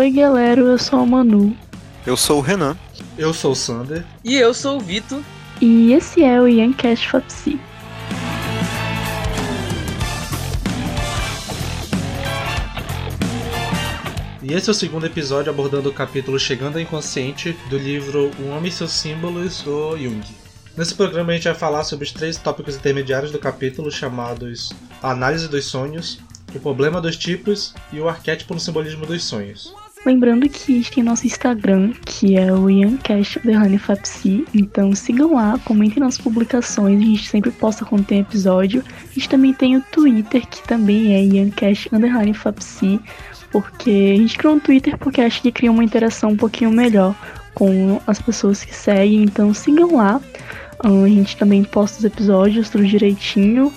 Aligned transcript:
Oi, 0.00 0.10
galera, 0.10 0.62
eu 0.62 0.78
sou 0.78 1.00
a 1.00 1.04
Manu. 1.04 1.54
Eu 2.06 2.16
sou 2.16 2.38
o 2.38 2.40
Renan. 2.40 2.74
Eu 3.18 3.34
sou 3.34 3.52
o 3.52 3.54
Sander. 3.54 4.02
E 4.24 4.34
eu 4.34 4.54
sou 4.54 4.78
o 4.78 4.80
Vitor. 4.80 5.20
E 5.60 5.92
esse 5.92 6.24
é 6.24 6.40
o 6.40 6.46
Yancast 6.46 7.06
Fapsi. 7.06 7.60
E 14.42 14.54
esse 14.54 14.70
é 14.70 14.72
o 14.72 14.74
segundo 14.74 15.04
episódio 15.04 15.52
abordando 15.52 15.90
o 15.90 15.92
capítulo 15.92 16.40
Chegando 16.40 16.76
ao 16.76 16.80
Inconsciente 16.80 17.54
do 17.68 17.76
livro 17.76 18.30
O 18.38 18.48
Homem 18.48 18.70
e 18.70 18.72
seus 18.72 18.92
Símbolos, 18.92 19.60
do 19.60 19.98
Jung. 19.98 20.22
Nesse 20.78 20.94
programa 20.94 21.32
a 21.32 21.34
gente 21.34 21.44
vai 21.44 21.54
falar 21.54 21.84
sobre 21.84 22.06
os 22.06 22.12
três 22.12 22.38
tópicos 22.38 22.74
intermediários 22.74 23.32
do 23.32 23.38
capítulo 23.38 23.92
chamados 23.92 24.72
a 25.02 25.10
análise 25.10 25.46
dos 25.46 25.66
sonhos, 25.66 26.20
o 26.54 26.58
problema 26.58 27.02
dos 27.02 27.18
tipos 27.18 27.74
e 27.92 28.00
o 28.00 28.08
arquétipo 28.08 28.54
no 28.54 28.60
simbolismo 28.60 29.04
dos 29.04 29.24
sonhos. 29.24 29.74
Lembrando 30.04 30.48
que 30.48 30.72
a 30.72 30.76
gente 30.76 30.92
tem 30.92 31.04
nosso 31.04 31.26
Instagram, 31.26 31.92
que 32.06 32.34
é 32.34 32.50
o 32.50 32.70
IanCast_Fapsi, 32.70 34.46
então 34.54 34.94
sigam 34.94 35.34
lá, 35.34 35.58
comentem 35.62 36.02
nas 36.02 36.16
publicações, 36.16 36.98
a 36.98 37.04
gente 37.04 37.28
sempre 37.28 37.50
posta 37.50 37.84
quando 37.84 38.06
tem 38.06 38.20
episódio. 38.20 38.82
A 38.98 39.12
gente 39.12 39.28
também 39.28 39.52
tem 39.52 39.76
o 39.76 39.82
Twitter, 39.92 40.46
que 40.48 40.66
também 40.66 41.14
é 41.14 41.22
IanCast_Fapsi, 41.22 42.98
porque 43.52 44.14
a 44.14 44.16
gente 44.16 44.38
criou 44.38 44.54
um 44.54 44.60
Twitter 44.60 44.96
porque 44.96 45.20
acha 45.20 45.42
que 45.42 45.52
cria 45.52 45.70
uma 45.70 45.84
interação 45.84 46.30
um 46.30 46.36
pouquinho 46.36 46.70
melhor 46.70 47.14
com 47.54 48.00
as 48.06 48.22
pessoas 48.22 48.64
que 48.64 48.74
seguem, 48.74 49.22
então 49.24 49.52
sigam 49.52 49.96
lá. 49.96 50.18
A 50.82 50.88
gente 51.08 51.36
também 51.36 51.62
posta 51.62 51.98
os 51.98 52.04
episódios 52.04 52.70
tudo 52.70 52.86
direitinho. 52.86 53.70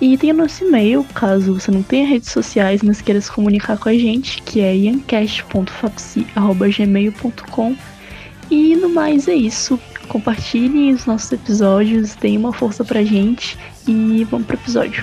E 0.00 0.16
tem 0.18 0.30
o 0.30 0.34
nosso 0.34 0.64
e-mail, 0.64 1.04
caso 1.14 1.54
você 1.54 1.70
não 1.70 1.82
tenha 1.82 2.06
redes 2.06 2.30
sociais, 2.30 2.82
mas 2.82 3.00
queira 3.00 3.18
se 3.20 3.32
comunicar 3.32 3.78
com 3.78 3.88
a 3.88 3.94
gente, 3.94 4.42
que 4.42 4.60
é 4.60 4.76
iancast.fapsi.gmail.com. 4.76 7.76
E 8.50 8.76
no 8.76 8.90
mais 8.90 9.26
é 9.26 9.34
isso. 9.34 9.80
Compartilhem 10.08 10.92
os 10.92 11.06
nossos 11.06 11.32
episódios, 11.32 12.14
deem 12.14 12.36
uma 12.36 12.52
força 12.52 12.84
pra 12.84 13.02
gente 13.02 13.58
e 13.88 14.22
vamos 14.24 14.46
pro 14.46 14.56
episódio. 14.56 15.02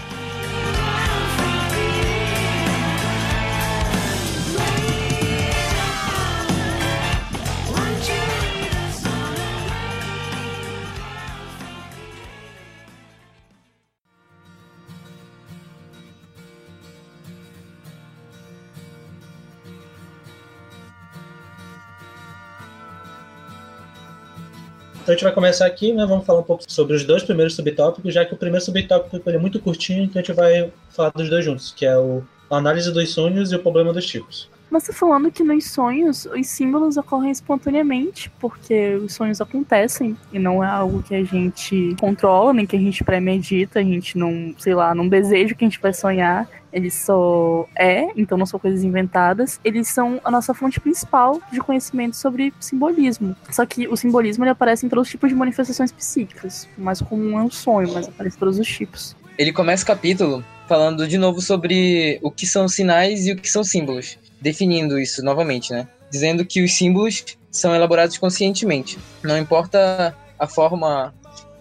Então 25.04 25.12
a 25.12 25.16
gente 25.18 25.24
vai 25.26 25.34
começar 25.34 25.66
aqui, 25.66 25.92
né? 25.92 26.06
Vamos 26.06 26.26
falar 26.26 26.40
um 26.40 26.44
pouco 26.44 26.64
sobre 26.66 26.96
os 26.96 27.04
dois 27.04 27.24
primeiros 27.24 27.56
subtópicos, 27.56 28.14
já 28.14 28.24
que 28.24 28.34
o 28.34 28.38
primeiro 28.38 28.64
subtópico 28.64 29.30
é 29.30 29.38
muito 29.38 29.60
curtinho, 29.60 30.06
então 30.06 30.22
a 30.22 30.24
gente 30.24 30.34
vai 30.34 30.72
falar 30.92 31.10
dos 31.10 31.30
dois 31.30 31.44
juntos, 31.44 31.74
que 31.74 31.86
é 31.86 31.98
o 31.98 32.24
a 32.50 32.58
análise 32.58 32.92
dos 32.92 33.12
sonhos 33.12 33.52
e 33.52 33.56
o 33.56 33.60
problema 33.60 33.92
dos 33.92 34.06
tipos. 34.06 34.50
Mas 34.74 34.86
tá 34.86 34.92
falando 34.92 35.32
que 35.32 35.44
nos 35.44 35.70
sonhos 35.70 36.26
os 36.26 36.48
símbolos 36.48 36.98
ocorrem 36.98 37.30
espontaneamente, 37.30 38.32
porque 38.40 38.96
os 38.96 39.14
sonhos 39.14 39.40
acontecem 39.40 40.18
e 40.32 40.40
não 40.40 40.64
é 40.64 40.68
algo 40.68 41.04
que 41.04 41.14
a 41.14 41.24
gente 41.24 41.96
controla, 42.00 42.52
nem 42.54 42.66
que 42.66 42.76
a 42.76 42.80
gente 42.80 43.04
premedita, 43.04 43.78
a 43.78 43.84
gente 43.84 44.18
não, 44.18 44.56
sei 44.58 44.74
lá, 44.74 44.96
não 44.96 45.08
deseja 45.08 45.54
que 45.54 45.64
a 45.64 45.70
gente 45.70 45.80
vai 45.80 45.94
sonhar. 45.94 46.50
Ele 46.72 46.90
só 46.90 47.68
é, 47.76 48.08
então 48.18 48.36
não 48.36 48.48
são 48.48 48.60
coisas 48.60 48.84
inventadas. 48.84 49.60
Eles 49.64 49.88
são 49.90 50.20
a 50.24 50.32
nossa 50.32 50.56
fonte 50.56 50.80
principal 50.80 51.40
de 51.52 51.60
conhecimento 51.60 52.16
sobre 52.16 52.52
simbolismo. 52.60 53.36
Só 53.52 53.68
que 53.68 53.88
o 53.88 53.96
simbolismo 53.96 54.44
ele 54.44 54.50
aparece 54.50 54.88
em 54.88 54.90
todos 54.90 55.06
os 55.06 55.12
tipos 55.12 55.30
de 55.30 55.36
manifestações 55.36 55.92
psíquicas. 55.92 56.68
O 56.76 56.82
mais 56.82 57.00
comum 57.00 57.40
é 57.40 57.44
o 57.44 57.52
sonho, 57.52 57.94
mas 57.94 58.08
aparece 58.08 58.38
em 58.38 58.40
todos 58.40 58.58
os 58.58 58.68
tipos. 58.68 59.16
Ele 59.38 59.54
começa 59.54 59.84
o 59.84 59.88
capítulo 59.88 60.44
falando 60.68 61.08
de 61.08 61.18
novo 61.18 61.42
sobre 61.42 62.20
o 62.22 62.32
que 62.32 62.48
são 62.48 62.68
sinais 62.68 63.28
e 63.28 63.32
o 63.32 63.36
que 63.36 63.50
são 63.50 63.64
símbolos, 63.64 64.18
definindo 64.44 65.00
isso 65.00 65.24
novamente, 65.24 65.72
né? 65.72 65.88
Dizendo 66.12 66.46
que 66.46 66.62
os 66.62 66.74
símbolos 66.74 67.24
são 67.50 67.74
elaborados 67.74 68.18
conscientemente. 68.18 69.00
Não 69.24 69.38
importa 69.38 70.16
a 70.38 70.46
forma 70.46 71.14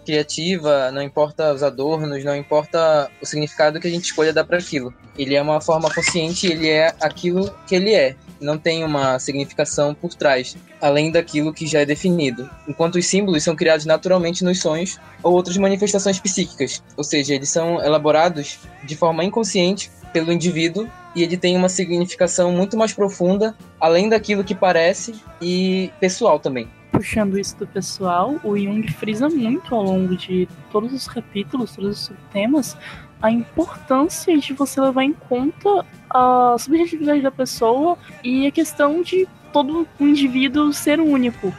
criativa, 0.05 0.91
não 0.91 1.01
importa 1.01 1.53
os 1.53 1.63
adornos, 1.63 2.25
não 2.25 2.35
importa 2.35 3.09
o 3.21 3.25
significado 3.25 3.79
que 3.79 3.87
a 3.87 3.89
gente 3.89 4.03
escolha 4.03 4.33
dar 4.33 4.43
para 4.43 4.57
aquilo. 4.57 4.93
Ele 5.17 5.33
é 5.33 5.41
uma 5.41 5.61
forma 5.61 5.89
consciente, 5.89 6.47
ele 6.47 6.69
é 6.69 6.93
aquilo 6.99 7.55
que 7.65 7.73
ele 7.73 7.93
é. 7.93 8.15
Não 8.41 8.57
tem 8.57 8.83
uma 8.83 9.17
significação 9.17 9.95
por 9.95 10.13
trás, 10.13 10.57
além 10.81 11.09
daquilo 11.09 11.53
que 11.53 11.65
já 11.65 11.79
é 11.79 11.85
definido. 11.85 12.49
Enquanto 12.67 12.95
os 12.95 13.05
símbolos 13.05 13.43
são 13.43 13.55
criados 13.55 13.85
naturalmente 13.85 14.43
nos 14.43 14.59
sonhos 14.59 14.99
ou 15.21 15.31
outras 15.31 15.55
manifestações 15.55 16.19
psíquicas, 16.19 16.83
ou 16.97 17.03
seja, 17.05 17.33
eles 17.33 17.49
são 17.49 17.81
elaborados 17.81 18.59
de 18.83 18.97
forma 18.97 19.23
inconsciente 19.23 19.89
pelo 20.11 20.33
indivíduo 20.33 20.89
e 21.15 21.23
ele 21.23 21.37
tem 21.37 21.55
uma 21.55 21.69
significação 21.69 22.51
muito 22.51 22.77
mais 22.77 22.93
profunda, 22.93 23.55
além 23.79 24.09
daquilo 24.09 24.43
que 24.43 24.55
parece 24.55 25.15
e 25.41 25.91
pessoal 25.99 26.39
também 26.39 26.67
puxando 26.93 27.39
isso 27.39 27.57
do 27.57 27.65
pessoal, 27.65 28.39
o 28.43 28.55
Jung 28.55 28.87
frisa 28.93 29.27
muito 29.27 29.73
ao 29.73 29.81
longo 29.81 30.15
de 30.15 30.47
todos 30.71 30.93
os 30.93 31.07
capítulos, 31.07 31.75
todos 31.75 31.97
os 31.97 32.05
subtemas, 32.05 32.77
a 33.19 33.31
importância 33.31 34.37
de 34.37 34.53
você 34.53 34.79
levar 34.79 35.03
em 35.03 35.13
conta 35.13 35.85
a 36.09 36.55
subjetividade 36.59 37.21
da 37.21 37.31
pessoa 37.31 37.97
e 38.23 38.45
a 38.45 38.51
questão 38.51 39.01
de 39.01 39.27
todo 39.51 39.87
um 39.99 40.07
indivíduo 40.07 40.71
ser 40.71 40.99
único. 40.99 41.53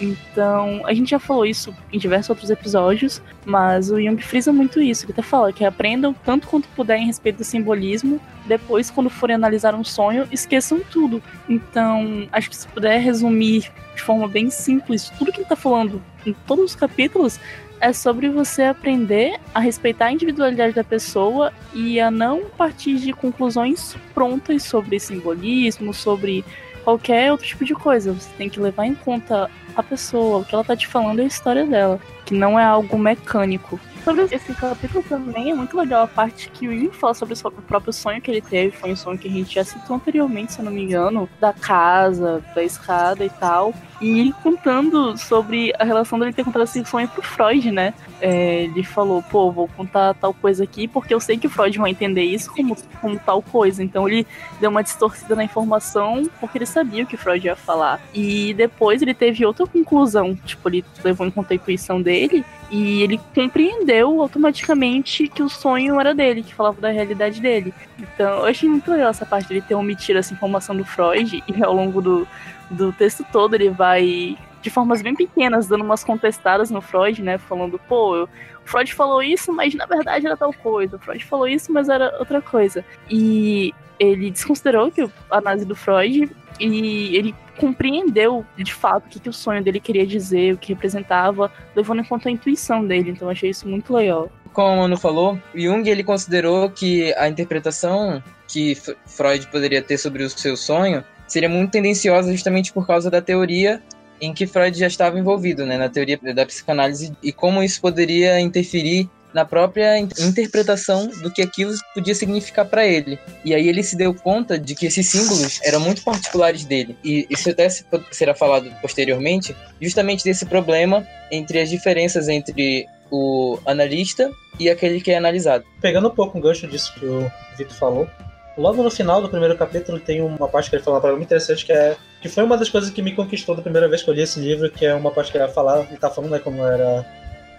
Então, 0.00 0.82
a 0.86 0.94
gente 0.94 1.10
já 1.10 1.18
falou 1.18 1.44
isso 1.44 1.74
em 1.92 1.98
diversos 1.98 2.30
outros 2.30 2.50
episódios, 2.50 3.20
mas 3.44 3.90
o 3.90 4.00
Jung 4.00 4.20
frisa 4.22 4.52
muito 4.52 4.80
isso. 4.80 5.04
Ele 5.04 5.12
até 5.12 5.22
fala 5.22 5.52
que 5.52 5.64
aprendam 5.64 6.14
tanto 6.24 6.48
quanto 6.48 6.68
puderem 6.68 7.04
a 7.04 7.06
respeito 7.06 7.38
do 7.38 7.44
simbolismo. 7.44 8.20
Depois, 8.46 8.90
quando 8.90 9.10
forem 9.10 9.36
analisar 9.36 9.74
um 9.74 9.84
sonho, 9.84 10.26
esqueçam 10.32 10.80
tudo. 10.90 11.22
Então, 11.48 12.26
acho 12.32 12.48
que 12.48 12.56
se 12.56 12.66
puder 12.68 12.98
resumir 13.00 13.70
de 13.94 14.02
forma 14.02 14.26
bem 14.26 14.48
simples 14.50 15.10
tudo 15.18 15.32
que 15.32 15.40
ele 15.40 15.48
tá 15.48 15.56
falando 15.56 16.02
em 16.24 16.32
todos 16.46 16.64
os 16.64 16.74
capítulos, 16.74 17.38
é 17.80 17.92
sobre 17.92 18.28
você 18.28 18.64
aprender 18.64 19.38
a 19.54 19.60
respeitar 19.60 20.06
a 20.06 20.12
individualidade 20.12 20.74
da 20.74 20.84
pessoa 20.84 21.52
e 21.74 21.98
a 21.98 22.10
não 22.10 22.44
partir 22.44 22.96
de 22.96 23.12
conclusões 23.12 23.96
prontas 24.12 24.62
sobre 24.64 25.00
simbolismo, 25.00 25.94
sobre 25.94 26.44
qualquer 26.84 27.32
outro 27.32 27.46
tipo 27.46 27.64
de 27.64 27.74
coisa. 27.74 28.12
Você 28.12 28.28
tem 28.36 28.48
que 28.48 28.60
levar 28.60 28.86
em 28.86 28.94
conta 28.94 29.50
a 29.76 29.82
pessoa, 29.82 30.38
o 30.38 30.44
que 30.44 30.54
ela 30.54 30.64
tá 30.64 30.76
te 30.76 30.86
falando 30.86 31.20
é 31.20 31.24
a 31.24 31.26
história 31.26 31.64
dela, 31.64 32.00
que 32.24 32.34
não 32.34 32.58
é 32.58 32.64
algo 32.64 32.98
mecânico. 32.98 33.78
Sobre 34.04 34.22
esse 34.34 34.54
capítulo 34.54 35.04
também 35.06 35.50
é 35.50 35.54
muito 35.54 35.76
legal 35.76 36.04
a 36.04 36.06
parte 36.06 36.48
que 36.50 36.66
o 36.66 36.72
Jung 36.72 36.90
fala 36.90 37.12
sobre 37.12 37.34
o 37.34 37.62
próprio 37.62 37.92
sonho 37.92 38.20
que 38.20 38.30
ele 38.30 38.40
teve. 38.40 38.74
Foi 38.74 38.90
um 38.90 38.96
sonho 38.96 39.18
que 39.18 39.28
a 39.28 39.30
gente 39.30 39.54
já 39.54 39.62
citou 39.62 39.96
anteriormente, 39.96 40.54
se 40.54 40.58
eu 40.58 40.64
não 40.64 40.72
me 40.72 40.82
engano, 40.82 41.28
da 41.38 41.52
casa, 41.52 42.42
da 42.54 42.64
escada 42.64 43.24
e 43.24 43.28
tal. 43.28 43.74
E 44.00 44.20
ele 44.20 44.32
contando 44.42 45.18
sobre 45.18 45.74
a 45.78 45.84
relação 45.84 46.18
dele 46.18 46.32
ter 46.32 46.44
contado 46.44 46.62
esse 46.62 46.82
sonho 46.86 47.06
pro 47.08 47.22
Freud, 47.22 47.70
né? 47.70 47.92
É, 48.22 48.64
ele 48.64 48.82
falou, 48.82 49.22
pô, 49.22 49.50
vou 49.50 49.68
contar 49.68 50.14
tal 50.14 50.32
coisa 50.32 50.64
aqui 50.64 50.88
porque 50.88 51.12
eu 51.12 51.20
sei 51.20 51.36
que 51.36 51.46
o 51.46 51.50
Freud 51.50 51.78
vai 51.78 51.90
entender 51.90 52.22
isso 52.22 52.50
como, 52.54 52.76
como 53.00 53.18
tal 53.18 53.42
coisa. 53.42 53.82
Então 53.82 54.08
ele 54.08 54.26
deu 54.58 54.70
uma 54.70 54.82
distorcida 54.82 55.36
na 55.36 55.44
informação 55.44 56.22
porque 56.40 56.56
ele 56.56 56.66
sabia 56.66 57.04
o 57.04 57.06
que 57.06 57.18
Freud 57.18 57.46
ia 57.46 57.56
falar. 57.56 58.00
E 58.14 58.54
depois 58.54 59.02
ele 59.02 59.12
teve 59.12 59.44
outra 59.44 59.59
conclusão, 59.66 60.34
tipo, 60.44 60.68
ele 60.68 60.84
levou 61.04 61.26
em 61.26 61.30
conta 61.30 61.54
a 61.54 61.56
intuição 61.56 62.00
dele 62.00 62.44
e 62.70 63.02
ele 63.02 63.20
compreendeu 63.34 64.20
automaticamente 64.20 65.28
que 65.28 65.42
o 65.42 65.48
sonho 65.48 65.98
era 66.00 66.14
dele, 66.14 66.42
que 66.42 66.54
falava 66.54 66.80
da 66.80 66.90
realidade 66.90 67.40
dele. 67.40 67.74
Então, 67.98 68.40
eu 68.40 68.44
achei 68.46 68.68
muito 68.68 68.90
legal 68.90 69.10
essa 69.10 69.26
parte 69.26 69.48
dele 69.48 69.62
ter 69.66 69.74
omitido 69.74 70.18
essa 70.18 70.32
informação 70.32 70.76
do 70.76 70.84
Freud 70.84 71.42
e 71.46 71.64
ao 71.64 71.74
longo 71.74 72.00
do, 72.00 72.28
do 72.70 72.92
texto 72.92 73.24
todo 73.32 73.54
ele 73.54 73.70
vai 73.70 74.36
de 74.62 74.70
formas 74.70 75.00
bem 75.00 75.14
pequenas, 75.14 75.66
dando 75.66 75.82
umas 75.82 76.04
contestadas 76.04 76.70
no 76.70 76.80
Freud, 76.80 77.22
né? 77.22 77.38
Falando, 77.38 77.78
pô, 77.88 78.14
eu, 78.14 78.24
o 78.24 78.68
Freud 78.68 78.92
falou 78.94 79.22
isso, 79.22 79.52
mas 79.52 79.74
na 79.74 79.86
verdade 79.86 80.26
era 80.26 80.36
tal 80.36 80.52
coisa. 80.52 80.96
O 80.96 80.98
Freud 80.98 81.24
falou 81.24 81.48
isso, 81.48 81.72
mas 81.72 81.88
era 81.88 82.14
outra 82.18 82.42
coisa. 82.42 82.84
E 83.08 83.74
ele 83.98 84.30
desconsiderou 84.30 84.90
que 84.90 85.02
a 85.02 85.38
análise 85.38 85.64
do 85.64 85.74
Freud 85.74 86.30
e 86.58 87.16
ele 87.16 87.34
compreendeu 87.60 88.44
de 88.56 88.72
fato 88.72 89.06
o 89.06 89.08
que, 89.08 89.20
que 89.20 89.28
o 89.28 89.32
sonho 89.32 89.62
dele 89.62 89.78
queria 89.78 90.06
dizer, 90.06 90.54
o 90.54 90.58
que 90.58 90.72
representava, 90.72 91.52
levando 91.76 92.00
em 92.00 92.04
conta 92.04 92.28
a 92.28 92.32
intuição 92.32 92.84
dele. 92.84 93.10
Então 93.10 93.28
achei 93.28 93.50
isso 93.50 93.68
muito 93.68 93.92
legal. 93.92 94.30
Como 94.52 94.68
a 94.68 94.76
Manu 94.76 94.96
falou, 94.96 95.38
Jung 95.54 95.88
ele 95.88 96.02
considerou 96.02 96.70
que 96.70 97.14
a 97.14 97.28
interpretação 97.28 98.22
que 98.48 98.76
Freud 99.06 99.46
poderia 99.48 99.80
ter 99.80 99.98
sobre 99.98 100.24
o 100.24 100.30
seu 100.30 100.56
sonho 100.56 101.04
seria 101.28 101.48
muito 101.48 101.70
tendenciosa 101.70 102.32
justamente 102.32 102.72
por 102.72 102.86
causa 102.86 103.08
da 103.10 103.22
teoria 103.22 103.80
em 104.20 104.34
que 104.34 104.46
Freud 104.46 104.76
já 104.76 104.86
estava 104.86 105.18
envolvido, 105.18 105.64
né, 105.64 105.78
na 105.78 105.88
teoria 105.88 106.18
da 106.34 106.44
psicanálise 106.44 107.16
e 107.22 107.32
como 107.32 107.62
isso 107.62 107.80
poderia 107.80 108.40
interferir 108.40 109.08
na 109.32 109.44
própria 109.44 109.98
interpretação 109.98 111.08
do 111.22 111.30
que 111.30 111.42
aquilo 111.42 111.72
podia 111.94 112.14
significar 112.14 112.66
para 112.66 112.86
ele. 112.86 113.18
E 113.44 113.54
aí 113.54 113.68
ele 113.68 113.82
se 113.82 113.96
deu 113.96 114.14
conta 114.14 114.58
de 114.58 114.74
que 114.74 114.86
esses 114.86 115.08
símbolos 115.08 115.60
eram 115.62 115.80
muito 115.80 116.02
particulares 116.02 116.64
dele. 116.64 116.96
E 117.04 117.26
isso 117.30 117.48
até 117.50 117.68
será 118.10 118.34
falado 118.34 118.70
posteriormente, 118.82 119.54
justamente 119.80 120.24
desse 120.24 120.44
problema 120.46 121.06
entre 121.30 121.60
as 121.60 121.70
diferenças 121.70 122.28
entre 122.28 122.86
o 123.10 123.58
analista 123.66 124.30
e 124.58 124.68
aquele 124.68 125.00
que 125.00 125.10
é 125.10 125.16
analisado. 125.16 125.64
Pegando 125.80 126.08
um 126.08 126.14
pouco 126.14 126.38
o 126.38 126.40
gancho 126.40 126.66
disso 126.66 126.92
que 126.94 127.06
o 127.06 127.30
Vitor 127.56 127.76
falou, 127.76 128.08
logo 128.56 128.82
no 128.82 128.90
final 128.90 129.20
do 129.20 129.28
primeiro 129.28 129.56
capítulo 129.56 129.98
tem 129.98 130.20
uma 130.20 130.48
parte 130.48 130.70
que 130.70 130.76
ele 130.76 130.82
fala 130.82 130.96
uma 130.96 131.00
palavra 131.00 131.18
muito 131.18 131.28
interessante 131.28 131.64
que 131.64 131.72
é 131.72 131.96
que 132.20 132.28
foi 132.28 132.44
uma 132.44 132.56
das 132.56 132.68
coisas 132.68 132.90
que 132.90 133.00
me 133.00 133.14
conquistou 133.14 133.56
da 133.56 133.62
primeira 133.62 133.88
vez 133.88 134.02
que 134.02 134.10
eu 134.10 134.14
li 134.14 134.20
esse 134.20 134.38
livro, 134.38 134.70
que 134.70 134.84
é 134.84 134.94
uma 134.94 135.10
parte 135.10 135.32
que 135.32 135.38
ele 135.38 135.48
falar, 135.48 135.86
ele 135.88 135.96
tá 135.96 136.10
falando 136.10 136.32
né, 136.32 136.38
como 136.38 136.62
era 136.64 137.04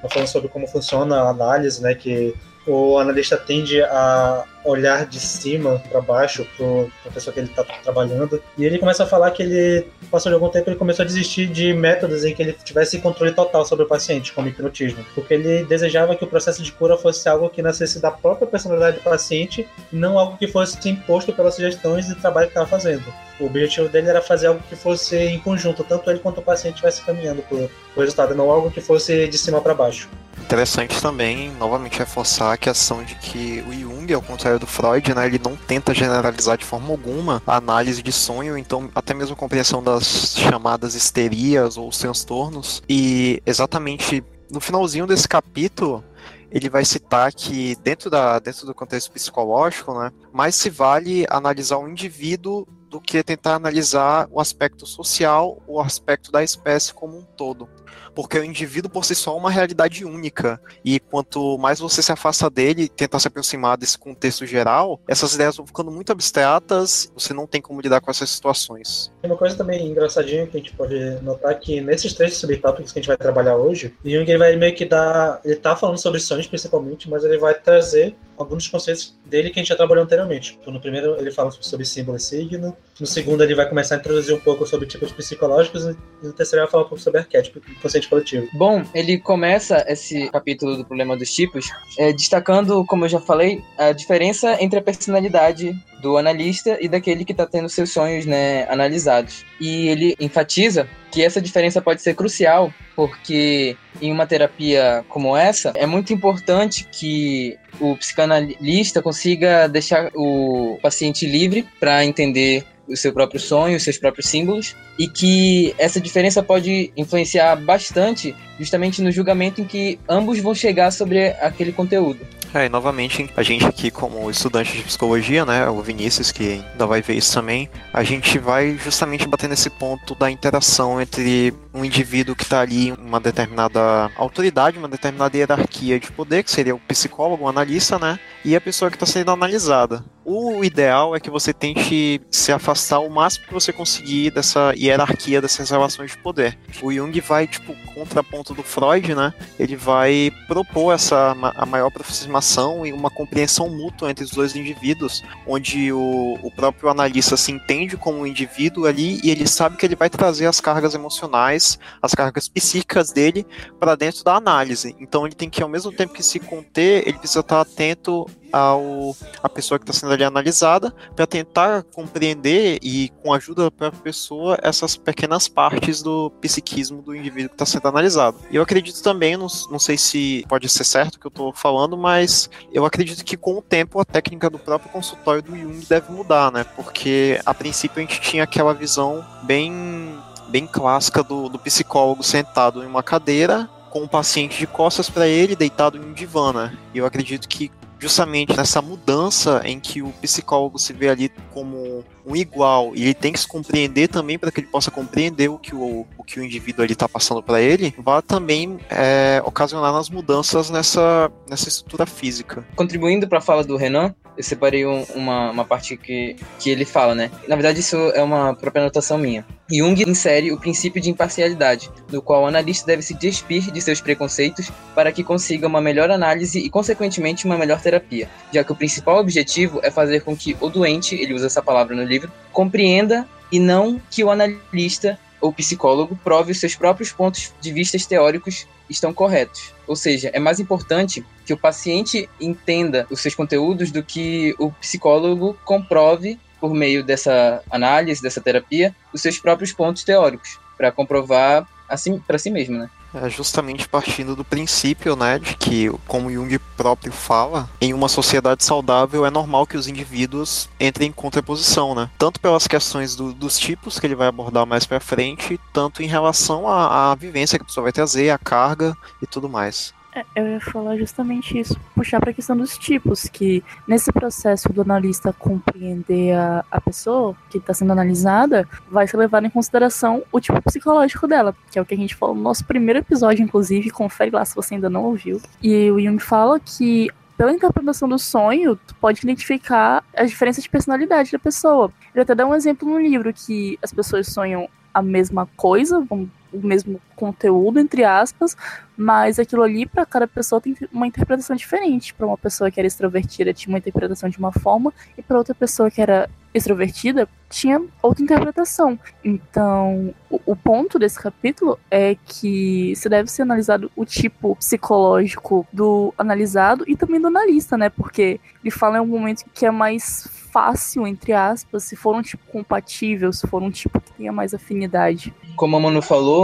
falando 0.09 0.27
sobre 0.27 0.49
como 0.49 0.67
funciona 0.67 1.21
a 1.21 1.29
análise, 1.29 1.81
né, 1.81 1.93
que 1.95 2.35
o 2.65 2.97
analista 2.97 3.37
tende 3.37 3.81
a 3.81 4.43
olhar 4.63 5.05
de 5.05 5.19
cima 5.19 5.81
para 5.89 6.01
baixo 6.01 6.45
para 6.55 7.09
a 7.09 7.13
pessoa 7.13 7.33
que 7.33 7.39
ele 7.39 7.49
está 7.49 7.63
trabalhando. 7.63 8.41
E 8.57 8.63
ele 8.63 8.77
começa 8.77 9.03
a 9.03 9.07
falar 9.07 9.31
que 9.31 9.41
ele, 9.41 9.87
passou 10.09 10.29
de 10.29 10.35
algum 10.35 10.49
tempo, 10.49 10.69
ele 10.69 10.77
começou 10.77 11.03
a 11.03 11.05
desistir 11.05 11.47
de 11.47 11.73
métodos 11.73 12.23
em 12.23 12.33
que 12.33 12.41
ele 12.41 12.53
tivesse 12.53 12.99
controle 12.99 13.33
total 13.33 13.65
sobre 13.65 13.85
o 13.85 13.87
paciente, 13.87 14.33
como 14.33 14.47
hipnotismo. 14.47 15.03
Porque 15.15 15.33
ele 15.33 15.63
desejava 15.65 16.15
que 16.15 16.23
o 16.23 16.27
processo 16.27 16.61
de 16.61 16.71
cura 16.71 16.97
fosse 16.97 17.27
algo 17.27 17.49
que 17.49 17.61
nascesse 17.61 17.99
da 17.99 18.11
própria 18.11 18.47
personalidade 18.47 18.97
do 18.97 19.03
paciente, 19.03 19.67
não 19.91 20.19
algo 20.19 20.37
que 20.37 20.47
fosse 20.47 20.77
imposto 20.87 21.33
pelas 21.33 21.55
sugestões 21.55 22.09
e 22.09 22.15
trabalho 22.15 22.47
que 22.47 22.51
estava 22.51 22.67
fazendo. 22.67 23.03
O 23.39 23.45
objetivo 23.45 23.89
dele 23.89 24.09
era 24.09 24.21
fazer 24.21 24.47
algo 24.47 24.61
que 24.69 24.75
fosse 24.75 25.17
em 25.17 25.39
conjunto, 25.39 25.83
tanto 25.83 26.09
ele 26.09 26.19
quanto 26.19 26.39
o 26.39 26.43
paciente 26.43 26.75
estivesse 26.75 27.01
caminhando 27.01 27.41
para 27.41 27.57
o 27.57 27.99
resultado, 27.99 28.35
não 28.35 28.51
algo 28.51 28.69
que 28.69 28.81
fosse 28.81 29.27
de 29.27 29.37
cima 29.37 29.59
para 29.59 29.73
baixo. 29.73 30.07
Interessante 30.41 31.01
também, 31.01 31.51
novamente, 31.51 31.97
reforçar 31.97 32.51
a 32.51 32.57
questão 32.57 33.03
de 33.03 33.15
que 33.15 33.63
o 33.67 33.73
Jung, 33.73 34.13
ao 34.13 34.21
contrário 34.21 34.59
do 34.59 34.67
Freud, 34.67 35.13
né, 35.13 35.25
ele 35.25 35.39
não 35.41 35.55
tenta 35.55 35.93
generalizar 35.93 36.57
de 36.57 36.65
forma 36.65 36.89
alguma 36.89 37.41
a 37.47 37.55
análise 37.55 38.01
de 38.01 38.11
sonho, 38.11 38.57
então 38.57 38.89
até 38.93 39.13
mesmo 39.13 39.33
a 39.33 39.37
compreensão 39.37 39.81
das 39.81 40.35
chamadas 40.35 40.93
histerias 40.95 41.77
ou 41.77 41.89
transtornos. 41.89 42.83
E 42.89 43.41
exatamente 43.45 44.23
no 44.51 44.59
finalzinho 44.59 45.07
desse 45.07 45.27
capítulo, 45.27 46.03
ele 46.51 46.69
vai 46.69 46.83
citar 46.83 47.31
que 47.33 47.77
dentro, 47.77 48.09
da, 48.09 48.37
dentro 48.39 48.65
do 48.65 48.75
contexto 48.75 49.11
psicológico, 49.11 49.97
né, 49.97 50.11
mais 50.33 50.55
se 50.55 50.69
vale 50.69 51.25
analisar 51.29 51.77
o 51.77 51.87
indivíduo 51.87 52.67
do 52.89 52.99
que 52.99 53.23
tentar 53.23 53.55
analisar 53.55 54.27
o 54.29 54.41
aspecto 54.41 54.85
social, 54.85 55.61
o 55.65 55.79
aspecto 55.79 56.29
da 56.29 56.43
espécie 56.43 56.93
como 56.93 57.17
um 57.17 57.23
todo 57.23 57.69
porque 58.13 58.37
o 58.37 58.43
indivíduo 58.43 58.89
por 58.89 59.05
si 59.05 59.15
só 59.15 59.33
é 59.33 59.37
uma 59.37 59.49
realidade 59.49 60.05
única. 60.05 60.59
E 60.83 60.99
quanto 60.99 61.57
mais 61.57 61.79
você 61.79 62.01
se 62.01 62.11
afasta 62.11 62.49
dele 62.49 62.89
tentar 62.89 63.19
se 63.19 63.27
aproximar 63.27 63.77
desse 63.77 63.97
contexto 63.97 64.45
geral, 64.45 64.99
essas 65.07 65.33
ideias 65.33 65.57
vão 65.57 65.65
ficando 65.65 65.91
muito 65.91 66.11
abstratas, 66.11 67.11
você 67.13 67.33
não 67.33 67.47
tem 67.47 67.61
como 67.61 67.81
lidar 67.81 68.01
com 68.01 68.11
essas 68.11 68.29
situações. 68.29 69.11
Uma 69.23 69.37
coisa 69.37 69.55
também 69.55 69.87
engraçadinha 69.87 70.47
que 70.47 70.57
a 70.57 70.59
gente 70.59 70.73
pode 70.73 70.97
notar 71.21 71.57
que 71.59 71.81
nesses 71.81 72.13
três 72.13 72.37
subtópicos 72.37 72.91
que 72.91 72.99
a 72.99 73.01
gente 73.01 73.07
vai 73.07 73.17
trabalhar 73.17 73.55
hoje, 73.55 73.93
Jung 74.03 74.29
ele 74.29 74.37
vai 74.37 74.55
meio 74.55 74.75
que 74.75 74.85
dar. 74.85 75.39
Ele 75.43 75.55
tá 75.55 75.75
falando 75.75 75.97
sobre 75.97 76.19
sonhos 76.19 76.47
principalmente, 76.47 77.09
mas 77.09 77.23
ele 77.23 77.37
vai 77.37 77.53
trazer 77.53 78.15
alguns 78.41 78.67
conceitos 78.67 79.15
dele 79.25 79.49
que 79.49 79.59
a 79.59 79.61
gente 79.61 79.69
já 79.69 79.75
trabalhou 79.75 80.03
anteriormente. 80.03 80.57
Então, 80.61 80.73
no 80.73 80.79
primeiro, 80.79 81.15
ele 81.19 81.31
fala 81.31 81.51
sobre 81.51 81.85
símbolo 81.85 82.17
e 82.17 82.19
signo. 82.19 82.75
No 82.99 83.07
segundo, 83.07 83.43
ele 83.43 83.55
vai 83.55 83.67
começar 83.67 83.95
a 83.95 83.97
introduzir 83.97 84.35
um 84.35 84.39
pouco 84.39 84.65
sobre 84.65 84.87
tipos 84.87 85.11
psicológicos. 85.11 85.85
E 85.85 85.95
no 86.23 86.33
terceiro, 86.33 86.57
ele 86.57 86.65
vai 86.65 86.71
falar 86.71 86.83
um 86.83 86.89
pouco 86.89 87.01
sobre 87.01 87.19
arquétipo 87.19 87.61
e 87.67 87.75
consciente 87.75 88.07
coletivo. 88.09 88.47
Bom, 88.53 88.83
ele 88.93 89.19
começa 89.19 89.83
esse 89.87 90.29
capítulo 90.29 90.77
do 90.77 90.85
problema 90.85 91.15
dos 91.15 91.31
tipos 91.31 91.69
é, 91.97 92.11
destacando, 92.11 92.85
como 92.85 93.05
eu 93.05 93.09
já 93.09 93.19
falei, 93.19 93.63
a 93.77 93.91
diferença 93.91 94.57
entre 94.61 94.79
a 94.79 94.81
personalidade 94.81 95.73
do 96.01 96.17
analista 96.17 96.77
e 96.81 96.87
daquele 96.87 97.23
que 97.23 97.31
está 97.31 97.45
tendo 97.45 97.69
seus 97.69 97.91
sonhos 97.91 98.25
né, 98.25 98.67
analisados. 98.69 99.45
E 99.59 99.87
ele 99.87 100.15
enfatiza 100.19 100.87
que 101.11 101.23
essa 101.23 101.41
diferença 101.41 101.81
pode 101.81 102.01
ser 102.01 102.15
crucial, 102.15 102.73
porque 102.95 103.77
em 104.01 104.11
uma 104.11 104.25
terapia 104.25 105.05
como 105.07 105.35
essa, 105.35 105.71
é 105.75 105.85
muito 105.85 106.13
importante 106.13 106.87
que 106.91 107.57
o 107.81 107.97
psicanalista 107.97 109.01
consiga 109.01 109.67
deixar 109.67 110.11
o 110.15 110.77
paciente 110.81 111.25
livre 111.25 111.67
para 111.79 112.05
entender 112.05 112.63
o 112.87 112.95
seu 112.95 113.11
próprio 113.11 113.39
sonho, 113.39 113.77
os 113.77 113.83
seus 113.83 113.97
próprios 113.97 114.27
símbolos, 114.27 114.75
e 114.99 115.07
que 115.07 115.73
essa 115.77 115.99
diferença 115.99 116.43
pode 116.43 116.91
influenciar 116.95 117.55
bastante 117.55 118.35
justamente 118.59 119.01
no 119.01 119.11
julgamento 119.11 119.61
em 119.61 119.65
que 119.65 119.99
ambos 120.07 120.39
vão 120.39 120.53
chegar 120.53 120.91
sobre 120.91 121.29
aquele 121.41 121.71
conteúdo. 121.71 122.19
É, 122.53 122.65
e 122.65 122.69
novamente, 122.69 123.29
a 123.37 123.43
gente 123.43 123.65
aqui 123.65 123.89
como 123.89 124.29
estudante 124.29 124.75
de 124.75 124.83
psicologia, 124.83 125.45
né, 125.45 125.69
o 125.69 125.81
Vinícius, 125.81 126.33
que 126.33 126.61
ainda 126.71 126.85
vai 126.85 127.01
ver 127.01 127.13
isso 127.13 127.33
também, 127.33 127.69
a 127.93 128.03
gente 128.03 128.37
vai 128.37 128.77
justamente 128.77 129.25
bater 129.25 129.49
nesse 129.49 129.69
ponto 129.69 130.13
da 130.15 130.29
interação 130.29 131.01
entre 131.01 131.53
um 131.73 131.85
indivíduo 131.85 132.35
que 132.35 132.43
está 132.43 132.59
ali 132.59 132.91
uma 132.91 133.21
determinada 133.21 134.11
autoridade, 134.17 134.77
uma 134.77 134.89
determinada 134.89 135.37
hierarquia 135.37 135.97
de 135.97 136.11
poder, 136.11 136.43
que 136.43 136.51
seria 136.51 136.75
o 136.75 136.79
psicólogo, 136.79 137.45
o 137.45 137.47
analista, 137.47 137.97
né, 137.97 138.19
e 138.43 138.55
a 138.55 138.61
pessoa 138.61 138.89
que 138.89 138.95
está 138.95 139.05
sendo 139.05 139.31
analisada. 139.31 140.03
O 140.23 140.63
ideal 140.63 141.15
é 141.15 141.19
que 141.19 141.31
você 141.31 141.51
tente 141.51 142.21
se 142.29 142.51
afastar 142.51 142.99
o 142.99 143.09
máximo 143.09 143.47
que 143.47 143.53
você 143.53 143.73
conseguir 143.73 144.29
dessa 144.31 144.71
hierarquia, 144.75 145.41
dessas 145.41 145.69
relações 145.69 146.11
de 146.11 146.17
poder. 146.17 146.57
O 146.81 146.93
Jung 146.93 147.19
vai, 147.21 147.47
tipo, 147.47 147.75
contraponto 147.93 148.53
do 148.53 148.61
Freud, 148.61 149.15
né? 149.15 149.33
Ele 149.59 149.75
vai 149.75 150.31
propor 150.47 150.93
essa 150.93 151.35
a 151.55 151.65
maior 151.65 151.87
aproximação 151.87 152.85
e 152.85 152.93
uma 152.93 153.09
compreensão 153.09 153.67
mútua 153.67 154.11
entre 154.11 154.23
os 154.23 154.31
dois 154.31 154.55
indivíduos, 154.55 155.23
onde 155.47 155.91
o, 155.91 156.37
o 156.43 156.51
próprio 156.51 156.89
analista 156.89 157.35
se 157.35 157.51
entende 157.51 157.97
como 157.97 158.19
um 158.19 158.27
indivíduo 158.27 158.85
ali 158.85 159.19
e 159.23 159.31
ele 159.31 159.47
sabe 159.47 159.75
que 159.75 159.85
ele 159.85 159.95
vai 159.95 160.09
trazer 160.09 160.45
as 160.45 160.61
cargas 160.61 160.93
emocionais, 160.93 161.79
as 161.99 162.13
cargas 162.13 162.47
psíquicas 162.47 163.11
dele 163.11 163.45
para 163.79 163.95
dentro 163.95 164.23
da 164.23 164.35
análise. 164.35 164.95
Então 164.99 165.25
ele 165.25 165.35
tem 165.35 165.49
que, 165.49 165.63
ao 165.63 165.69
mesmo 165.69 165.91
tempo 165.91 166.13
que 166.13 166.23
se 166.23 166.39
conter, 166.39 167.07
ele 167.07 167.17
precisa 167.17 167.39
estar 167.39 167.59
atento 167.59 168.25
ao 168.51 169.15
a 169.41 169.49
pessoa 169.49 169.79
que 169.79 169.83
está 169.83 169.93
sendo 169.93 170.13
ali 170.13 170.23
analisada 170.23 170.93
para 171.15 171.25
tentar 171.25 171.83
compreender 171.83 172.79
e 172.81 173.09
com 173.21 173.33
a 173.33 173.37
ajuda 173.37 173.63
da 173.63 173.71
própria 173.71 174.01
pessoa 174.01 174.57
essas 174.61 174.95
pequenas 174.95 175.47
partes 175.47 176.01
do 176.01 176.29
psiquismo 176.41 177.01
do 177.01 177.15
indivíduo 177.15 177.49
que 177.49 177.55
está 177.55 177.65
sendo 177.65 177.87
analisado. 177.87 178.37
Eu 178.51 178.61
acredito 178.61 179.01
também, 179.01 179.37
não, 179.37 179.47
não 179.69 179.79
sei 179.79 179.97
se 179.97 180.45
pode 180.47 180.67
ser 180.69 180.83
certo 180.83 181.15
o 181.15 181.19
que 181.19 181.27
eu 181.27 181.29
estou 181.29 181.53
falando, 181.53 181.97
mas 181.97 182.49
eu 182.71 182.85
acredito 182.85 183.23
que 183.23 183.37
com 183.37 183.57
o 183.57 183.61
tempo 183.61 183.99
a 183.99 184.05
técnica 184.05 184.49
do 184.49 184.59
próprio 184.59 184.91
consultório 184.91 185.41
do 185.41 185.55
Jung 185.55 185.85
deve 185.87 186.11
mudar, 186.11 186.51
né? 186.51 186.63
Porque 186.75 187.39
a 187.45 187.53
princípio 187.53 187.97
a 187.97 188.01
gente 188.01 188.21
tinha 188.21 188.43
aquela 188.43 188.73
visão 188.73 189.25
bem 189.43 190.19
bem 190.49 190.67
clássica 190.67 191.23
do, 191.23 191.47
do 191.47 191.57
psicólogo 191.57 192.21
sentado 192.23 192.83
em 192.83 192.85
uma 192.85 193.01
cadeira 193.01 193.69
com 193.89 194.03
o 194.03 194.07
paciente 194.07 194.57
de 194.57 194.67
costas 194.67 195.09
para 195.09 195.27
ele, 195.27 195.55
deitado 195.55 195.97
em 195.97 196.01
um 196.01 196.13
divã, 196.13 196.51
né? 196.53 196.77
E 196.93 196.97
eu 196.97 197.05
acredito 197.05 197.47
que 197.47 197.71
justamente 198.01 198.57
nessa 198.57 198.81
mudança 198.81 199.61
em 199.63 199.79
que 199.79 200.01
o 200.01 200.09
psicólogo 200.13 200.79
se 200.79 200.91
vê 200.91 201.09
ali 201.09 201.31
como 201.51 202.03
um 202.25 202.35
igual 202.35 202.93
e 202.95 203.03
ele 203.03 203.13
tem 203.13 203.31
que 203.31 203.39
se 203.39 203.47
compreender 203.47 204.07
também 204.07 204.39
para 204.39 204.51
que 204.51 204.59
ele 204.59 204.67
possa 204.67 204.89
compreender 204.89 205.49
o 205.49 205.59
que 205.59 205.75
o, 205.75 206.07
o 206.17 206.23
que 206.23 206.39
o 206.39 206.43
indivíduo 206.43 206.83
ali 206.83 206.93
está 206.93 207.07
passando 207.07 207.43
para 207.43 207.61
ele, 207.61 207.93
vai 207.99 208.21
também 208.23 208.79
é, 208.89 209.41
ocasionar 209.45 209.93
nas 209.93 210.09
mudanças 210.09 210.71
nessa, 210.71 211.31
nessa 211.47 211.69
estrutura 211.69 212.07
física. 212.07 212.65
Contribuindo 212.75 213.27
para 213.27 213.37
a 213.37 213.41
fala 213.41 213.63
do 213.63 213.77
Renan, 213.77 214.15
eu 214.37 214.43
separei 214.43 214.85
um, 214.85 215.03
uma, 215.15 215.51
uma 215.51 215.65
parte 215.65 215.97
que, 215.97 216.35
que 216.59 216.69
ele 216.69 216.85
fala, 216.85 217.13
né? 217.13 217.29
Na 217.47 217.55
verdade, 217.55 217.79
isso 217.79 217.95
é 218.13 218.21
uma 218.21 218.53
própria 218.53 218.81
anotação 218.81 219.17
minha. 219.17 219.45
Jung 219.69 220.03
insere 220.07 220.51
o 220.51 220.59
princípio 220.59 221.01
de 221.01 221.09
imparcialidade, 221.09 221.89
no 222.11 222.21
qual 222.21 222.43
o 222.43 222.45
analista 222.45 222.85
deve 222.85 223.01
se 223.01 223.13
despir 223.13 223.71
de 223.71 223.81
seus 223.81 224.01
preconceitos 224.01 224.71
para 224.93 225.11
que 225.11 225.23
consiga 225.23 225.67
uma 225.67 225.81
melhor 225.81 226.11
análise 226.11 226.59
e, 226.59 226.69
consequentemente, 226.69 227.45
uma 227.45 227.57
melhor 227.57 227.81
terapia, 227.81 228.29
já 228.51 228.63
que 228.63 228.71
o 228.71 228.75
principal 228.75 229.19
objetivo 229.19 229.79
é 229.83 229.91
fazer 229.91 230.21
com 230.21 230.35
que 230.35 230.55
o 230.59 230.69
doente, 230.69 231.15
ele 231.15 231.33
usa 231.33 231.47
essa 231.47 231.61
palavra 231.61 231.95
no 231.95 232.03
livro, 232.03 232.31
compreenda 232.51 233.27
e 233.51 233.59
não 233.59 234.01
que 234.09 234.23
o 234.23 234.31
analista 234.31 235.17
ou 235.41 235.51
psicólogo 235.51 236.17
prove 236.23 236.51
os 236.51 236.59
seus 236.59 236.75
próprios 236.75 237.11
pontos 237.11 237.53
de 237.59 237.71
vista 237.71 237.97
teóricos 238.07 238.67
estão 238.89 239.13
corretos. 239.13 239.73
Ou 239.87 239.95
seja, 239.95 240.29
é 240.33 240.39
mais 240.39 240.59
importante 240.59 241.25
que 241.45 241.53
o 241.53 241.57
paciente 241.57 242.29
entenda 242.39 243.07
os 243.09 243.19
seus 243.19 243.35
conteúdos 243.35 243.91
do 243.91 244.03
que 244.03 244.55
o 244.59 244.71
psicólogo 244.71 245.57
comprove 245.65 246.39
por 246.59 246.73
meio 246.73 247.03
dessa 247.03 247.63
análise, 247.71 248.21
dessa 248.21 248.39
terapia, 248.39 248.95
os 249.11 249.21
seus 249.21 249.39
próprios 249.39 249.73
pontos 249.73 250.03
teóricos, 250.03 250.59
para 250.77 250.91
comprovar 250.91 251.67
assim 251.89 252.19
para 252.19 252.37
si 252.37 252.49
mesmo, 252.49 252.77
né? 252.77 252.89
É 253.13 253.29
justamente 253.29 253.87
partindo 253.87 254.35
do 254.35 254.43
princípio, 254.43 255.15
né, 255.15 255.37
de 255.37 255.55
que, 255.55 255.89
como 256.07 256.31
Jung 256.31 256.57
próprio 256.77 257.11
fala, 257.11 257.69
em 257.79 257.93
uma 257.93 258.07
sociedade 258.07 258.63
saudável 258.63 259.25
é 259.25 259.29
normal 259.29 259.67
que 259.67 259.77
os 259.77 259.87
indivíduos 259.87 260.69
entrem 260.79 261.09
em 261.09 261.11
contraposição, 261.11 261.93
né? 261.93 262.09
Tanto 262.17 262.39
pelas 262.39 262.67
questões 262.67 263.15
do, 263.15 263.33
dos 263.33 263.59
tipos 263.59 263.99
que 263.99 264.07
ele 264.07 264.15
vai 264.15 264.27
abordar 264.27 264.65
mais 264.65 264.85
para 264.85 264.99
frente, 264.99 265.59
tanto 265.73 266.01
em 266.01 266.07
relação 266.07 266.67
à, 266.67 267.11
à 267.11 267.15
vivência 267.15 267.59
que 267.59 267.63
a 267.63 267.65
pessoa 267.65 267.83
vai 267.83 267.91
trazer, 267.91 268.29
a 268.29 268.37
carga 268.37 268.95
e 269.21 269.27
tudo 269.27 269.49
mais. 269.49 269.93
É, 270.13 270.25
eu 270.35 270.45
ia 270.45 270.59
falar 270.59 270.97
justamente 270.97 271.57
isso, 271.57 271.79
puxar 271.95 272.19
para 272.19 272.31
a 272.31 272.33
questão 272.33 272.55
dos 272.55 272.77
tipos, 272.77 273.23
que 273.29 273.63
nesse 273.87 274.11
processo 274.11 274.67
do 274.73 274.81
analista 274.81 275.31
compreender 275.31 276.35
a, 276.35 276.65
a 276.69 276.81
pessoa 276.81 277.35
que 277.49 277.57
está 277.57 277.73
sendo 277.73 277.93
analisada, 277.93 278.67
vai 278.89 279.07
ser 279.07 279.17
levado 279.17 279.45
em 279.45 279.49
consideração 279.49 280.21
o 280.31 280.39
tipo 280.41 280.61
psicológico 280.61 281.27
dela, 281.27 281.55
que 281.71 281.79
é 281.79 281.81
o 281.81 281.85
que 281.85 281.93
a 281.93 281.97
gente 281.97 282.15
falou 282.15 282.35
no 282.35 282.41
nosso 282.41 282.65
primeiro 282.65 282.99
episódio, 282.99 283.43
inclusive, 283.43 283.89
confere 283.89 284.31
lá 284.31 284.43
se 284.43 284.53
você 284.53 284.75
ainda 284.75 284.89
não 284.89 285.05
ouviu. 285.05 285.41
E 285.63 285.89
o 285.89 285.99
Jung 285.99 286.19
fala 286.19 286.59
que 286.59 287.09
pela 287.37 287.53
interpretação 287.53 288.07
do 288.07 288.19
sonho, 288.19 288.75
tu 288.75 288.93
pode 288.95 289.21
identificar 289.23 290.03
as 290.15 290.29
diferenças 290.29 290.63
de 290.63 290.69
personalidade 290.69 291.31
da 291.31 291.39
pessoa. 291.39 291.91
Ele 292.13 292.21
até 292.21 292.35
dá 292.35 292.45
um 292.45 292.53
exemplo 292.53 292.87
no 292.87 292.99
livro 292.99 293.33
que 293.33 293.79
as 293.81 293.91
pessoas 293.91 294.27
sonham 294.27 294.69
a 294.93 295.01
mesma 295.01 295.47
coisa, 295.55 296.05
vamos 296.07 296.29
o 296.51 296.65
mesmo 296.65 296.99
conteúdo, 297.15 297.79
entre 297.79 298.03
aspas, 298.03 298.55
mas 298.97 299.39
aquilo 299.39 299.63
ali, 299.63 299.85
para 299.85 300.05
cada 300.05 300.27
pessoa, 300.27 300.61
tem 300.61 300.75
uma 300.91 301.07
interpretação 301.07 301.55
diferente. 301.55 302.13
Para 302.13 302.27
uma 302.27 302.37
pessoa 302.37 302.69
que 302.69 302.79
era 302.79 302.87
extrovertida, 302.87 303.53
tinha 303.53 303.71
uma 303.71 303.79
interpretação 303.79 304.29
de 304.29 304.37
uma 304.37 304.51
forma, 304.51 304.93
e 305.17 305.21
para 305.21 305.37
outra 305.37 305.55
pessoa 305.55 305.89
que 305.89 306.01
era 306.01 306.29
extrovertida, 306.53 307.27
tinha 307.49 307.81
outra 308.01 308.23
interpretação. 308.23 308.99
Então, 309.23 310.13
o, 310.29 310.39
o, 310.45 310.55
ponto 310.55 310.99
desse 310.99 311.19
capítulo 311.19 311.79
é 311.89 312.15
que 312.25 312.93
se 312.95 313.07
deve 313.07 313.31
ser 313.31 313.43
analisado 313.43 313.89
o 313.95 314.05
tipo 314.05 314.55
psicológico 314.57 315.65
do 315.71 316.13
analisado 316.17 316.83
e 316.87 316.95
também 316.95 317.21
do 317.21 317.27
analista, 317.27 317.77
né? 317.77 317.89
Porque 317.89 318.39
ele 318.61 318.71
fala 318.71 318.97
em 318.97 319.01
um 319.01 319.07
momento 319.07 319.45
que 319.53 319.65
é 319.65 319.71
mais 319.71 320.27
fácil, 320.51 321.07
entre 321.07 321.31
aspas, 321.31 321.83
se 321.85 321.95
for 321.95 322.13
um 322.13 322.21
tipo 322.21 322.43
compatível, 322.51 323.31
se 323.31 323.47
for 323.47 323.61
um 323.61 323.71
tipo 323.71 323.99
que 324.01 324.11
tenha 324.13 324.31
mais 324.31 324.53
afinidade. 324.53 325.33
Como 325.55 325.77
a 325.77 325.79
Manu 325.79 326.01
falou, 326.01 326.40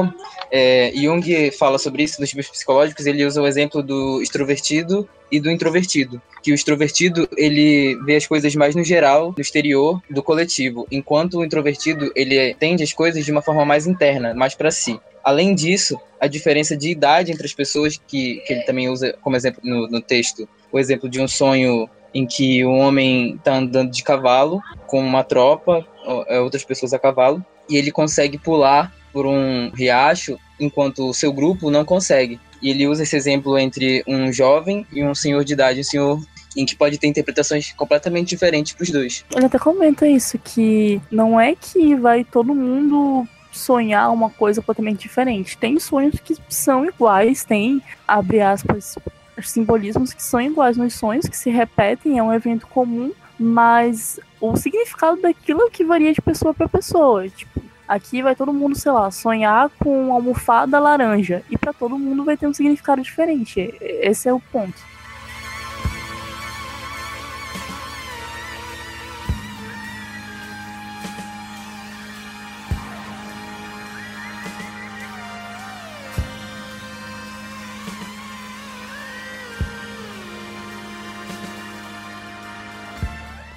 é, 0.51 0.92
Jung 0.96 1.51
fala 1.51 1.77
sobre 1.77 2.04
isso 2.04 2.20
dos 2.20 2.30
tipos 2.30 2.48
psicológicos, 2.48 3.06
ele 3.06 3.25
usa 3.25 3.42
o 3.42 3.48
exemplo 3.48 3.84
do 3.84 4.22
extrovertido 4.22 5.08
e 5.32 5.39
do 5.39 5.51
introvertido. 5.51 6.22
Que 6.42 6.51
o 6.51 6.56
extrovertido, 6.56 7.27
ele 7.38 7.96
vê 8.06 8.16
as 8.16 8.25
coisas 8.25 8.56
mais 8.56 8.75
no 8.75 8.84
geral, 8.84 9.34
no 9.36 9.42
exterior, 9.42 10.01
do 10.10 10.24
coletivo, 10.24 10.88
enquanto 10.92 11.39
o 11.39 11.46
introvertido, 11.46 12.12
ele 12.16 12.51
entende 12.51 12.84
as 12.84 12.94
coisas 12.94 13.25
de 13.25 13.32
uma 13.32 13.42
forma 13.42 13.66
mais 13.66 13.86
interna, 13.86 14.34
mais 14.34 14.56
para 14.56 14.72
si. 14.72 15.00
Além 15.24 15.54
disso, 15.54 16.00
a 16.20 16.27
diferença 16.27 16.75
de 16.75 16.89
idade 16.89 17.32
entre 17.32 17.46
as 17.46 17.54
pessoas, 17.54 18.00
que, 18.08 18.36
que 18.46 18.54
ele 18.54 18.63
também 18.63 18.89
usa 18.89 19.13
como 19.22 19.36
exemplo 19.36 19.62
no, 19.63 19.88
no 19.88 20.01
texto, 20.01 20.48
o 20.72 20.80
exemplo 20.80 21.10
de 21.10 21.20
um 21.20 21.27
sonho 21.27 21.89
em 22.13 22.25
que 22.25 22.63
o 22.63 22.72
homem 22.72 23.36
está 23.36 23.56
andando 23.56 23.92
de 23.92 24.04
cavalo 24.04 24.62
com 24.88 25.00
uma 25.00 25.24
tropa, 25.24 25.86
é, 26.27 26.39
outras 26.39 26.63
pessoas 26.63 26.94
a 26.94 27.00
cavalo, 27.00 27.46
e 27.70 27.75
ele 27.75 27.92
consegue 27.92 28.38
pular 28.38 28.94
por 29.18 29.26
um 29.26 29.72
riacho 29.72 30.38
enquanto 30.60 31.10
o 31.10 31.14
seu 31.14 31.34
grupo 31.34 31.72
não 31.72 31.84
consegue. 31.84 32.40
E 32.62 32.70
ele 32.70 32.88
usa 32.88 33.02
esse 33.02 33.16
exemplo 33.16 33.58
entre 33.58 34.04
um 34.08 34.32
jovem 34.32 34.86
e 34.94 35.04
um 35.04 35.16
senhor 35.16 35.44
de 35.44 35.54
idade, 35.54 35.80
um 35.80 35.84
senhor 35.84 36.22
em 36.56 36.68
que 36.68 36.76
pode 36.76 37.00
ter 37.00 37.08
interpretações 37.08 37.74
completamente 37.74 38.30
diferentes 38.30 38.74
para 38.74 38.84
os 38.84 38.92
dois. 38.92 39.26
Ele 39.36 39.48
até 39.48 39.58
comenta 39.58 40.08
isso, 40.08 40.38
que 40.38 41.02
não 41.10 41.42
é 41.42 41.56
que 41.56 41.96
vai 41.96 42.24
todo 42.24 42.54
mundo 42.54 43.28
sonhar 43.52 44.14
uma 44.14 44.30
coisa 44.30 44.62
completamente 44.62 45.00
diferente. 45.00 45.58
Tem 45.58 45.80
sonhos 45.80 46.20
que 46.20 46.38
são 46.48 46.86
iguais, 46.86 47.44
tem, 47.44 47.82
abre 48.08 48.40
aspas, 48.40 49.00
simbolismos 49.42 50.14
que 50.14 50.22
são 50.22 50.40
iguais 50.40 50.78
nos 50.78 50.94
sonhos, 50.94 51.28
que 51.28 51.36
se 51.36 51.50
repetem, 51.50 52.20
é 52.20 52.24
um 52.24 52.32
evento 52.32 52.68
comum, 52.68 53.12
mas 53.40 54.20
o 54.40 54.56
significado 54.56 55.20
daquilo 55.20 55.64
é 55.64 55.72
que 55.72 55.84
varia 55.84 56.14
de 56.14 56.22
pessoa 56.22 56.54
para 56.54 56.70
pessoa. 56.70 57.28
Tipo, 57.28 57.62
aqui 57.88 58.22
vai 58.22 58.36
todo 58.36 58.53
mundo, 58.53 58.75
sei 58.75 58.91
lá, 58.91 59.10
sonhar 59.10 59.70
com 59.79 60.13
almofada 60.13 60.79
laranja, 60.79 61.44
e 61.50 61.58
para 61.58 61.74
todo 61.74 61.98
mundo 61.98 62.25
vai 62.25 62.36
ter 62.36 62.48
um 62.48 62.53
significado 62.53 63.01
diferente. 63.01 63.74
Esse 63.82 64.27
é 64.27 64.34
o 64.34 64.39
ponto. 64.39 64.97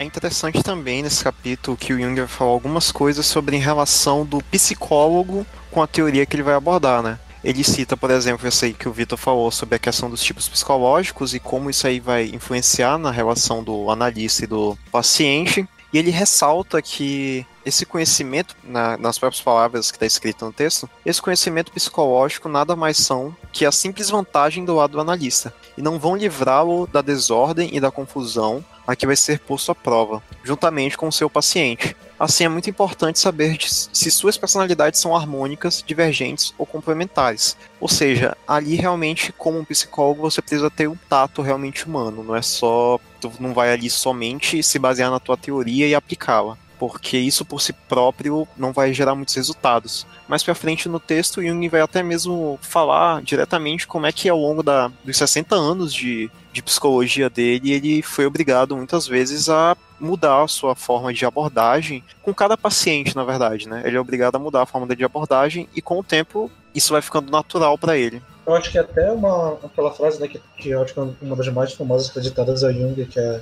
É 0.00 0.04
interessante 0.04 0.62
também 0.62 1.02
nesse 1.02 1.22
capítulo 1.22 1.76
que 1.76 1.92
o 1.92 2.00
Jung 2.00 2.26
falar 2.26 2.52
algumas 2.52 2.90
coisas 2.90 3.26
sobre 3.26 3.54
em 3.54 3.60
relação 3.60 4.24
do 4.24 4.42
psicólogo 4.44 5.46
com 5.70 5.82
a 5.82 5.86
teoria 5.86 6.24
que 6.24 6.34
ele 6.34 6.42
vai 6.42 6.54
abordar, 6.54 7.02
né? 7.02 7.18
Ele 7.44 7.62
cita, 7.62 7.98
por 7.98 8.10
exemplo, 8.10 8.48
essa 8.48 8.64
aí 8.64 8.72
que 8.72 8.88
o 8.88 8.92
Vitor 8.94 9.18
falou 9.18 9.50
sobre 9.50 9.74
a 9.74 9.78
questão 9.78 10.08
dos 10.08 10.22
tipos 10.22 10.48
psicológicos 10.48 11.34
e 11.34 11.38
como 11.38 11.68
isso 11.68 11.86
aí 11.86 12.00
vai 12.00 12.30
influenciar 12.32 12.96
na 12.96 13.10
relação 13.10 13.62
do 13.62 13.90
analista 13.90 14.44
e 14.44 14.46
do 14.46 14.74
paciente. 14.90 15.68
E 15.92 15.98
ele 15.98 16.10
ressalta 16.10 16.80
que 16.80 17.44
esse 17.66 17.84
conhecimento, 17.84 18.56
na, 18.64 18.96
nas 18.96 19.18
próprias 19.18 19.42
palavras 19.42 19.90
que 19.90 19.96
está 19.96 20.06
escrito 20.06 20.46
no 20.46 20.52
texto, 20.52 20.88
esse 21.04 21.20
conhecimento 21.20 21.72
psicológico 21.72 22.48
nada 22.48 22.74
mais 22.74 22.96
são 22.96 23.36
que 23.52 23.66
a 23.66 23.72
simples 23.72 24.08
vantagem 24.08 24.64
do 24.64 24.76
lado 24.76 24.92
do 24.92 25.00
analista, 25.00 25.52
e 25.76 25.82
não 25.82 25.98
vão 25.98 26.16
livrá-lo 26.16 26.86
da 26.86 27.02
desordem 27.02 27.68
e 27.72 27.80
da 27.80 27.90
confusão 27.90 28.64
a 28.90 28.96
que 28.96 29.06
vai 29.06 29.14
ser 29.14 29.38
posto 29.38 29.70
à 29.70 29.74
prova, 29.74 30.20
juntamente 30.42 30.98
com 30.98 31.06
o 31.06 31.12
seu 31.12 31.30
paciente. 31.30 31.96
Assim, 32.18 32.44
é 32.44 32.48
muito 32.48 32.68
importante 32.68 33.18
saber 33.18 33.56
se 33.60 34.10
suas 34.10 34.36
personalidades 34.36 35.00
são 35.00 35.14
harmônicas, 35.14 35.82
divergentes 35.86 36.52
ou 36.58 36.66
complementares. 36.66 37.56
Ou 37.80 37.88
seja, 37.88 38.36
ali 38.46 38.74
realmente, 38.74 39.32
como 39.32 39.58
um 39.58 39.64
psicólogo, 39.64 40.22
você 40.22 40.42
precisa 40.42 40.68
ter 40.68 40.88
um 40.88 40.96
tato 41.08 41.40
realmente 41.40 41.86
humano. 41.86 42.24
Não 42.24 42.34
é 42.34 42.42
só. 42.42 42.98
Tu 43.20 43.32
não 43.38 43.54
vai 43.54 43.72
ali 43.72 43.88
somente 43.88 44.62
se 44.62 44.78
basear 44.78 45.10
na 45.10 45.20
tua 45.20 45.36
teoria 45.36 45.86
e 45.86 45.94
aplicá-la 45.94 46.58
porque 46.80 47.18
isso 47.18 47.44
por 47.44 47.60
si 47.60 47.74
próprio 47.74 48.48
não 48.56 48.72
vai 48.72 48.94
gerar 48.94 49.14
muitos 49.14 49.34
resultados. 49.34 50.06
Mais 50.26 50.42
para 50.42 50.54
frente 50.54 50.88
no 50.88 50.98
texto, 50.98 51.42
Jung 51.42 51.68
vai 51.68 51.82
até 51.82 52.02
mesmo 52.02 52.58
falar 52.62 53.20
diretamente 53.20 53.86
como 53.86 54.06
é 54.06 54.12
que 54.12 54.30
ao 54.30 54.38
longo 54.38 54.62
da, 54.62 54.90
dos 55.04 55.18
60 55.18 55.54
anos 55.54 55.92
de, 55.92 56.30
de 56.50 56.62
psicologia 56.62 57.28
dele, 57.28 57.72
ele 57.72 58.00
foi 58.00 58.24
obrigado 58.24 58.74
muitas 58.74 59.06
vezes 59.06 59.50
a 59.50 59.76
mudar 60.00 60.42
a 60.42 60.48
sua 60.48 60.74
forma 60.74 61.12
de 61.12 61.26
abordagem 61.26 62.02
com 62.22 62.32
cada 62.32 62.56
paciente, 62.56 63.14
na 63.14 63.24
verdade, 63.24 63.68
né? 63.68 63.82
Ele 63.84 63.98
é 63.98 64.00
obrigado 64.00 64.36
a 64.36 64.38
mudar 64.38 64.62
a 64.62 64.66
forma 64.66 64.96
de 64.96 65.04
abordagem 65.04 65.68
e 65.76 65.82
com 65.82 65.98
o 65.98 66.04
tempo 66.04 66.50
isso 66.74 66.92
vai 66.92 67.02
ficando 67.02 67.30
natural 67.30 67.76
para 67.78 67.96
ele. 67.96 68.22
Eu 68.46 68.54
acho 68.54 68.70
que 68.70 68.78
até 68.78 69.10
uma 69.12 69.58
aquela 69.62 69.92
frase 69.92 70.20
né, 70.20 70.26
que, 70.26 70.40
que 70.58 70.70
eu 70.70 70.82
acho 70.82 70.92
que 70.92 71.00
é 71.00 71.02
uma 71.22 71.36
das 71.36 71.48
mais 71.48 71.72
famosas 71.72 72.10
acreditadas 72.10 72.64
a 72.64 72.72
Jung, 72.72 73.04
que 73.06 73.18
é 73.18 73.40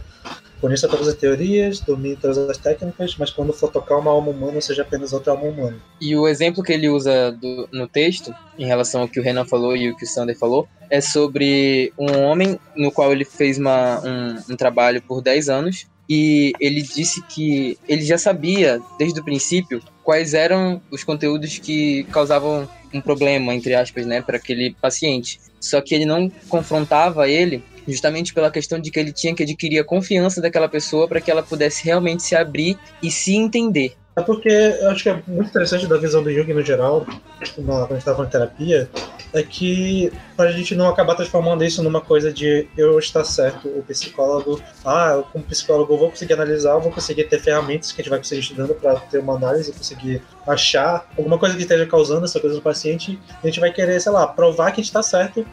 Conheça 0.61 0.89
todas 0.89 1.07
as 1.07 1.15
teorias, 1.15 1.79
domine 1.81 2.17
todas 2.17 2.37
as 2.37 2.59
técnicas, 2.59 3.15
mas 3.17 3.31
quando 3.31 3.53
for 3.53 3.71
tocar 3.71 3.97
uma 3.97 4.11
alma 4.11 4.31
humana, 4.31 4.61
seja 4.61 4.83
apenas 4.83 5.13
outra 5.13 5.33
alma 5.33 5.45
humana. 5.45 5.77
E 6.01 6.17
o 6.17 6.27
exemplo 6.27 6.65
que 6.65 6.73
ele 6.73 6.89
usa 6.89 7.31
do, 7.31 7.69
no 7.73 7.87
texto, 7.87 8.35
em 8.59 8.67
relação 8.67 9.03
ao 9.03 9.09
que 9.09 9.21
o 9.21 9.23
Renan 9.23 9.45
falou 9.45 9.77
e 9.77 9.89
o 9.89 9.97
que 9.97 10.05
o 10.05 10.09
Sander 10.09 10.37
falou, 10.37 10.69
é 10.91 11.01
sobre 11.01 11.93
um 11.97 12.25
homem 12.25 12.59
no 12.77 12.91
qual 12.91 13.13
ele 13.13 13.25
fez 13.25 13.57
uma, 13.57 14.01
um, 14.05 14.53
um 14.53 14.57
trabalho 14.57 15.01
por 15.01 15.23
10 15.23 15.49
anos 15.49 15.87
e 16.09 16.53
ele 16.59 16.83
disse 16.83 17.23
que 17.23 17.79
ele 17.87 18.03
já 18.03 18.19
sabia 18.19 18.81
desde 18.99 19.21
o 19.21 19.25
princípio 19.25 19.81
quais 20.03 20.35
eram 20.35 20.81
os 20.91 21.05
conteúdos 21.05 21.59
que 21.59 22.05
causavam 22.05 22.69
um 22.93 23.01
problema 23.01 23.55
entre 23.55 23.75
aspas, 23.75 24.07
né, 24.07 24.23
para 24.23 24.37
aquele 24.37 24.75
paciente. 24.81 25.41
Só 25.61 25.81
que 25.81 25.95
ele 25.95 26.07
não 26.07 26.31
confrontava 26.49 27.29
ele 27.29 27.63
justamente 27.87 28.35
pela 28.35 28.51
questão 28.51 28.79
de 28.79 28.91
que 28.91 28.99
ele 28.99 29.13
tinha 29.13 29.35
que 29.35 29.43
adquirir 29.43 29.79
a 29.79 29.85
confiança 29.85 30.41
daquela 30.41 30.69
pessoa 30.69 31.09
para 31.09 31.21
que 31.21 31.31
ela 31.31 31.43
pudesse 31.43 31.85
realmente 31.85 32.23
se 32.23 32.37
abrir 32.37 32.79
e 33.03 33.11
se 33.11 33.35
entender. 33.35 33.97
É 34.15 34.21
porque 34.21 34.49
eu 34.49 34.91
acho 34.91 35.05
que 35.05 35.09
é 35.09 35.23
muito 35.29 35.49
interessante 35.49 35.87
da 35.87 35.97
visão 35.97 36.23
do 36.25 36.33
Jung 36.33 36.53
no 36.53 36.63
geral, 36.63 37.07
quando 37.55 37.73
a 37.73 37.87
gente 37.87 37.99
estava 37.99 38.25
em 38.25 38.29
terapia, 38.29 38.91
é 39.33 39.43
que 39.45 40.13
para 40.37 40.49
a 40.49 40.53
gente 40.53 40.75
não 40.75 40.89
acabar 40.89 41.15
transformando 41.15 41.65
isso 41.65 41.85
numa 41.85 42.01
coisa 42.01 42.33
de 42.33 42.67
eu 42.77 42.99
estar 42.99 43.23
certo, 43.25 43.69
o 43.69 43.83
psicólogo, 43.83 44.61
ah, 44.85 45.13
eu, 45.17 45.23
como 45.23 45.45
psicólogo 45.45 45.97
vou 45.97 46.11
conseguir 46.11 46.33
analisar, 46.33 46.79
vou 46.79 46.91
conseguir 46.91 47.25
ter 47.25 47.39
ferramentas 47.39 47.93
que 47.93 48.01
a 48.01 48.03
gente 48.03 48.11
vai 48.11 48.19
conseguir 48.19 48.41
estudando 48.41 48.75
para 48.75 48.97
ter 48.97 49.19
uma 49.19 49.37
análise, 49.37 49.73
conseguir 49.73 50.21
achar 50.49 51.07
alguma 51.17 51.39
coisa 51.39 51.55
que 51.55 51.63
esteja 51.63 51.87
causando 51.87 52.25
essa 52.25 52.41
coisa 52.41 52.57
no 52.57 52.63
paciente, 52.63 53.19
a 53.43 53.47
gente 53.47 53.61
vai 53.61 53.71
querer, 53.71 54.01
sei 54.01 54.11
lá, 54.11 54.27
provar 54.27 54.73
que 54.73 54.81
a 54.81 54.83
gente 54.83 54.87
está 54.87 55.03
certo, 55.03 55.47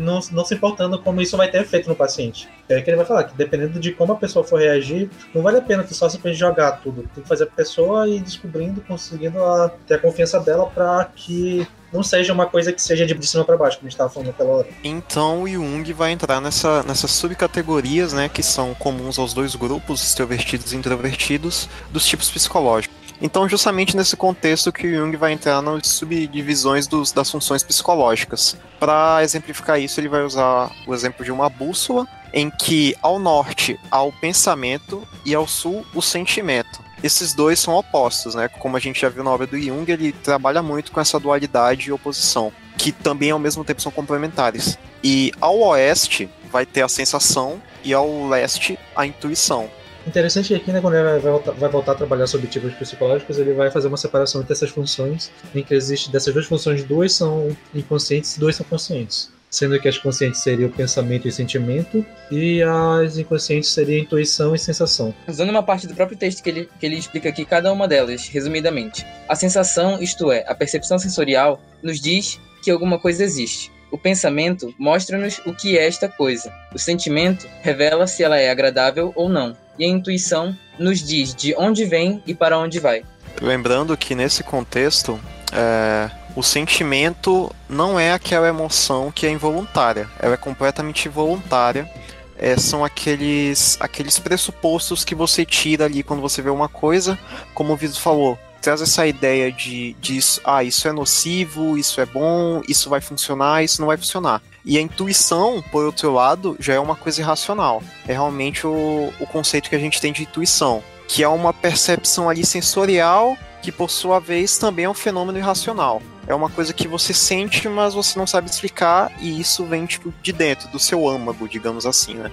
não, 0.00 0.20
não 0.30 0.44
se 0.44 0.54
importando 0.54 1.00
como 1.00 1.22
isso 1.22 1.36
vai 1.36 1.50
ter 1.50 1.62
efeito 1.62 1.88
no 1.88 1.96
paciente. 1.96 2.48
É 2.68 2.76
aí 2.76 2.82
que 2.82 2.90
ele 2.90 2.98
vai 2.98 3.06
falar 3.06 3.24
que 3.24 3.36
dependendo 3.36 3.80
de 3.80 3.92
como 3.92 4.12
a 4.12 4.16
pessoa 4.16 4.44
for 4.44 4.60
reagir, 4.60 5.10
não 5.34 5.42
vale 5.42 5.58
a 5.58 5.62
pena 5.62 5.82
tu 5.82 5.94
só 5.94 6.08
simplesmente 6.08 6.38
jogar 6.38 6.72
tudo. 6.82 7.08
Tem 7.14 7.22
que 7.22 7.28
fazer 7.28 7.44
a 7.44 7.46
pessoa 7.46 8.06
ir 8.06 8.20
descobrindo, 8.20 8.80
conseguindo 8.82 9.42
a, 9.42 9.70
ter 9.86 9.94
a 9.94 9.98
confiança 9.98 10.38
dela 10.38 10.66
para 10.66 11.04
que 11.16 11.66
não 11.92 12.02
seja 12.02 12.32
uma 12.32 12.46
coisa 12.46 12.72
que 12.72 12.80
seja 12.80 13.04
de 13.04 13.26
cima 13.26 13.44
para 13.44 13.56
baixo, 13.56 13.78
como 13.78 13.88
a 13.88 13.90
gente 13.90 13.94
estava 13.94 14.10
falando 14.10 14.28
naquela 14.28 14.50
hora. 14.50 14.68
Então 14.84 15.42
o 15.42 15.48
Jung 15.48 15.92
vai 15.92 16.12
entrar 16.12 16.40
nessa, 16.40 16.82
nessas 16.84 17.10
subcategorias, 17.10 18.12
né, 18.12 18.28
que 18.28 18.42
são 18.42 18.74
comuns 18.74 19.18
aos 19.18 19.34
dois 19.34 19.56
grupos, 19.56 20.02
extrovertidos 20.02 20.72
e 20.72 20.76
introvertidos, 20.76 21.68
dos 21.90 22.06
tipos 22.06 22.30
psicológicos. 22.30 22.99
Então, 23.22 23.48
justamente 23.48 23.96
nesse 23.96 24.16
contexto 24.16 24.72
que 24.72 24.94
Jung 24.94 25.14
vai 25.16 25.32
entrar 25.32 25.60
nas 25.60 25.86
subdivisões 25.88 26.86
dos, 26.86 27.12
das 27.12 27.30
funções 27.30 27.62
psicológicas. 27.62 28.56
Para 28.78 29.22
exemplificar 29.22 29.78
isso, 29.78 30.00
ele 30.00 30.08
vai 30.08 30.22
usar 30.22 30.70
o 30.86 30.94
exemplo 30.94 31.24
de 31.24 31.30
uma 31.30 31.50
bússola, 31.50 32.06
em 32.32 32.48
que 32.50 32.96
ao 33.02 33.18
norte 33.18 33.78
há 33.90 34.02
o 34.02 34.12
pensamento 34.12 35.06
e 35.24 35.34
ao 35.34 35.46
sul 35.46 35.84
o 35.94 36.00
sentimento. 36.00 36.82
Esses 37.02 37.34
dois 37.34 37.58
são 37.58 37.74
opostos, 37.74 38.34
né? 38.34 38.48
Como 38.48 38.76
a 38.76 38.80
gente 38.80 39.00
já 39.00 39.08
viu 39.08 39.24
na 39.24 39.30
obra 39.30 39.46
do 39.46 39.60
Jung, 39.60 39.90
ele 39.90 40.12
trabalha 40.12 40.62
muito 40.62 40.92
com 40.92 41.00
essa 41.00 41.18
dualidade 41.18 41.88
e 41.88 41.92
oposição, 41.92 42.52
que 42.76 42.92
também 42.92 43.30
ao 43.30 43.38
mesmo 43.38 43.64
tempo 43.64 43.82
são 43.82 43.92
complementares. 43.92 44.78
E 45.02 45.32
ao 45.40 45.58
oeste 45.60 46.28
vai 46.50 46.66
ter 46.66 46.82
a 46.82 46.88
sensação 46.88 47.60
e 47.82 47.94
ao 47.94 48.28
leste 48.28 48.78
a 48.94 49.06
intuição. 49.06 49.70
Interessante 50.06 50.54
aqui, 50.54 50.72
né, 50.72 50.80
quando 50.80 50.94
ele 50.94 51.04
vai 51.04 51.18
voltar, 51.18 51.52
vai 51.52 51.68
voltar 51.68 51.92
a 51.92 51.94
trabalhar 51.94 52.26
sobre 52.26 52.46
tipos 52.46 52.72
psicológicos, 52.74 53.38
ele 53.38 53.52
vai 53.52 53.70
fazer 53.70 53.88
uma 53.88 53.96
separação 53.96 54.40
entre 54.40 54.52
essas 54.52 54.70
funções, 54.70 55.30
em 55.54 55.62
que 55.62 55.74
existe 55.74 56.10
dessas 56.10 56.32
duas 56.32 56.46
funções, 56.46 56.82
duas 56.82 57.12
são 57.12 57.54
inconscientes 57.74 58.36
e 58.36 58.40
duas 58.40 58.56
são 58.56 58.64
conscientes. 58.66 59.30
Sendo 59.50 59.80
que 59.80 59.88
as 59.88 59.98
conscientes 59.98 60.40
seriam 60.42 60.68
o 60.68 60.72
pensamento 60.72 61.26
e 61.26 61.32
sentimento, 61.32 62.06
e 62.30 62.62
as 62.62 63.18
inconscientes 63.18 63.68
seriam 63.70 64.00
intuição 64.00 64.54
e 64.54 64.58
sensação. 64.58 65.12
Usando 65.26 65.50
uma 65.50 65.62
parte 65.62 65.88
do 65.88 65.94
próprio 65.94 66.16
texto 66.16 66.40
que 66.42 66.48
ele, 66.48 66.68
que 66.78 66.86
ele 66.86 66.96
explica 66.96 67.28
aqui 67.28 67.44
cada 67.44 67.72
uma 67.72 67.88
delas, 67.88 68.28
resumidamente. 68.28 69.04
A 69.28 69.34
sensação, 69.34 70.00
isto 70.00 70.30
é, 70.30 70.44
a 70.46 70.54
percepção 70.54 71.00
sensorial, 71.00 71.60
nos 71.82 72.00
diz 72.00 72.38
que 72.62 72.70
alguma 72.70 72.98
coisa 72.98 73.24
existe. 73.24 73.72
O 73.90 73.98
pensamento 73.98 74.72
mostra-nos 74.78 75.40
o 75.44 75.52
que 75.52 75.76
é 75.76 75.84
esta 75.84 76.08
coisa. 76.08 76.52
O 76.72 76.78
sentimento 76.78 77.48
revela 77.60 78.06
se 78.06 78.22
ela 78.22 78.38
é 78.38 78.48
agradável 78.48 79.12
ou 79.16 79.28
não. 79.28 79.56
E 79.80 79.84
a 79.86 79.88
intuição 79.88 80.54
nos 80.78 81.02
diz 81.02 81.34
de 81.34 81.54
onde 81.56 81.86
vem 81.86 82.22
e 82.26 82.34
para 82.34 82.58
onde 82.58 82.78
vai. 82.78 83.02
Lembrando 83.40 83.96
que 83.96 84.14
nesse 84.14 84.44
contexto, 84.44 85.18
é, 85.54 86.10
o 86.36 86.42
sentimento 86.42 87.50
não 87.66 87.98
é 87.98 88.12
aquela 88.12 88.46
emoção 88.46 89.10
que 89.10 89.26
é 89.26 89.30
involuntária, 89.30 90.06
ela 90.18 90.34
é 90.34 90.36
completamente 90.36 91.08
voluntária. 91.08 91.90
É, 92.36 92.58
são 92.58 92.84
aqueles, 92.84 93.78
aqueles 93.80 94.18
pressupostos 94.18 95.02
que 95.02 95.14
você 95.14 95.46
tira 95.46 95.86
ali 95.86 96.02
quando 96.02 96.20
você 96.20 96.42
vê 96.42 96.50
uma 96.50 96.68
coisa, 96.68 97.18
como 97.54 97.72
o 97.72 97.76
Vitor 97.76 98.00
falou, 98.00 98.38
traz 98.60 98.82
essa 98.82 99.06
ideia 99.06 99.50
de, 99.50 99.94
de 99.94 100.18
ah, 100.44 100.62
isso 100.62 100.86
é 100.88 100.92
nocivo, 100.92 101.78
isso 101.78 102.02
é 102.02 102.06
bom, 102.06 102.60
isso 102.68 102.90
vai 102.90 103.00
funcionar, 103.00 103.64
isso 103.64 103.80
não 103.80 103.88
vai 103.88 103.96
funcionar. 103.96 104.42
E 104.64 104.76
a 104.78 104.80
intuição, 104.80 105.62
por 105.70 105.84
outro 105.84 106.12
lado, 106.12 106.56
já 106.58 106.74
é 106.74 106.80
uma 106.80 106.96
coisa 106.96 107.20
irracional. 107.20 107.82
É 108.06 108.12
realmente 108.12 108.66
o, 108.66 109.12
o 109.18 109.26
conceito 109.26 109.70
que 109.70 109.76
a 109.76 109.78
gente 109.78 110.00
tem 110.00 110.12
de 110.12 110.22
intuição, 110.22 110.82
que 111.08 111.22
é 111.22 111.28
uma 111.28 111.52
percepção 111.52 112.28
ali 112.28 112.44
sensorial 112.44 113.36
que 113.60 113.70
por 113.70 113.90
sua 113.90 114.18
vez 114.18 114.58
também 114.58 114.86
é 114.86 114.90
um 114.90 114.94
fenômeno 114.94 115.38
irracional. 115.38 116.02
É 116.26 116.34
uma 116.34 116.48
coisa 116.48 116.72
que 116.72 116.88
você 116.88 117.12
sente, 117.12 117.68
mas 117.68 117.94
você 117.94 118.18
não 118.18 118.26
sabe 118.26 118.48
explicar, 118.48 119.12
e 119.20 119.40
isso 119.40 119.64
vem 119.64 119.86
tipo 119.86 120.12
de 120.22 120.32
dentro, 120.32 120.68
do 120.68 120.78
seu 120.78 121.08
âmago, 121.08 121.48
digamos 121.48 121.86
assim, 121.86 122.14
né? 122.14 122.30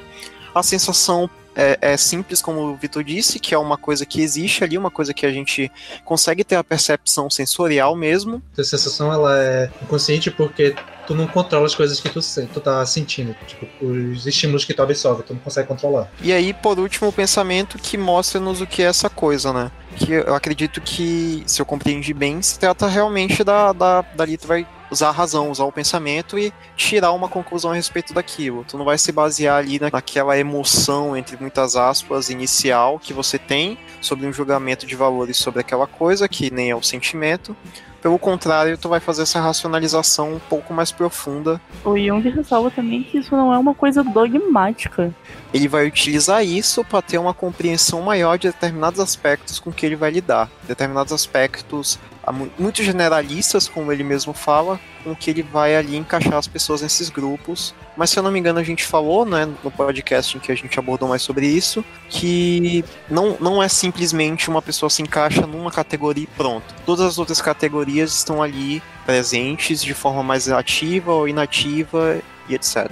A 0.54 0.64
sensação 0.64 1.30
é, 1.58 1.78
é, 1.82 1.98
simples, 1.98 2.40
como 2.40 2.62
o 2.62 2.76
Vitor 2.76 3.04
disse, 3.04 3.40
que 3.40 3.56
é 3.56 3.58
uma 3.58 3.78
coisa 3.78 4.06
que 4.06 4.22
existe 4.22 4.64
ali, 4.64 4.78
uma 4.78 4.92
coisa 4.92 5.12
que 5.12 5.26
a 5.26 5.32
gente 5.32 5.72
consegue 6.06 6.44
ter 6.44 6.56
a 6.56 6.64
percepção 6.64 7.32
sensorial 7.32 7.96
mesmo. 7.96 8.44
A 8.56 8.64
sensação 8.64 9.12
ela 9.12 9.36
é 9.42 9.72
inconsciente 9.82 10.30
porque 10.30 10.76
tu 11.08 11.16
não 11.16 11.26
controla 11.26 11.66
as 11.66 11.74
coisas 11.74 12.00
que 12.00 12.10
tu, 12.10 12.20
tu 12.54 12.60
tá 12.60 12.86
sentindo, 12.86 13.36
tipo, 13.48 13.66
os 13.84 14.28
estímulos 14.28 14.66
que 14.66 14.74
tu 14.74 14.84
absorve, 14.84 15.24
tu 15.24 15.34
não 15.34 15.40
consegue 15.40 15.68
controlar. 15.68 16.12
E 16.22 16.32
aí, 16.32 16.54
por 16.54 16.78
último, 16.78 17.08
o 17.08 17.14
pensamento 17.14 17.80
que 17.80 17.98
mostra-nos 17.98 18.62
o 18.62 18.68
que 18.68 18.84
é 18.84 18.86
essa 18.86 19.10
coisa, 19.10 19.52
né? 19.52 19.72
Que 19.96 20.12
eu 20.12 20.36
acredito 20.36 20.80
que, 20.80 21.44
se 21.48 21.60
eu 21.60 21.66
compreendi 21.66 22.14
bem, 22.14 22.40
se 22.42 22.60
trata 22.60 22.88
realmente 22.88 23.44
da, 23.44 23.74
da 23.74 24.02
dali 24.16 24.38
tu 24.38 24.48
vai 24.48 24.68
usar 24.90 25.10
a 25.10 25.12
razão, 25.12 25.52
usar 25.52 25.66
o 25.66 25.72
pensamento 25.72 26.38
e 26.38 26.54
tirar 26.76 27.12
uma 27.12 27.28
conclusão 27.28 27.72
a 27.72 27.76
respeito 27.76 28.14
daquilo. 28.14 28.66
Tu 28.68 28.78
não 28.78 28.86
vai 28.86 28.98
se 28.98 29.12
basear 29.12 29.58
ali 29.58 29.80
naquela 29.80 30.38
emoção, 30.38 31.16
entre 31.16 31.38
muitas 31.40 31.76
aspas, 31.76 32.30
inicial 32.30 33.00
que 33.00 33.14
você 33.14 33.38
tem 33.38 33.78
sobre 34.02 34.26
um 34.26 34.34
julgamento 34.34 34.86
de 34.86 34.96
valores 34.96 35.38
sobre 35.38 35.62
aquela 35.62 35.88
coisa, 35.88 36.28
que 36.28 36.52
nem 36.52 36.72
é 36.72 36.76
o 36.76 36.84
sentimento. 36.84 37.56
Pelo 38.02 38.20
contrário, 38.20 38.78
tu 38.78 38.88
vai 38.88 39.00
fazer 39.00 39.24
essa 39.24 39.40
racionalização 39.42 40.36
um 40.36 40.40
pouco 40.40 40.74
mais 40.74 40.92
profunda. 40.92 41.60
O 41.84 41.98
Jung 41.98 42.30
ressalva 42.30 42.70
também 42.70 43.04
que 43.04 43.18
isso 43.18 43.36
não 43.36 43.54
é 43.54 43.58
uma 43.58 43.74
coisa 43.74 44.04
dogmática. 44.04 45.14
Ele 45.54 45.68
vai 45.68 45.88
utilizar 45.88 46.46
isso 46.46 46.86
para 46.86 47.02
ter 47.02 47.18
uma 47.18 47.34
compreensão 47.34 48.02
maior 48.02 48.38
de 48.38 48.48
determinados 48.48 49.00
aspectos 49.00 49.60
com 49.60 49.72
que 49.72 49.86
ele 49.86 49.96
vai 49.96 50.12
lidar. 50.12 50.50
Determinados 50.68 51.12
aspectos 51.12 52.00
muito 52.32 52.84
generalistas, 52.84 53.68
como 53.68 53.92
ele 53.92 54.04
mesmo 54.04 54.34
fala, 54.34 54.80
com 55.04 55.16
que 55.16 55.30
ele 55.30 55.42
vai 55.42 55.76
ali 55.76 55.96
encaixar 55.96 56.36
as 56.36 56.48
pessoas 56.48 56.82
nesses 56.82 57.10
grupos. 57.10 57.74
Mas 57.96 58.10
se 58.10 58.20
eu 58.20 58.24
não 58.24 58.32
me 58.32 58.40
engano, 58.40 58.60
a 58.60 58.64
gente 58.64 58.84
falou, 58.84 59.26
né, 59.26 59.48
no 59.64 59.72
podcast 59.72 60.38
em 60.38 60.40
que 60.40 60.52
a 60.52 60.56
gente 60.56 60.78
abordou 60.78 61.08
mais 61.08 61.22
sobre 61.22 61.48
isso, 61.48 61.84
que 62.10 62.84
não, 63.10 63.38
não 63.40 63.64
é 63.64 63.68
simplesmente 63.68 64.50
uma 64.50 64.62
pessoa 64.62 64.90
se 64.90 65.02
encaixa 65.02 65.48
numa 65.48 65.72
categoria 65.72 66.26
e 66.26 66.28
pronto. 66.28 66.76
Todas 66.86 67.06
as 67.06 67.18
outras 67.18 67.42
categorias 67.42 68.14
estão 68.14 68.44
ali 68.44 68.82
presentes 69.06 69.82
de 69.82 69.94
forma 69.94 70.22
mais 70.22 70.50
ativa 70.50 71.14
ou 71.14 71.28
inativa 71.28 72.22
e 72.50 72.56
etc. 72.56 72.90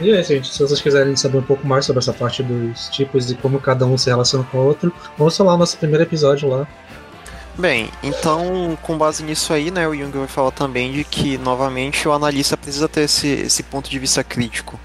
E 0.00 0.10
é, 0.10 0.22
gente, 0.22 0.48
se 0.48 0.58
vocês 0.58 0.80
quiserem 0.80 1.14
saber 1.16 1.38
um 1.38 1.42
pouco 1.42 1.66
mais 1.66 1.84
sobre 1.84 1.98
essa 1.98 2.12
parte 2.12 2.42
dos 2.42 2.88
tipos 2.88 3.30
e 3.30 3.34
como 3.34 3.60
cada 3.60 3.86
um 3.86 3.96
se 3.96 4.08
relaciona 4.08 4.44
com 4.44 4.58
o 4.58 4.64
outro, 4.64 4.92
vamos 5.16 5.36
falar 5.36 5.52
no 5.52 5.58
nosso 5.58 5.76
primeiro 5.76 6.04
episódio 6.04 6.48
lá, 6.48 6.66
Bem, 7.58 7.90
então, 8.04 8.78
com 8.82 8.96
base 8.96 9.24
nisso 9.24 9.52
aí, 9.52 9.68
né, 9.68 9.88
o 9.88 9.92
Jung 9.92 10.16
vai 10.16 10.28
falar 10.28 10.52
também 10.52 10.92
de 10.92 11.02
que, 11.02 11.36
novamente, 11.38 12.06
o 12.06 12.12
analista 12.12 12.56
precisa 12.56 12.88
ter 12.88 13.00
esse, 13.00 13.26
esse 13.26 13.64
ponto 13.64 13.90
de 13.90 13.98
vista 13.98 14.22
crítico. 14.22 14.78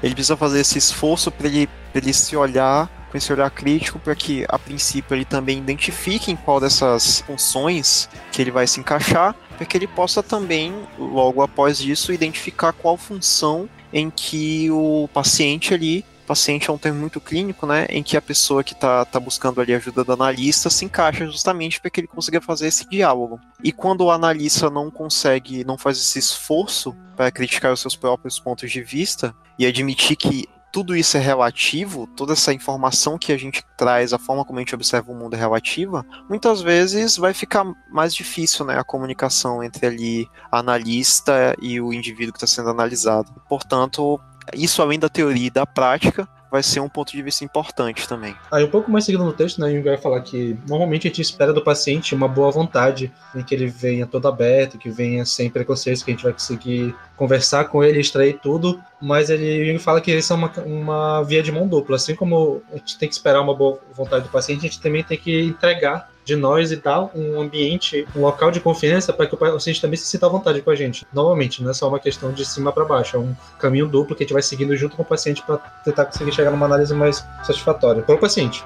Ele 0.00 0.14
precisa 0.14 0.36
fazer 0.36 0.60
esse 0.60 0.78
esforço 0.78 1.28
para 1.32 1.48
ele, 1.48 1.68
ele 1.92 2.12
se 2.12 2.36
olhar, 2.36 2.88
com 3.10 3.18
esse 3.18 3.32
olhar 3.32 3.50
crítico, 3.50 3.98
para 3.98 4.14
que, 4.14 4.46
a 4.48 4.56
princípio, 4.60 5.16
ele 5.16 5.24
também 5.24 5.58
identifique 5.58 6.30
em 6.30 6.36
qual 6.36 6.60
dessas 6.60 7.20
funções 7.22 8.08
que 8.30 8.40
ele 8.40 8.52
vai 8.52 8.64
se 8.64 8.78
encaixar, 8.78 9.34
para 9.56 9.66
que 9.66 9.76
ele 9.76 9.88
possa 9.88 10.22
também, 10.22 10.72
logo 10.96 11.42
após 11.42 11.80
isso, 11.80 12.12
identificar 12.12 12.72
qual 12.72 12.96
função 12.96 13.68
em 13.92 14.08
que 14.08 14.70
o 14.70 15.08
paciente 15.12 15.74
ali 15.74 16.04
paciente 16.30 16.70
é 16.70 16.72
um 16.72 16.78
termo 16.78 17.00
muito 17.00 17.20
clínico, 17.20 17.66
né, 17.66 17.86
em 17.90 18.04
que 18.04 18.16
a 18.16 18.22
pessoa 18.22 18.62
que 18.62 18.72
está 18.72 19.04
tá 19.04 19.18
buscando 19.18 19.60
ali 19.60 19.74
ajuda 19.74 20.04
do 20.04 20.12
analista 20.12 20.70
se 20.70 20.84
encaixa 20.84 21.26
justamente 21.26 21.80
para 21.80 21.90
que 21.90 21.98
ele 21.98 22.06
consiga 22.06 22.40
fazer 22.40 22.68
esse 22.68 22.88
diálogo. 22.88 23.40
E 23.64 23.72
quando 23.72 24.02
o 24.02 24.12
analista 24.12 24.70
não 24.70 24.92
consegue, 24.92 25.64
não 25.64 25.76
faz 25.76 25.98
esse 25.98 26.20
esforço 26.20 26.94
para 27.16 27.32
criticar 27.32 27.72
os 27.72 27.80
seus 27.80 27.96
próprios 27.96 28.38
pontos 28.38 28.70
de 28.70 28.80
vista 28.80 29.34
e 29.58 29.66
admitir 29.66 30.14
que 30.14 30.48
tudo 30.72 30.94
isso 30.94 31.16
é 31.16 31.20
relativo, 31.20 32.06
toda 32.16 32.32
essa 32.32 32.52
informação 32.52 33.18
que 33.18 33.32
a 33.32 33.36
gente 33.36 33.64
traz, 33.76 34.12
a 34.12 34.18
forma 34.18 34.44
como 34.44 34.60
a 34.60 34.62
gente 34.62 34.74
observa 34.74 35.10
o 35.10 35.14
mundo 35.16 35.34
é 35.34 35.36
relativa, 35.36 36.06
muitas 36.28 36.62
vezes 36.62 37.16
vai 37.16 37.34
ficar 37.34 37.64
mais 37.90 38.14
difícil 38.14 38.64
né, 38.64 38.78
a 38.78 38.84
comunicação 38.84 39.64
entre 39.64 39.84
ali 39.84 40.28
analista 40.52 41.56
e 41.60 41.80
o 41.80 41.92
indivíduo 41.92 42.32
que 42.32 42.36
está 42.36 42.46
sendo 42.46 42.70
analisado. 42.70 43.32
Portanto, 43.48 44.20
isso 44.54 44.82
além 44.82 44.98
da 44.98 45.08
teoria 45.08 45.46
e 45.46 45.50
da 45.50 45.66
prática, 45.66 46.28
vai 46.50 46.62
ser 46.62 46.80
um 46.80 46.88
ponto 46.88 47.12
de 47.12 47.22
vista 47.22 47.44
importante 47.44 48.08
também. 48.08 48.34
Aí 48.50 48.64
um 48.64 48.70
pouco 48.70 48.90
mais 48.90 49.04
seguido 49.04 49.24
no 49.24 49.32
texto, 49.32 49.60
né, 49.60 49.70
Jung 49.70 49.82
vai 49.82 49.96
falar 49.96 50.20
que 50.20 50.58
normalmente 50.68 51.06
a 51.06 51.10
gente 51.10 51.22
espera 51.22 51.52
do 51.52 51.62
paciente 51.62 52.14
uma 52.14 52.26
boa 52.26 52.50
vontade, 52.50 53.12
em 53.34 53.42
que 53.42 53.54
ele 53.54 53.68
venha 53.68 54.06
todo 54.06 54.26
aberto, 54.26 54.76
que 54.76 54.90
venha 54.90 55.24
sem 55.24 55.48
preconceitos, 55.48 56.02
que 56.02 56.10
a 56.10 56.14
gente 56.14 56.24
vai 56.24 56.32
conseguir 56.32 56.94
conversar 57.16 57.66
com 57.66 57.84
ele, 57.84 58.00
extrair 58.00 58.40
tudo, 58.42 58.82
mas 59.00 59.30
ele 59.30 59.78
fala 59.78 60.00
que 60.00 60.10
isso 60.10 60.32
é 60.32 60.36
uma, 60.36 60.52
uma 60.66 61.22
via 61.22 61.42
de 61.42 61.52
mão 61.52 61.68
dupla. 61.68 61.96
Assim 61.96 62.16
como 62.16 62.62
a 62.72 62.76
gente 62.76 62.98
tem 62.98 63.08
que 63.08 63.14
esperar 63.14 63.40
uma 63.40 63.54
boa 63.54 63.78
vontade 63.94 64.24
do 64.24 64.30
paciente, 64.30 64.60
a 64.60 64.62
gente 64.62 64.80
também 64.80 65.04
tem 65.04 65.16
que 65.16 65.42
entregar 65.42 66.10
de 66.30 66.36
nós 66.36 66.70
e 66.70 66.76
dar 66.76 67.10
um 67.14 67.40
ambiente, 67.40 68.06
um 68.14 68.20
local 68.20 68.52
de 68.52 68.60
confiança 68.60 69.12
para 69.12 69.26
que 69.26 69.34
o 69.34 69.38
paciente 69.38 69.80
também 69.80 69.96
se 69.96 70.06
sinta 70.06 70.26
à 70.26 70.28
vontade 70.28 70.62
com 70.62 70.70
a 70.70 70.76
gente. 70.76 71.04
Novamente, 71.12 71.62
não 71.62 71.70
é 71.70 71.74
só 71.74 71.88
uma 71.88 71.98
questão 71.98 72.32
de 72.32 72.44
cima 72.44 72.72
para 72.72 72.84
baixo, 72.84 73.16
é 73.16 73.18
um 73.18 73.34
caminho 73.58 73.88
duplo 73.88 74.14
que 74.14 74.22
a 74.22 74.24
gente 74.24 74.32
vai 74.32 74.42
seguindo 74.42 74.76
junto 74.76 74.96
com 74.96 75.02
o 75.02 75.06
paciente 75.06 75.42
para 75.42 75.58
tentar 75.84 76.04
conseguir 76.04 76.32
chegar 76.32 76.52
numa 76.52 76.66
análise 76.66 76.94
mais 76.94 77.26
satisfatória 77.42 78.02
para 78.02 78.14
o 78.14 78.18
paciente. 78.18 78.64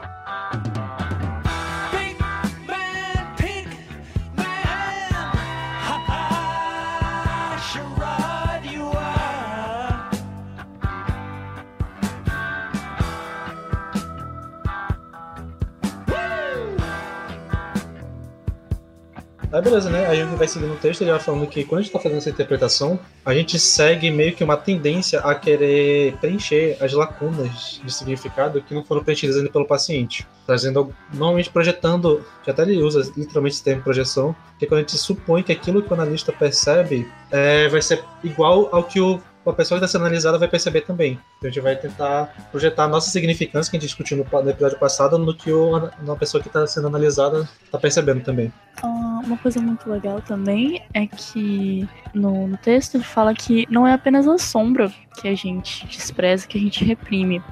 Aí 19.54 19.62
beleza, 19.62 19.88
né? 19.88 20.04
Aí 20.06 20.20
a 20.20 20.24
gente 20.24 20.36
vai 20.36 20.48
seguindo 20.48 20.72
o 20.72 20.76
texto, 20.76 21.02
ele 21.02 21.12
vai 21.12 21.20
falando 21.20 21.46
que 21.46 21.62
quando 21.62 21.78
a 21.78 21.82
gente 21.82 21.92
tá 21.92 22.00
fazendo 22.00 22.18
essa 22.18 22.28
interpretação, 22.28 22.98
a 23.24 23.32
gente 23.32 23.56
segue 23.56 24.10
meio 24.10 24.34
que 24.34 24.42
uma 24.42 24.56
tendência 24.56 25.20
a 25.20 25.32
querer 25.32 26.16
preencher 26.16 26.76
as 26.80 26.92
lacunas 26.92 27.80
de 27.84 27.94
significado 27.94 28.60
que 28.60 28.74
não 28.74 28.82
foram 28.82 29.04
preenchidas 29.04 29.36
ainda 29.36 29.48
pelo 29.48 29.64
paciente. 29.64 30.26
Trazendo, 30.44 30.92
normalmente 31.12 31.50
projetando, 31.50 32.24
já 32.44 32.50
até 32.50 32.62
ele 32.62 32.82
usa 32.82 33.08
literalmente 33.16 33.54
esse 33.54 33.62
termo 33.62 33.80
projeção, 33.80 34.34
que 34.58 34.64
é 34.64 34.68
quando 34.68 34.78
a 34.78 34.82
gente 34.82 34.98
supõe 34.98 35.44
que 35.44 35.52
aquilo 35.52 35.84
que 35.84 35.90
o 35.90 35.94
analista 35.94 36.32
percebe 36.32 37.08
é, 37.30 37.68
vai 37.68 37.80
ser 37.80 38.02
igual 38.24 38.68
ao 38.72 38.82
que 38.82 39.00
o 39.00 39.20
a 39.50 39.52
pessoa 39.52 39.78
que 39.78 39.84
está 39.84 39.98
sendo 39.98 40.02
analisada 40.02 40.38
vai 40.38 40.48
perceber 40.48 40.82
também. 40.82 41.12
Então 41.38 41.48
a 41.48 41.52
gente 41.52 41.62
vai 41.62 41.76
tentar 41.76 42.34
projetar 42.50 42.84
a 42.84 42.88
nossa 42.88 43.10
significância 43.10 43.70
que 43.70 43.76
a 43.76 43.80
gente 43.80 43.88
discutiu 43.88 44.16
no, 44.16 44.42
no 44.42 44.50
episódio 44.50 44.78
passado 44.78 45.18
no 45.18 45.34
que 45.34 45.52
o, 45.52 45.76
a 45.76 46.16
pessoa 46.16 46.42
que 46.42 46.48
está 46.48 46.66
sendo 46.66 46.86
analisada 46.86 47.48
está 47.64 47.78
percebendo 47.78 48.22
também. 48.22 48.52
Ah, 48.82 49.20
uma 49.24 49.36
coisa 49.38 49.60
muito 49.60 49.88
legal 49.88 50.20
também 50.20 50.82
é 50.92 51.06
que 51.06 51.88
no, 52.12 52.48
no, 52.48 52.56
texto 52.56 52.96
ele 52.96 53.04
fala 53.04 53.34
que 53.34 53.66
não 53.70 53.86
é 53.86 53.92
apenas 53.92 54.26
a 54.26 54.38
sombra 54.38 54.92
que 55.20 55.28
a 55.28 55.34
gente 55.34 55.86
despreza, 55.86 56.46
que 56.46 56.58
a 56.58 56.60
gente 56.60 56.84
reprime, 56.84 57.42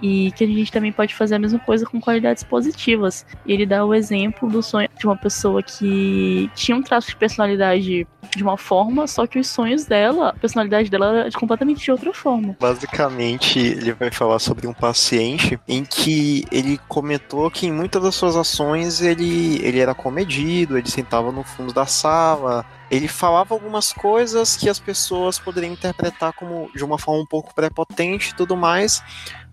e 0.00 0.32
que 0.32 0.44
a 0.44 0.46
gente 0.46 0.72
também 0.72 0.92
pode 0.92 1.14
fazer 1.14 1.36
a 1.36 1.38
mesma 1.38 1.58
coisa 1.58 1.86
com 1.86 2.00
qualidades 2.00 2.42
positivas. 2.42 3.24
Ele 3.46 3.64
dá 3.64 3.84
o 3.84 3.94
exemplo 3.94 4.48
do 4.48 4.62
sonho 4.62 4.88
de 4.98 5.06
uma 5.06 5.16
pessoa 5.16 5.62
que 5.62 6.50
tinha 6.54 6.76
um 6.76 6.82
traço 6.82 7.08
de 7.08 7.16
personalidade 7.16 8.06
de 8.36 8.42
uma 8.42 8.56
forma, 8.56 9.06
só 9.06 9.26
que 9.26 9.38
os 9.38 9.46
sonhos 9.46 9.84
dela, 9.84 10.30
a 10.30 10.32
personalidade 10.32 10.90
dela 10.90 11.20
era 11.20 11.30
completamente 11.32 11.84
de 11.84 11.90
outra 11.90 12.12
forma. 12.14 12.56
Basicamente, 12.58 13.58
ele 13.58 13.92
vai 13.92 14.10
falar 14.10 14.38
sobre 14.38 14.66
um 14.66 14.72
paciente 14.72 15.58
em 15.68 15.84
que 15.84 16.44
ele 16.50 16.78
comentou 16.88 17.50
que 17.50 17.66
em 17.66 17.72
muitas 17.72 18.02
das 18.02 18.14
suas 18.14 18.36
ações 18.36 19.00
ele, 19.00 19.60
ele 19.62 19.78
era 19.78 19.94
comedido, 19.94 20.78
ele 20.78 20.88
sentava 20.88 21.30
no 21.30 21.42
fundo 21.42 21.72
da 21.72 21.86
sala, 21.86 22.64
ele 22.92 23.08
falava 23.08 23.54
algumas 23.54 23.90
coisas 23.90 24.54
que 24.54 24.68
as 24.68 24.78
pessoas 24.78 25.38
poderiam 25.38 25.72
interpretar 25.72 26.34
como 26.34 26.70
de 26.76 26.84
uma 26.84 26.98
forma 26.98 27.22
um 27.22 27.26
pouco 27.26 27.54
prepotente 27.54 28.30
e 28.30 28.34
tudo 28.34 28.54
mais, 28.54 29.02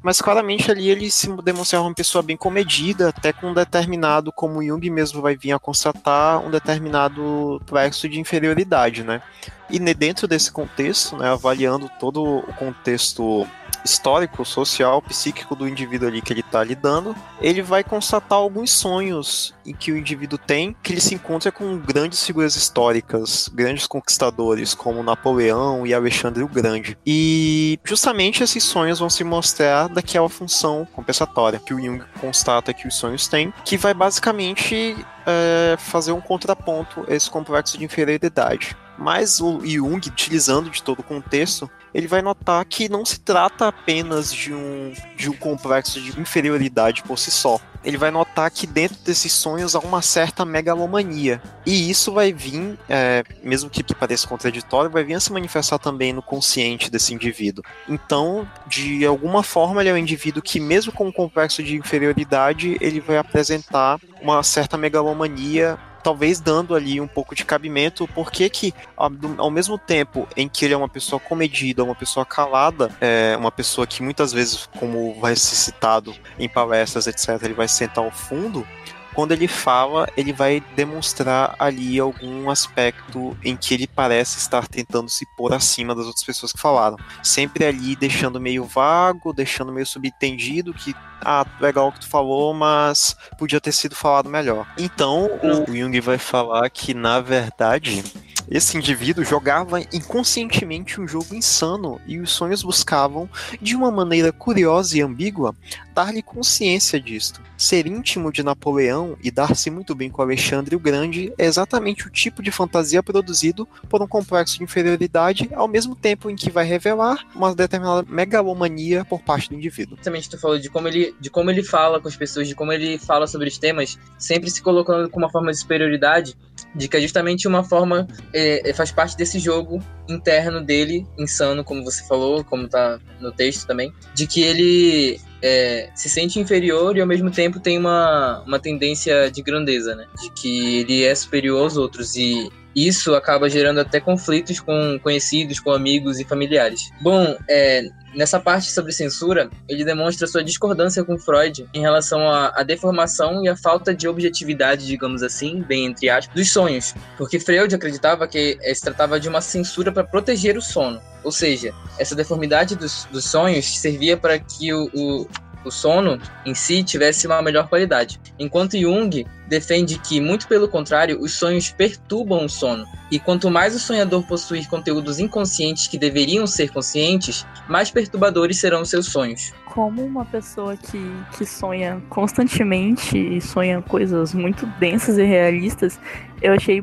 mas 0.04 0.22
claramente 0.22 0.70
ali 0.70 0.90
ele 0.90 1.10
se 1.10 1.30
demonstrava 1.42 1.86
uma 1.86 1.94
pessoa 1.94 2.22
bem 2.22 2.36
comedida, 2.36 3.08
até 3.08 3.32
com 3.32 3.48
um 3.48 3.54
determinado, 3.54 4.34
como 4.34 4.62
Jung 4.62 4.90
mesmo 4.90 5.22
vai 5.22 5.38
vir 5.38 5.54
a 5.54 5.60
constatar, 5.60 6.46
um 6.46 6.52
determinado 6.52 7.62
plexo 7.66 8.10
de 8.10 8.20
inferioridade, 8.20 9.06
né? 9.06 9.22
E 9.70 9.80
dentro 9.94 10.28
desse 10.28 10.52
contexto, 10.52 11.18
né, 11.18 11.30
avaliando 11.30 11.90
todo 12.00 12.24
o 12.24 12.54
contexto 12.54 13.48
histórico, 13.84 14.44
social, 14.44 15.02
psíquico 15.02 15.56
do 15.56 15.68
indivíduo 15.68 16.08
ali 16.08 16.22
que 16.22 16.34
ele 16.34 16.42
está 16.42 16.64
lidando, 16.64 17.16
ele 17.42 17.62
vai 17.62 17.84
constatar 17.84 18.38
alguns 18.38 18.72
sonhos 18.72 19.54
em 19.66 19.74
que 19.74 19.92
o 19.92 19.98
indivíduo 19.98 20.38
tem, 20.38 20.76
que 20.84 20.94
ele 20.94 21.02
se 21.02 21.16
encontra 21.16 21.52
com 21.52 21.78
grandes 21.78 22.26
figuras 22.26 22.56
históricas, 22.56 23.50
grandes 23.54 23.88
conquistadores, 23.88 24.74
como 24.74 25.04
Napoleão 25.04 25.86
e 25.86 25.94
Alexandre 25.94 26.44
o 26.44 26.48
Grande. 26.48 26.98
E 27.06 27.80
justamente 27.84 28.44
esses 28.44 28.64
sonhos 28.64 29.00
vão 29.00 29.10
se 29.10 29.24
mostrar 29.24 29.88
daquela 29.88 30.30
função 30.30 30.88
compensatória 30.94 31.60
que 31.60 31.74
o 31.74 31.80
Jung 31.80 32.04
constata 32.20 32.74
que 32.74 32.88
os 32.88 32.96
sonhos 32.96 33.28
têm, 33.28 33.54
que 33.64 33.78
vai 33.78 33.94
basicamente 33.94 34.96
é, 35.26 35.76
fazer 35.78 36.12
um 36.12 36.22
contraponto 36.22 37.06
a 37.08 37.14
esse 37.14 37.30
complexo 37.30 37.78
de 37.78 37.86
inferioridade. 37.86 38.76
Mas 39.00 39.40
o 39.40 39.66
Jung, 39.66 40.06
utilizando 40.10 40.70
de 40.70 40.84
todo 40.84 41.00
o 41.00 41.04
contexto, 41.04 41.72
ele 41.94 42.06
vai 42.06 42.22
notar 42.22 42.64
que 42.66 42.90
não 42.90 43.06
se 43.06 43.20
trata 43.20 43.70
apenas 43.70 44.32
de 44.34 44.54
um, 44.54 44.94
de 45.16 45.30
um 45.30 45.34
complexo 45.34 46.02
de 46.02 46.20
inferioridade 46.20 47.02
por 47.04 47.18
si 47.18 47.32
só. 47.32 47.60
Ele 47.82 47.98
vai 47.98 48.12
notar 48.12 48.52
que 48.52 48.68
dentro 48.68 48.98
desses 49.06 49.32
sonhos 49.32 49.74
há 49.74 49.80
uma 49.80 50.02
certa 50.02 50.44
megalomania. 50.44 51.42
E 51.66 51.90
isso 51.90 52.12
vai 52.12 52.34
vir, 52.34 52.78
é, 52.90 53.24
mesmo 53.42 53.70
que, 53.70 53.82
que 53.82 53.96
pareça 53.96 54.28
contraditório, 54.28 54.92
vai 54.92 55.04
vir 55.06 55.14
a 55.14 55.20
se 55.20 55.32
manifestar 55.32 55.80
também 55.80 56.12
no 56.12 56.22
consciente 56.22 56.92
desse 56.92 57.14
indivíduo. 57.14 57.64
Então, 57.88 58.46
de 58.68 59.06
alguma 59.06 59.44
forma, 59.44 59.82
ele 59.82 59.90
é 59.90 59.94
um 59.94 59.98
indivíduo 59.98 60.44
que, 60.44 60.60
mesmo 60.60 60.92
com 60.92 61.08
um 61.08 61.12
complexo 61.12 61.64
de 61.64 61.78
inferioridade, 61.78 62.78
ele 62.82 63.00
vai 63.00 63.18
apresentar 63.18 63.98
uma 64.22 64.44
certa 64.44 64.78
megalomania 64.78 65.80
talvez 66.04 66.40
dando 66.40 66.76
ali 66.76 67.00
um 67.00 67.08
pouco 67.08 67.36
de 67.36 67.46
cabimento, 67.46 68.08
porque 68.10 68.50
que 68.50 68.74
ao 68.96 69.52
mesmo 69.52 69.78
tempo 69.78 70.28
em 70.36 70.48
que 70.48 70.66
ele 70.66 70.74
é 70.74 70.78
uma 70.78 70.90
pessoa 70.90 71.20
comedida, 71.20 71.84
uma 71.84 71.96
pessoa 71.96 72.26
calada, 72.26 72.92
é 73.02 73.36
uma 73.38 73.52
pessoa 73.52 73.86
que 73.86 74.02
muitas 74.02 74.32
vezes, 74.32 74.68
como 74.80 75.20
vai 75.20 75.36
ser 75.36 75.56
citado 75.56 76.16
em 76.38 76.48
palestras, 76.48 77.08
etc., 77.08 77.42
ele 77.44 77.54
vai 77.54 77.68
sentar 77.68 78.04
ao 78.04 78.12
fundo, 78.12 78.66
quando 79.14 79.32
ele 79.32 79.48
fala, 79.48 80.08
ele 80.16 80.32
vai 80.32 80.64
demonstrar 80.76 81.56
ali 81.60 82.00
algum 82.00 82.50
aspecto 82.50 83.38
em 83.44 83.56
que 83.56 83.74
ele 83.74 83.88
parece 83.88 84.38
estar 84.38 84.68
tentando 84.68 85.10
se 85.10 85.26
pôr 85.36 85.54
acima 85.54 85.96
das 85.96 86.06
outras 86.06 86.24
pessoas 86.24 86.52
que 86.52 86.60
falaram. 86.60 86.98
Sempre 87.24 87.66
ali 87.66 87.96
deixando 87.96 88.40
meio 88.40 88.64
vago, 88.64 89.34
deixando 89.34 89.72
meio 89.72 89.86
subentendido 89.86 90.74
que, 90.74 90.96
ah, 91.22 91.46
legal 91.60 91.88
o 91.88 91.92
que 91.92 92.02
tu 92.02 92.08
falou, 92.08 92.54
mas 92.54 93.16
podia 93.38 93.60
ter 93.60 93.72
sido 93.72 93.96
falado 93.96 94.30
melhor. 94.30 94.68
Então, 94.78 95.30
o 95.44 95.76
Jung 95.76 96.00
vai 96.00 96.18
falar 96.18 96.70
que, 96.70 96.94
na 96.94 97.20
verdade, 97.20 98.04
esse 98.50 98.76
indivíduo 98.76 99.24
jogava 99.24 99.80
inconscientemente 99.80 101.00
um 101.00 101.08
jogo 101.08 101.36
insano 101.36 102.02
e 102.08 102.20
os 102.20 102.32
sonhos 102.32 102.64
buscavam, 102.64 103.30
de 103.62 103.76
uma 103.76 103.92
maneira 103.92 104.32
curiosa 104.32 104.98
e 104.98 105.02
ambígua, 105.02 105.56
dar-lhe 106.00 106.22
consciência 106.22 106.98
disto. 106.98 107.42
Ser 107.58 107.86
íntimo 107.86 108.32
de 108.32 108.42
Napoleão 108.42 109.18
e 109.22 109.30
dar-se 109.30 109.70
muito 109.70 109.94
bem 109.94 110.10
com 110.10 110.22
Alexandre 110.22 110.74
o 110.74 110.80
Grande 110.80 111.34
é 111.38 111.46
exatamente 111.46 112.08
o 112.08 112.10
tipo 112.10 112.42
de 112.42 112.52
fantasia 112.52 113.04
produzido 113.04 113.68
por 113.90 114.02
um 114.02 114.08
complexo 114.08 114.58
de 114.58 114.64
inferioridade, 114.64 115.50
ao 115.54 115.68
mesmo 115.68 115.98
tempo 115.98 116.30
em 116.30 116.38
que 116.38 116.50
vai 116.50 116.64
revelar 116.64 117.28
uma 117.36 117.54
determinada 117.54 118.08
megalomania 118.10 119.04
por 119.04 119.22
parte 119.22 119.50
do 119.50 119.56
indivíduo. 119.56 119.96
Exatamente, 119.96 120.30
tu 120.30 120.40
falou 120.40 120.58
de 120.58 120.70
como 120.70 120.88
ele, 120.88 121.14
de 121.20 121.30
como 121.30 121.52
ele 121.52 121.64
fala 121.64 122.00
com 122.00 122.08
as 122.08 122.16
pessoas, 122.16 122.48
de 122.48 122.56
como 122.56 122.72
ele 122.72 122.98
fala 122.98 123.28
sobre 123.28 123.50
os 123.50 123.58
temas, 123.58 124.00
sempre 124.18 124.50
se 124.50 124.62
colocando 124.62 125.10
com 125.10 125.20
uma 125.20 125.30
forma 125.30 125.52
de 125.52 125.58
superioridade, 125.58 126.34
de 126.74 126.88
que 126.88 126.96
é 126.96 127.02
justamente 127.02 127.46
uma 127.46 127.64
forma, 127.64 128.08
é, 128.34 128.70
é 128.70 128.74
faz 128.74 128.90
parte 128.90 129.18
desse 129.18 129.38
jogo 129.38 129.84
interno 130.08 130.64
dele, 130.64 131.06
insano, 131.18 131.62
como 131.62 131.84
você 131.84 132.08
falou, 132.08 132.42
como 132.46 132.70
tá 132.70 133.00
no 133.20 133.34
texto 133.34 133.68
também, 133.68 133.94
de 134.14 134.26
que 134.26 134.42
ele 134.42 135.20
é, 135.42 135.90
se 135.96 136.10
sente 136.10 136.40
inferior 136.40 136.98
e 136.98 137.02
ao 137.02 137.08
mesmo 137.08 137.32
tempo 137.32 137.60
tem 137.60 137.78
uma, 137.78 138.44
uma 138.46 138.60
tendência 138.60 139.32
de 139.32 139.42
grandeza, 139.42 139.96
né? 139.96 140.08
De 140.22 140.30
que 140.32 140.80
ele 140.80 141.04
é 141.04 141.16
superior 141.16 141.64
aos 141.64 141.78
outros 141.78 142.16
e 142.16 142.50
isso 142.88 143.16
acaba 143.16 143.50
gerando 143.50 143.80
até 143.80 144.00
conflitos 144.00 144.60
com 144.60 145.00
conhecidos, 145.02 145.60
com 145.60 145.72
amigos 145.72 146.20
e 146.20 146.24
familiares. 146.24 146.92
Bom, 147.02 147.38
é, 147.48 147.90
nessa 148.16 148.40
parte 148.40 148.72
sobre 148.72 148.92
censura, 148.92 149.50
ele 149.68 149.84
demonstra 149.84 150.28
sua 150.28 150.44
discordância 150.44 151.04
com 151.04 151.18
Freud 151.18 151.68
em 151.74 151.82
relação 151.82 152.30
à, 152.30 152.64
deformação 152.64 153.44
e 153.44 153.50
à 153.50 153.56
falta 153.56 153.94
de 153.94 154.08
objetividade, 154.08 154.86
digamos 154.86 155.24
assim, 155.24 155.62
bem 155.62 155.86
entre 155.86 156.10
aspas, 156.10 156.34
dos 156.36 156.52
sonhos. 156.52 156.94
Porque 157.18 157.40
Freud 157.40 157.74
acreditava 157.74 158.28
que 158.28 158.58
se 158.74 158.82
tratava 158.82 159.20
de 159.20 159.28
uma 159.28 159.42
censura 159.42 159.92
para 159.92 160.04
proteger 160.04 160.58
o 160.58 160.62
sono. 160.62 161.02
Ou 161.24 161.32
seja, 161.32 161.74
essa 161.98 162.16
deformidade 162.16 162.76
dos, 162.76 163.06
dos 163.12 163.26
sonhos 163.26 163.80
servia 163.80 164.16
para 164.16 164.40
que 164.40 164.74
o, 164.74 164.90
o 164.94 165.28
o 165.66 165.72
sono 165.72 166.20
em 166.46 166.54
si 166.54 166.84
tivesse 166.84 167.28
uma 167.28 167.42
melhor 167.42 167.68
qualidade. 167.68 168.20
Enquanto 168.38 168.78
Jung 168.78 169.26
defende 169.48 169.98
que, 170.00 170.22
muito 170.22 170.48
pelo 170.48 170.68
contrário, 170.68 171.20
os 171.20 171.34
sonhos 171.34 171.70
perturbam 171.72 172.46
o 172.46 172.50
sono. 172.50 172.86
E 173.12 173.20
quanto 173.20 173.50
mais 173.50 173.76
o 173.76 173.80
sonhador 173.80 174.24
possuir 174.28 174.68
conteúdos 174.70 175.20
inconscientes 175.20 175.88
que 175.88 175.98
deveriam 175.98 176.46
ser 176.46 176.72
conscientes, 176.72 177.46
mais 177.68 177.90
perturbadores 177.90 178.60
serão 178.60 178.86
seus 178.86 179.08
sonhos. 179.08 179.52
Como 179.66 180.04
uma 180.04 180.26
pessoa 180.26 180.78
que, 180.78 181.12
que 181.36 181.46
sonha 181.46 182.02
constantemente 182.10 183.18
e 183.18 183.42
sonha 183.42 183.82
coisas 183.82 184.34
muito 184.34 184.66
densas 184.80 185.18
e 185.18 185.24
realistas, 185.24 186.00
eu 186.42 186.54
achei 186.54 186.82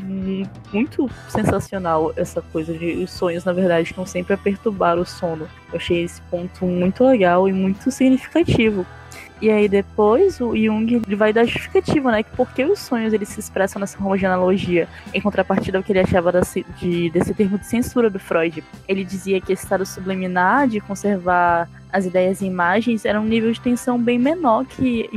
muito 0.72 1.08
sensacional 1.28 2.12
essa 2.16 2.40
coisa 2.40 2.72
de 2.72 3.02
os 3.02 3.10
sonhos, 3.10 3.44
na 3.44 3.52
verdade, 3.52 3.88
estão 3.88 4.06
sempre 4.06 4.34
a 4.34 4.36
perturbar 4.36 4.98
o 4.98 5.04
sono. 5.04 5.48
Eu 5.72 5.76
achei 5.76 6.02
esse 6.02 6.20
ponto 6.22 6.64
muito 6.64 7.04
legal 7.04 7.48
e 7.48 7.52
muito 7.52 7.90
significativo. 7.90 8.86
E 9.40 9.50
aí 9.50 9.68
depois 9.68 10.40
o 10.40 10.56
Jung 10.56 10.94
ele 10.94 11.14
vai 11.14 11.30
dar 11.30 11.44
justificativa, 11.44 12.10
né? 12.10 12.22
Que 12.22 12.30
por 12.34 12.50
que 12.52 12.64
os 12.64 12.78
sonhos 12.78 13.12
eles 13.12 13.28
se 13.28 13.38
expressam 13.38 13.78
nessa 13.78 13.98
forma 13.98 14.16
de 14.16 14.24
analogia, 14.24 14.88
em 15.12 15.20
contrapartida 15.20 15.76
ao 15.76 15.84
que 15.84 15.92
ele 15.92 16.00
achava 16.00 16.32
de, 16.78 17.10
desse 17.10 17.34
termo 17.34 17.58
de 17.58 17.66
censura 17.66 18.08
do 18.08 18.18
Freud. 18.18 18.64
Ele 18.88 19.04
dizia 19.04 19.38
que 19.40 19.52
esse 19.52 19.62
estado 19.62 19.84
subliminar 19.84 20.66
de 20.68 20.80
conservar 20.80 21.68
as 21.92 22.06
ideias 22.06 22.40
e 22.40 22.46
imagens 22.46 23.04
era 23.04 23.20
um 23.20 23.24
nível 23.24 23.52
de 23.52 23.60
tensão 23.60 23.98
bem 23.98 24.18
menor 24.18 24.64
que 24.64 25.08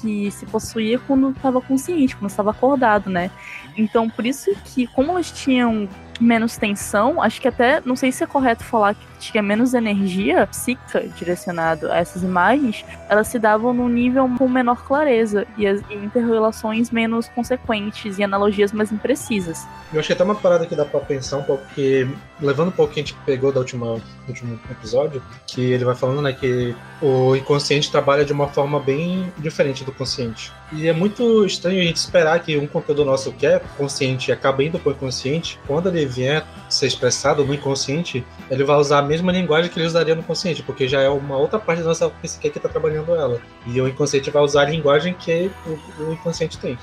que 0.00 0.30
se 0.30 0.46
possuía 0.46 0.98
quando 0.98 1.30
estava 1.30 1.60
consciente, 1.60 2.16
quando 2.16 2.30
estava 2.30 2.50
acordado, 2.50 3.10
né? 3.10 3.30
Então, 3.78 4.10
por 4.10 4.26
isso 4.26 4.50
que, 4.64 4.86
como 4.88 5.12
elas 5.12 5.30
tinham 5.30 5.88
menos 6.20 6.56
tensão, 6.56 7.22
acho 7.22 7.40
que 7.40 7.48
até, 7.48 7.80
não 7.84 7.96
sei 7.96 8.10
se 8.12 8.24
é 8.24 8.26
correto 8.26 8.64
falar 8.64 8.94
que 8.94 9.06
tinha 9.18 9.42
menos 9.42 9.74
energia 9.74 10.46
psíquica 10.46 11.08
direcionado 11.16 11.90
a 11.90 11.96
essas 11.96 12.22
imagens, 12.22 12.84
elas 13.08 13.28
se 13.28 13.38
davam 13.38 13.72
num 13.72 13.88
nível 13.88 14.28
com 14.38 14.48
menor 14.48 14.84
clareza 14.84 15.46
e, 15.56 15.66
as, 15.66 15.80
e 15.90 15.94
interrelações 15.94 16.90
menos 16.90 17.28
consequentes 17.28 18.18
e 18.18 18.24
analogias 18.24 18.72
mais 18.72 18.92
imprecisas. 18.92 19.66
Eu 19.92 20.02
que 20.02 20.12
até 20.12 20.24
uma 20.24 20.34
parada 20.34 20.66
que 20.66 20.74
dá 20.74 20.84
pra 20.84 21.00
pensar 21.00 21.38
um 21.38 21.42
pouco, 21.42 21.64
que 21.74 22.08
levando 22.40 22.68
um 22.68 22.72
pouco 22.72 22.94
que 22.94 23.00
a 23.00 23.02
gente 23.02 23.14
pegou 23.26 23.52
da 23.52 23.60
última, 23.60 23.86
do 23.94 24.28
último 24.28 24.58
episódio, 24.70 25.22
que 25.46 25.72
ele 25.72 25.84
vai 25.84 25.94
falando, 25.94 26.22
né, 26.22 26.32
que 26.32 26.74
o 27.02 27.36
inconsciente 27.36 27.90
trabalha 27.90 28.24
de 28.24 28.32
uma 28.32 28.48
forma 28.48 28.80
bem 28.80 29.32
diferente 29.38 29.84
do 29.84 29.92
consciente. 29.92 30.52
E 30.72 30.86
é 30.88 30.92
muito 30.92 31.44
estranho 31.44 31.80
a 31.80 31.84
gente 31.84 31.96
esperar 31.96 32.40
que 32.40 32.56
um 32.56 32.66
conteúdo 32.66 33.04
nosso 33.04 33.32
que 33.32 33.46
é 33.46 33.60
consciente 33.76 34.30
acaba 34.30 34.62
indo 34.62 34.78
pro 34.78 34.92
inconsciente, 34.92 35.58
quando 35.66 35.88
ele 35.88 36.07
vier 36.08 36.44
ser 36.68 36.86
expressado 36.86 37.44
no 37.44 37.54
inconsciente, 37.54 38.24
ele 38.50 38.64
vai 38.64 38.76
usar 38.76 38.98
a 38.98 39.02
mesma 39.02 39.30
linguagem 39.32 39.70
que 39.70 39.78
ele 39.78 39.86
usaria 39.86 40.14
no 40.14 40.22
consciente, 40.22 40.62
porque 40.62 40.88
já 40.88 41.00
é 41.00 41.08
uma 41.08 41.36
outra 41.36 41.58
parte 41.58 41.82
da 41.82 41.88
nossa 41.88 42.08
psique 42.08 42.50
que 42.50 42.58
está 42.58 42.68
trabalhando 42.68 43.14
ela. 43.14 43.40
E 43.66 43.80
o 43.80 43.88
inconsciente 43.88 44.30
vai 44.30 44.42
usar 44.42 44.62
a 44.62 44.70
linguagem 44.70 45.14
que 45.14 45.50
o, 45.66 46.04
o 46.04 46.12
inconsciente 46.12 46.58
tem. 46.58 46.78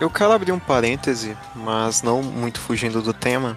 Eu 0.00 0.10
quero 0.10 0.32
abrir 0.32 0.52
um 0.52 0.58
parêntese, 0.58 1.36
mas 1.54 2.02
não 2.02 2.22
muito 2.22 2.58
fugindo 2.58 3.00
do 3.00 3.12
tema, 3.12 3.56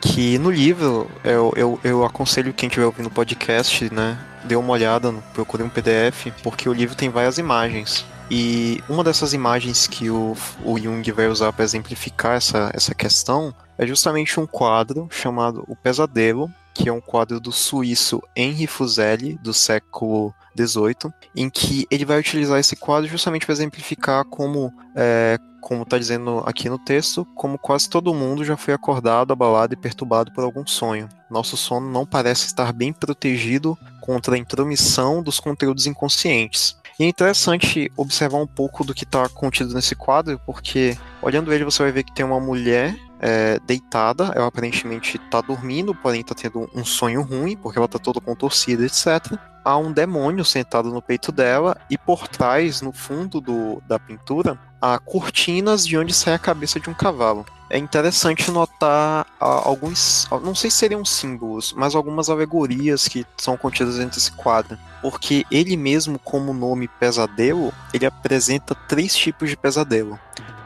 que 0.00 0.38
no 0.38 0.50
livro 0.50 1.08
eu, 1.22 1.52
eu, 1.56 1.80
eu 1.84 2.04
aconselho 2.04 2.52
quem 2.52 2.66
estiver 2.66 2.86
ouvindo 2.86 3.06
o 3.06 3.10
podcast, 3.10 3.92
né, 3.92 4.18
dê 4.44 4.56
uma 4.56 4.72
olhada, 4.72 5.12
procure 5.32 5.62
um 5.62 5.68
PDF, 5.68 6.28
porque 6.42 6.68
o 6.68 6.72
livro 6.72 6.96
tem 6.96 7.08
várias 7.08 7.38
imagens. 7.38 8.04
E 8.30 8.82
uma 8.88 9.04
dessas 9.04 9.32
imagens 9.32 9.86
que 9.86 10.10
o, 10.10 10.36
o 10.64 10.78
Jung 10.78 11.12
vai 11.12 11.28
usar 11.28 11.52
para 11.52 11.64
exemplificar 11.64 12.36
essa, 12.36 12.70
essa 12.74 12.94
questão 12.94 13.54
é 13.78 13.86
justamente 13.86 14.40
um 14.40 14.46
quadro 14.46 15.06
chamado 15.10 15.64
O 15.68 15.76
Pesadelo, 15.76 16.50
que 16.74 16.88
é 16.88 16.92
um 16.92 17.00
quadro 17.00 17.38
do 17.38 17.52
suíço 17.52 18.20
Henri 18.34 18.66
Fuseli, 18.66 19.38
do 19.42 19.54
século 19.54 20.34
XVIII, 20.58 21.12
em 21.34 21.48
que 21.48 21.86
ele 21.90 22.04
vai 22.04 22.18
utilizar 22.18 22.58
esse 22.58 22.74
quadro 22.74 23.08
justamente 23.08 23.46
para 23.46 23.52
exemplificar 23.52 24.24
como, 24.24 24.72
é, 24.94 25.38
como 25.60 25.82
está 25.82 25.96
dizendo 25.96 26.42
aqui 26.44 26.68
no 26.68 26.78
texto, 26.78 27.24
como 27.34 27.58
quase 27.58 27.88
todo 27.88 28.12
mundo 28.12 28.44
já 28.44 28.56
foi 28.56 28.74
acordado, 28.74 29.32
abalado 29.32 29.72
e 29.72 29.76
perturbado 29.76 30.32
por 30.32 30.42
algum 30.42 30.66
sonho. 30.66 31.08
Nosso 31.30 31.56
sono 31.56 31.90
não 31.90 32.04
parece 32.04 32.46
estar 32.46 32.72
bem 32.72 32.92
protegido 32.92 33.78
contra 34.00 34.34
a 34.34 34.38
intromissão 34.38 35.22
dos 35.22 35.38
conteúdos 35.40 35.86
inconscientes. 35.86 36.76
E 36.98 37.04
é 37.04 37.08
interessante 37.08 37.92
observar 37.96 38.38
um 38.38 38.46
pouco 38.46 38.82
do 38.82 38.94
que 38.94 39.04
está 39.04 39.28
contido 39.28 39.74
nesse 39.74 39.94
quadro, 39.94 40.40
porque 40.46 40.96
olhando 41.20 41.52
ele 41.52 41.64
você 41.64 41.82
vai 41.82 41.92
ver 41.92 42.04
que 42.04 42.14
tem 42.14 42.24
uma 42.24 42.40
mulher 42.40 42.96
é, 43.20 43.58
deitada, 43.66 44.32
ela 44.34 44.46
aparentemente 44.46 45.16
está 45.16 45.42
dormindo, 45.42 45.94
porém 45.94 46.22
está 46.22 46.34
tendo 46.34 46.70
um 46.74 46.84
sonho 46.84 47.22
ruim, 47.22 47.56
porque 47.56 47.78
ela 47.78 47.86
está 47.86 47.98
toda 47.98 48.20
contorcida, 48.20 48.84
etc. 48.84 49.38
Há 49.66 49.76
um 49.76 49.90
demônio 49.90 50.44
sentado 50.44 50.90
no 50.90 51.02
peito 51.02 51.32
dela, 51.32 51.76
e 51.90 51.98
por 51.98 52.28
trás, 52.28 52.80
no 52.80 52.92
fundo 52.92 53.40
do, 53.40 53.82
da 53.84 53.98
pintura, 53.98 54.56
há 54.80 54.96
cortinas 54.96 55.84
de 55.84 55.98
onde 55.98 56.14
sai 56.14 56.34
a 56.34 56.38
cabeça 56.38 56.78
de 56.78 56.88
um 56.88 56.94
cavalo. 56.94 57.44
É 57.68 57.76
interessante 57.76 58.48
notar 58.52 59.26
alguns, 59.40 60.28
não 60.40 60.54
sei 60.54 60.70
se 60.70 60.76
seriam 60.76 61.04
símbolos, 61.04 61.74
mas 61.76 61.96
algumas 61.96 62.30
alegorias 62.30 63.08
que 63.08 63.26
são 63.36 63.56
contidas 63.56 63.96
dentro 63.96 64.14
desse 64.14 64.30
quadro. 64.30 64.78
Porque 65.02 65.44
ele 65.50 65.76
mesmo, 65.76 66.16
como 66.16 66.54
nome 66.54 66.86
pesadelo, 66.86 67.74
ele 67.92 68.06
apresenta 68.06 68.72
três 68.72 69.16
tipos 69.16 69.50
de 69.50 69.56
pesadelo 69.56 70.16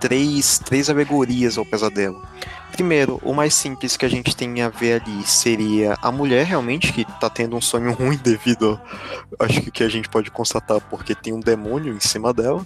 três, 0.01 0.59
três 0.59 0.89
alegorias 0.89 1.59
ao 1.59 1.65
pesadelo. 1.65 2.21
Primeiro, 2.73 3.21
o 3.23 3.35
mais 3.35 3.53
simples 3.53 3.97
que 3.97 4.07
a 4.07 4.09
gente 4.09 4.35
tem 4.35 4.63
a 4.63 4.69
ver 4.69 5.03
ali 5.03 5.23
seria 5.25 5.97
a 6.01 6.11
mulher 6.11 6.47
realmente 6.47 6.93
que 6.93 7.05
tá 7.05 7.29
tendo 7.29 7.57
um 7.57 7.61
sonho 7.61 7.93
ruim 7.95 8.17
devido, 8.17 8.81
acho 9.39 9.61
que, 9.61 9.71
que 9.71 9.85
a 9.85 9.89
gente 9.89 10.09
pode 10.09 10.31
constatar 10.31 10.81
porque 10.89 11.15
tem 11.15 11.33
um 11.33 11.41
demônio 11.41 11.95
em 11.95 12.01
cima 12.01 12.33
dela. 12.33 12.65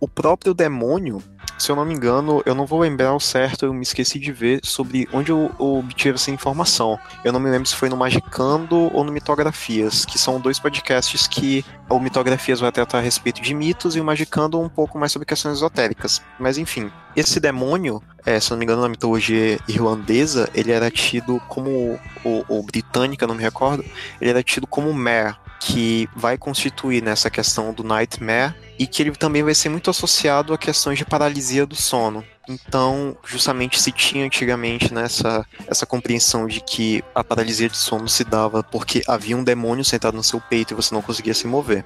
O 0.00 0.08
próprio 0.08 0.54
demônio 0.54 1.22
se 1.60 1.70
eu 1.70 1.76
não 1.76 1.84
me 1.84 1.92
engano, 1.92 2.42
eu 2.46 2.54
não 2.54 2.64
vou 2.64 2.80
lembrar 2.80 3.14
o 3.14 3.20
certo, 3.20 3.66
eu 3.66 3.74
me 3.74 3.82
esqueci 3.82 4.18
de 4.18 4.32
ver 4.32 4.60
sobre 4.62 5.06
onde 5.12 5.30
eu, 5.30 5.50
eu 5.60 5.74
obtive 5.76 6.14
essa 6.14 6.30
informação. 6.30 6.98
Eu 7.22 7.34
não 7.34 7.38
me 7.38 7.50
lembro 7.50 7.68
se 7.68 7.76
foi 7.76 7.90
no 7.90 7.98
Magicando 7.98 8.90
ou 8.94 9.04
no 9.04 9.12
Mitografias, 9.12 10.06
que 10.06 10.18
são 10.18 10.40
dois 10.40 10.58
podcasts 10.58 11.26
que 11.26 11.62
o 11.88 12.00
Mitografias 12.00 12.60
vai 12.60 12.72
tratar 12.72 12.98
a 12.98 13.02
respeito 13.02 13.42
de 13.42 13.52
mitos 13.52 13.94
e 13.94 14.00
o 14.00 14.04
Magicando 14.04 14.58
um 14.58 14.70
pouco 14.70 14.98
mais 14.98 15.12
sobre 15.12 15.26
questões 15.26 15.58
esotéricas. 15.58 16.22
Mas 16.38 16.56
enfim, 16.56 16.90
esse 17.14 17.38
demônio, 17.38 18.02
é, 18.24 18.40
se 18.40 18.50
não 18.50 18.56
me 18.56 18.64
engano, 18.64 18.80
na 18.80 18.88
mitologia 18.88 19.58
irlandesa, 19.68 20.48
ele 20.54 20.72
era 20.72 20.90
tido 20.90 21.38
como. 21.46 22.00
Ou, 22.24 22.44
ou 22.48 22.62
britânica, 22.62 23.26
não 23.26 23.34
me 23.34 23.42
recordo, 23.42 23.84
ele 24.18 24.30
era 24.30 24.42
tido 24.42 24.66
como 24.66 24.92
Mer, 24.94 25.36
que 25.60 26.08
vai 26.16 26.38
constituir 26.38 27.02
nessa 27.02 27.30
questão 27.30 27.72
do 27.72 27.84
nightmare 27.84 28.54
e 28.78 28.86
que 28.86 29.02
ele 29.02 29.10
também 29.12 29.42
vai 29.42 29.54
ser 29.54 29.68
muito 29.68 29.90
associado 29.90 30.54
a 30.54 30.58
questões 30.58 30.98
de 30.98 31.04
paralisia 31.04 31.66
do 31.66 31.76
sono. 31.76 32.24
Então, 32.48 33.16
justamente 33.24 33.80
se 33.80 33.92
tinha 33.92 34.24
antigamente 34.24 34.92
nessa 34.92 35.40
né, 35.40 35.44
essa 35.68 35.86
compreensão 35.86 36.46
de 36.46 36.60
que 36.60 37.04
a 37.14 37.22
paralisia 37.22 37.68
de 37.68 37.76
sono 37.76 38.08
se 38.08 38.24
dava 38.24 38.62
porque 38.62 39.02
havia 39.06 39.36
um 39.36 39.44
demônio 39.44 39.84
sentado 39.84 40.16
no 40.16 40.24
seu 40.24 40.40
peito 40.40 40.72
e 40.72 40.76
você 40.76 40.94
não 40.94 41.02
conseguia 41.02 41.34
se 41.34 41.46
mover. 41.46 41.84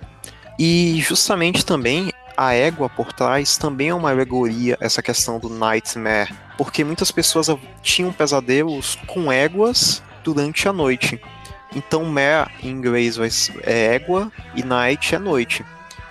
E 0.59 1.01
justamente 1.03 1.67
também 1.67 2.13
a 2.37 2.55
égua 2.55 2.89
por 2.89 3.13
trás 3.13 3.57
também 3.59 3.89
é 3.89 3.95
uma 3.95 4.11
alegoria 4.11 4.77
essa 4.81 5.03
questão 5.03 5.39
do 5.39 5.49
nightmare, 5.49 6.33
porque 6.57 6.85
muitas 6.85 7.11
pessoas 7.11 7.49
tinham 7.83 8.13
pesadelos 8.13 8.97
com 9.07 9.31
éguas 9.31 10.03
durante 10.23 10.69
a 10.69 10.73
noite. 10.73 11.21
Então, 11.75 12.05
mare 12.05 12.51
em 12.63 12.69
inglês 12.71 13.19
é 13.63 13.95
égua 13.95 14.31
e 14.55 14.63
night 14.63 15.15
é 15.15 15.19
noite. 15.19 15.65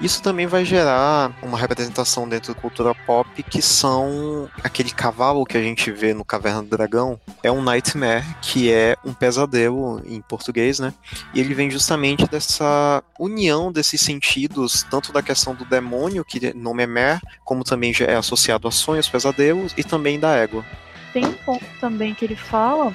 Isso 0.04 0.22
também 0.22 0.46
vai 0.46 0.66
gerar 0.66 1.32
uma 1.42 1.58
representação 1.58 2.28
dentro 2.28 2.54
da 2.54 2.60
cultura 2.60 2.94
pop 2.94 3.42
que 3.42 3.62
são 3.62 4.50
aquele 4.62 4.92
cavalo 4.92 5.46
que 5.46 5.58
a 5.58 5.62
gente 5.62 5.90
vê 5.92 6.14
no 6.14 6.26
Caverna 6.26 6.62
do 6.62 6.68
Dragão, 6.68 7.18
é 7.42 7.50
um 7.50 7.64
nightmare, 7.64 8.26
que 8.42 8.70
é 8.70 8.98
um 9.06 9.14
pesadelo 9.14 10.02
em 10.06 10.20
português, 10.20 10.78
né? 10.78 10.94
E 11.34 11.40
ele 11.40 11.54
vem 11.54 11.72
justamente 11.72 12.28
dessa 12.28 13.02
união 13.18 13.72
desses 13.72 14.02
sentidos, 14.02 14.86
tanto 14.92 15.14
da 15.14 15.22
questão 15.22 15.56
do 15.56 15.64
demônio, 15.64 16.26
que 16.26 16.54
nome 16.54 16.84
é 16.84 16.88
Mer, 16.88 17.22
como 17.46 17.64
também 17.64 17.94
é 18.06 18.16
associado 18.16 18.68
a 18.68 18.72
sonhos, 18.72 19.08
pesadelos, 19.08 19.74
e 19.78 19.86
também 19.86 20.20
da 20.20 20.36
égua. 20.36 20.66
Tem 21.14 21.26
um 21.26 21.34
ponto 21.34 21.64
também 21.80 22.14
que 22.14 22.26
ele 22.26 22.36
fala 22.36 22.94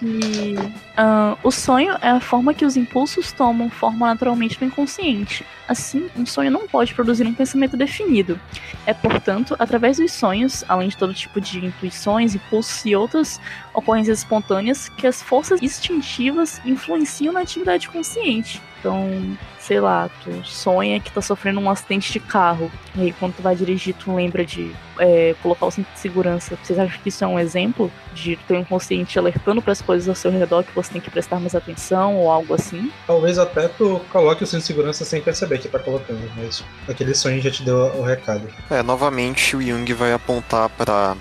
que 0.00 0.54
uh, 0.56 1.38
o 1.44 1.50
sonho 1.50 1.94
é 2.00 2.08
a 2.08 2.20
forma 2.20 2.54
que 2.54 2.64
os 2.64 2.76
impulsos 2.76 3.30
tomam 3.32 3.68
forma 3.68 4.06
naturalmente 4.06 4.58
no 4.60 4.66
inconsciente. 4.66 5.44
Assim, 5.68 6.08
um 6.16 6.24
sonho 6.24 6.50
não 6.50 6.66
pode 6.66 6.94
produzir 6.94 7.26
um 7.26 7.34
pensamento 7.34 7.76
definido. 7.76 8.40
É, 8.86 8.94
portanto, 8.94 9.54
através 9.58 9.98
dos 9.98 10.10
sonhos, 10.10 10.64
além 10.66 10.88
de 10.88 10.96
todo 10.96 11.12
tipo 11.12 11.40
de 11.40 11.64
intuições, 11.66 12.34
impulsos 12.34 12.84
e 12.86 12.96
outras 12.96 13.38
ocorrências 13.74 14.20
espontâneas, 14.20 14.88
que 14.88 15.06
as 15.06 15.22
forças 15.22 15.62
instintivas 15.62 16.60
influenciam 16.64 17.34
na 17.34 17.40
atividade 17.40 17.88
consciente. 17.88 18.60
Então, 18.80 19.36
sei 19.58 19.78
lá, 19.78 20.10
tu 20.24 20.42
sonha 20.44 20.98
que 20.98 21.12
tá 21.12 21.20
sofrendo 21.20 21.60
um 21.60 21.70
acidente 21.70 22.10
de 22.12 22.18
carro. 22.18 22.70
E 22.96 23.02
aí 23.02 23.12
quando 23.12 23.34
tu 23.36 23.42
vai 23.42 23.54
dirigir, 23.54 23.94
tu 23.94 24.14
lembra 24.14 24.44
de 24.44 24.74
é, 24.98 25.34
colocar 25.42 25.66
o 25.66 25.70
cinto 25.70 25.92
de 25.92 25.98
segurança. 25.98 26.58
Vocês 26.62 26.78
acham 26.78 26.98
que 27.02 27.10
isso 27.10 27.22
é 27.22 27.26
um 27.26 27.38
exemplo 27.38 27.92
de 28.14 28.36
teu 28.48 28.58
inconsciente 28.58 29.18
alertando 29.18 29.60
para 29.60 29.72
as 29.72 29.82
coisas 29.82 30.08
ao 30.08 30.14
seu 30.14 30.30
redor 30.30 30.64
que 30.64 30.74
você 30.74 30.94
tem 30.94 31.00
que 31.00 31.10
prestar 31.10 31.38
mais 31.38 31.54
atenção 31.54 32.16
ou 32.16 32.30
algo 32.30 32.54
assim? 32.54 32.90
Talvez 33.06 33.38
até 33.38 33.68
tu 33.68 34.00
coloque 34.10 34.42
o 34.42 34.46
cinto 34.46 34.60
de 34.60 34.66
segurança 34.66 35.04
sem 35.04 35.20
perceber 35.20 35.58
que 35.58 35.68
tá 35.68 35.78
colocando, 35.78 36.20
mas 36.36 36.64
aquele 36.88 37.14
sonho 37.14 37.40
já 37.40 37.50
te 37.50 37.62
deu 37.62 37.76
o 37.76 38.02
recado. 38.02 38.48
É, 38.70 38.82
novamente 38.82 39.54
o 39.56 39.62
Jung 39.62 39.92
vai 39.92 40.12
apontar 40.12 40.70
para 40.70 41.16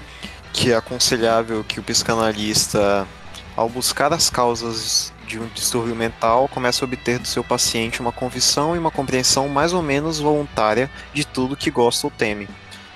que 0.54 0.72
é 0.72 0.76
aconselhável 0.76 1.64
que 1.64 1.80
o 1.80 1.84
psicanalista, 1.84 3.06
ao 3.56 3.70
buscar 3.70 4.14
as 4.14 4.30
causas 4.30 5.14
de 5.30 5.40
um 5.40 5.48
distúrbio 5.54 5.96
mental 5.96 6.48
começa 6.48 6.84
a 6.84 6.88
obter 6.88 7.20
do 7.20 7.28
seu 7.28 7.44
paciente 7.44 8.02
uma 8.02 8.12
convicção 8.12 8.76
e 8.76 8.80
uma 8.80 8.90
compreensão 8.90 9.48
mais 9.48 9.74
ou 9.74 9.82
menos 9.84 10.20
voluntária 10.20 10.90
de 11.14 11.24
tudo 11.24 11.56
que 11.56 11.70
gosta 11.70 12.08
ou 12.08 12.12
teme. 12.12 12.50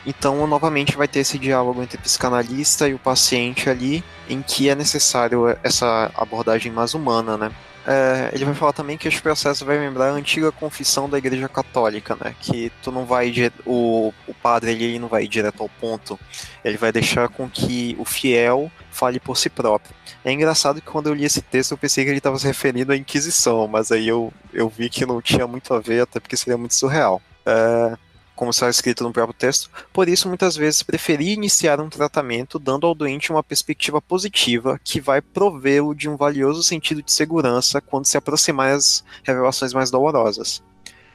Então, 0.03 0.45
novamente, 0.47 0.97
vai 0.97 1.07
ter 1.07 1.19
esse 1.19 1.37
diálogo 1.37 1.81
entre 1.81 1.97
o 1.97 2.01
psicanalista 2.01 2.89
e 2.89 2.93
o 2.95 2.99
paciente 2.99 3.69
ali, 3.69 4.03
em 4.27 4.41
que 4.41 4.67
é 4.67 4.75
necessário 4.75 5.55
essa 5.63 6.11
abordagem 6.15 6.71
mais 6.71 6.95
humana, 6.95 7.37
né? 7.37 7.51
É, 7.85 8.29
ele 8.33 8.45
vai 8.45 8.53
falar 8.53 8.71
também 8.71 8.97
que 8.97 9.07
esse 9.07 9.21
processo 9.21 9.65
vai 9.65 9.77
lembrar 9.77 10.09
a 10.09 10.13
antiga 10.13 10.51
confissão 10.51 11.09
da 11.09 11.17
Igreja 11.17 11.49
Católica, 11.49 12.15
né? 12.15 12.33
Que 12.39 12.71
tu 12.81 12.91
não 12.91 13.05
vai 13.05 13.33
o, 13.65 14.13
o 14.27 14.33
padre 14.33 14.71
ele 14.71 14.99
não 14.99 15.07
vai 15.07 15.27
direto 15.27 15.61
ao 15.61 15.69
ponto, 15.69 16.17
ele 16.63 16.77
vai 16.77 16.91
deixar 16.91 17.27
com 17.27 17.49
que 17.49 17.95
o 17.99 18.05
fiel 18.05 18.71
fale 18.89 19.19
por 19.19 19.37
si 19.37 19.49
próprio. 19.49 19.93
É 20.23 20.31
engraçado 20.31 20.79
que 20.79 20.87
quando 20.87 21.07
eu 21.07 21.13
li 21.13 21.25
esse 21.25 21.41
texto 21.41 21.71
eu 21.71 21.77
pensei 21.77 22.05
que 22.05 22.09
ele 22.09 22.19
estava 22.19 22.39
se 22.39 22.47
referindo 22.47 22.93
à 22.93 22.95
Inquisição, 22.95 23.67
mas 23.67 23.91
aí 23.91 24.07
eu, 24.07 24.31
eu 24.53 24.69
vi 24.69 24.89
que 24.89 25.05
não 25.05 25.21
tinha 25.21 25.45
muito 25.45 25.73
a 25.73 25.79
ver, 25.79 26.01
até 26.01 26.19
porque 26.19 26.37
seria 26.37 26.57
muito 26.57 26.75
surreal. 26.75 27.21
É, 27.45 27.97
como 28.35 28.51
está 28.51 28.69
escrito 28.69 29.03
no 29.03 29.13
próprio 29.13 29.37
texto, 29.37 29.69
por 29.91 30.07
isso 30.09 30.27
muitas 30.27 30.55
vezes 30.55 30.83
preferi 30.83 31.33
iniciar 31.33 31.79
um 31.79 31.89
tratamento 31.89 32.59
dando 32.59 32.87
ao 32.87 32.95
doente 32.95 33.31
uma 33.31 33.43
perspectiva 33.43 34.01
positiva 34.01 34.79
que 34.83 34.99
vai 34.99 35.21
provê-lo 35.21 35.93
de 35.93 36.09
um 36.09 36.15
valioso 36.15 36.63
sentido 36.63 37.01
de 37.01 37.11
segurança 37.11 37.81
quando 37.81 38.05
se 38.05 38.17
aproximar 38.17 38.73
das 38.73 39.03
revelações 39.23 39.73
mais 39.73 39.91
dolorosas. 39.91 40.63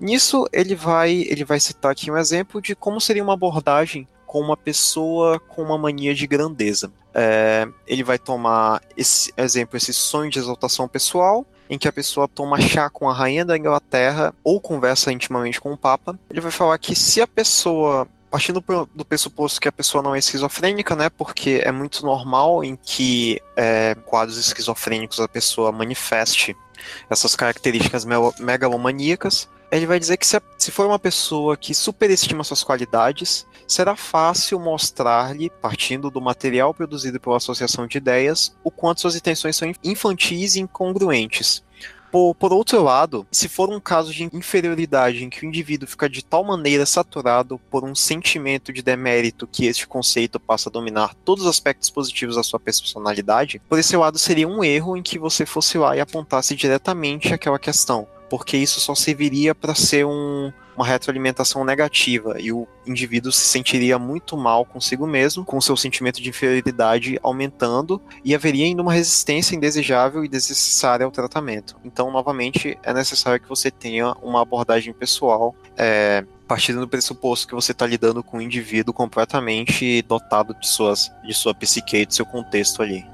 Nisso, 0.00 0.46
ele 0.52 0.74
vai, 0.74 1.10
ele 1.28 1.44
vai 1.44 1.58
citar 1.58 1.90
aqui 1.90 2.10
um 2.10 2.16
exemplo 2.16 2.62
de 2.62 2.76
como 2.76 3.00
seria 3.00 3.22
uma 3.22 3.34
abordagem 3.34 4.06
com 4.26 4.40
uma 4.40 4.56
pessoa 4.56 5.40
com 5.40 5.62
uma 5.62 5.78
mania 5.78 6.14
de 6.14 6.26
grandeza. 6.26 6.92
É, 7.14 7.66
ele 7.86 8.04
vai 8.04 8.18
tomar 8.18 8.80
esse 8.96 9.32
exemplo, 9.36 9.76
esse 9.76 9.92
sonho 9.92 10.30
de 10.30 10.38
exaltação 10.38 10.86
pessoal, 10.86 11.44
em 11.68 11.78
que 11.78 11.88
a 11.88 11.92
pessoa 11.92 12.28
toma 12.28 12.60
chá 12.60 12.88
com 12.88 13.08
a 13.08 13.12
rainha 13.12 13.44
da 13.44 13.56
Inglaterra 13.56 14.34
ou 14.42 14.60
conversa 14.60 15.12
intimamente 15.12 15.60
com 15.60 15.72
o 15.72 15.76
Papa. 15.76 16.18
Ele 16.30 16.40
vai 16.40 16.50
falar 16.50 16.78
que 16.78 16.94
se 16.94 17.20
a 17.20 17.26
pessoa 17.26 18.06
partindo 18.30 18.62
do 18.94 19.04
pressuposto 19.04 19.60
que 19.60 19.68
a 19.68 19.72
pessoa 19.72 20.02
não 20.02 20.14
é 20.14 20.18
esquizofrênica, 20.18 20.94
né? 20.94 21.08
Porque 21.08 21.62
é 21.64 21.72
muito 21.72 22.04
normal 22.04 22.62
em 22.62 22.76
que 22.76 23.40
é, 23.56 23.94
quadros 24.04 24.36
esquizofrênicos 24.36 25.18
a 25.18 25.26
pessoa 25.26 25.72
manifeste 25.72 26.54
essas 27.08 27.34
características 27.34 28.06
megalomaníacas 28.38 29.48
ele 29.70 29.86
vai 29.86 29.98
dizer 29.98 30.16
que 30.16 30.26
se, 30.26 30.40
se 30.56 30.70
for 30.70 30.86
uma 30.86 30.98
pessoa 30.98 31.56
que 31.56 31.74
superestima 31.74 32.44
suas 32.44 32.64
qualidades, 32.64 33.46
será 33.66 33.94
fácil 33.94 34.58
mostrar-lhe, 34.58 35.50
partindo 35.50 36.10
do 36.10 36.20
material 36.20 36.72
produzido 36.72 37.20
pela 37.20 37.36
associação 37.36 37.86
de 37.86 37.98
ideias, 37.98 38.56
o 38.64 38.70
quanto 38.70 39.02
suas 39.02 39.14
intenções 39.14 39.56
são 39.56 39.70
infantis 39.84 40.56
e 40.56 40.60
incongruentes. 40.60 41.62
Por, 42.10 42.34
por, 42.34 42.54
outro 42.54 42.82
lado, 42.82 43.26
se 43.30 43.50
for 43.50 43.68
um 43.68 43.78
caso 43.78 44.14
de 44.14 44.24
inferioridade 44.32 45.22
em 45.22 45.28
que 45.28 45.44
o 45.44 45.46
indivíduo 45.46 45.86
fica 45.86 46.08
de 46.08 46.24
tal 46.24 46.42
maneira 46.42 46.86
saturado 46.86 47.60
por 47.70 47.84
um 47.84 47.94
sentimento 47.94 48.72
de 48.72 48.80
demérito 48.80 49.46
que 49.46 49.66
este 49.66 49.86
conceito 49.86 50.40
passa 50.40 50.70
a 50.70 50.72
dominar 50.72 51.14
todos 51.22 51.44
os 51.44 51.50
aspectos 51.50 51.90
positivos 51.90 52.36
da 52.36 52.42
sua 52.42 52.58
personalidade, 52.58 53.60
por 53.68 53.78
esse 53.78 53.94
lado 53.94 54.18
seria 54.18 54.48
um 54.48 54.64
erro 54.64 54.96
em 54.96 55.02
que 55.02 55.18
você 55.18 55.44
fosse 55.44 55.76
lá 55.76 55.94
e 55.94 56.00
apontasse 56.00 56.56
diretamente 56.56 57.34
aquela 57.34 57.58
questão 57.58 58.08
porque 58.28 58.56
isso 58.56 58.80
só 58.80 58.94
serviria 58.94 59.54
para 59.54 59.74
ser 59.74 60.04
um, 60.04 60.52
uma 60.76 60.86
retroalimentação 60.86 61.64
negativa 61.64 62.36
e 62.38 62.52
o 62.52 62.66
indivíduo 62.86 63.32
se 63.32 63.46
sentiria 63.46 63.98
muito 63.98 64.36
mal 64.36 64.64
consigo 64.64 65.06
mesmo, 65.06 65.44
com 65.44 65.60
seu 65.60 65.76
sentimento 65.76 66.22
de 66.22 66.28
inferioridade 66.28 67.18
aumentando 67.22 68.00
e 68.24 68.34
haveria 68.34 68.64
ainda 68.64 68.82
uma 68.82 68.92
resistência 68.92 69.56
indesejável 69.56 70.24
e 70.24 70.28
desnecessária 70.28 71.04
ao 71.04 71.10
tratamento. 71.10 71.76
Então, 71.84 72.10
novamente, 72.12 72.78
é 72.82 72.94
necessário 72.94 73.40
que 73.40 73.48
você 73.48 73.70
tenha 73.70 74.12
uma 74.22 74.42
abordagem 74.42 74.92
pessoal. 74.92 75.54
É, 75.76 76.24
partindo 76.46 76.80
do 76.80 76.88
pressuposto 76.88 77.46
que 77.46 77.54
você 77.54 77.72
está 77.72 77.86
lidando 77.86 78.22
com 78.22 78.38
um 78.38 78.40
indivíduo 78.40 78.94
completamente 78.94 80.00
dotado 80.02 80.54
de, 80.54 80.66
suas, 80.66 81.12
de 81.22 81.34
sua 81.34 81.54
psique 81.54 81.98
e 81.98 82.06
do 82.06 82.14
seu 82.14 82.24
contexto 82.24 82.82
ali. 82.82 83.04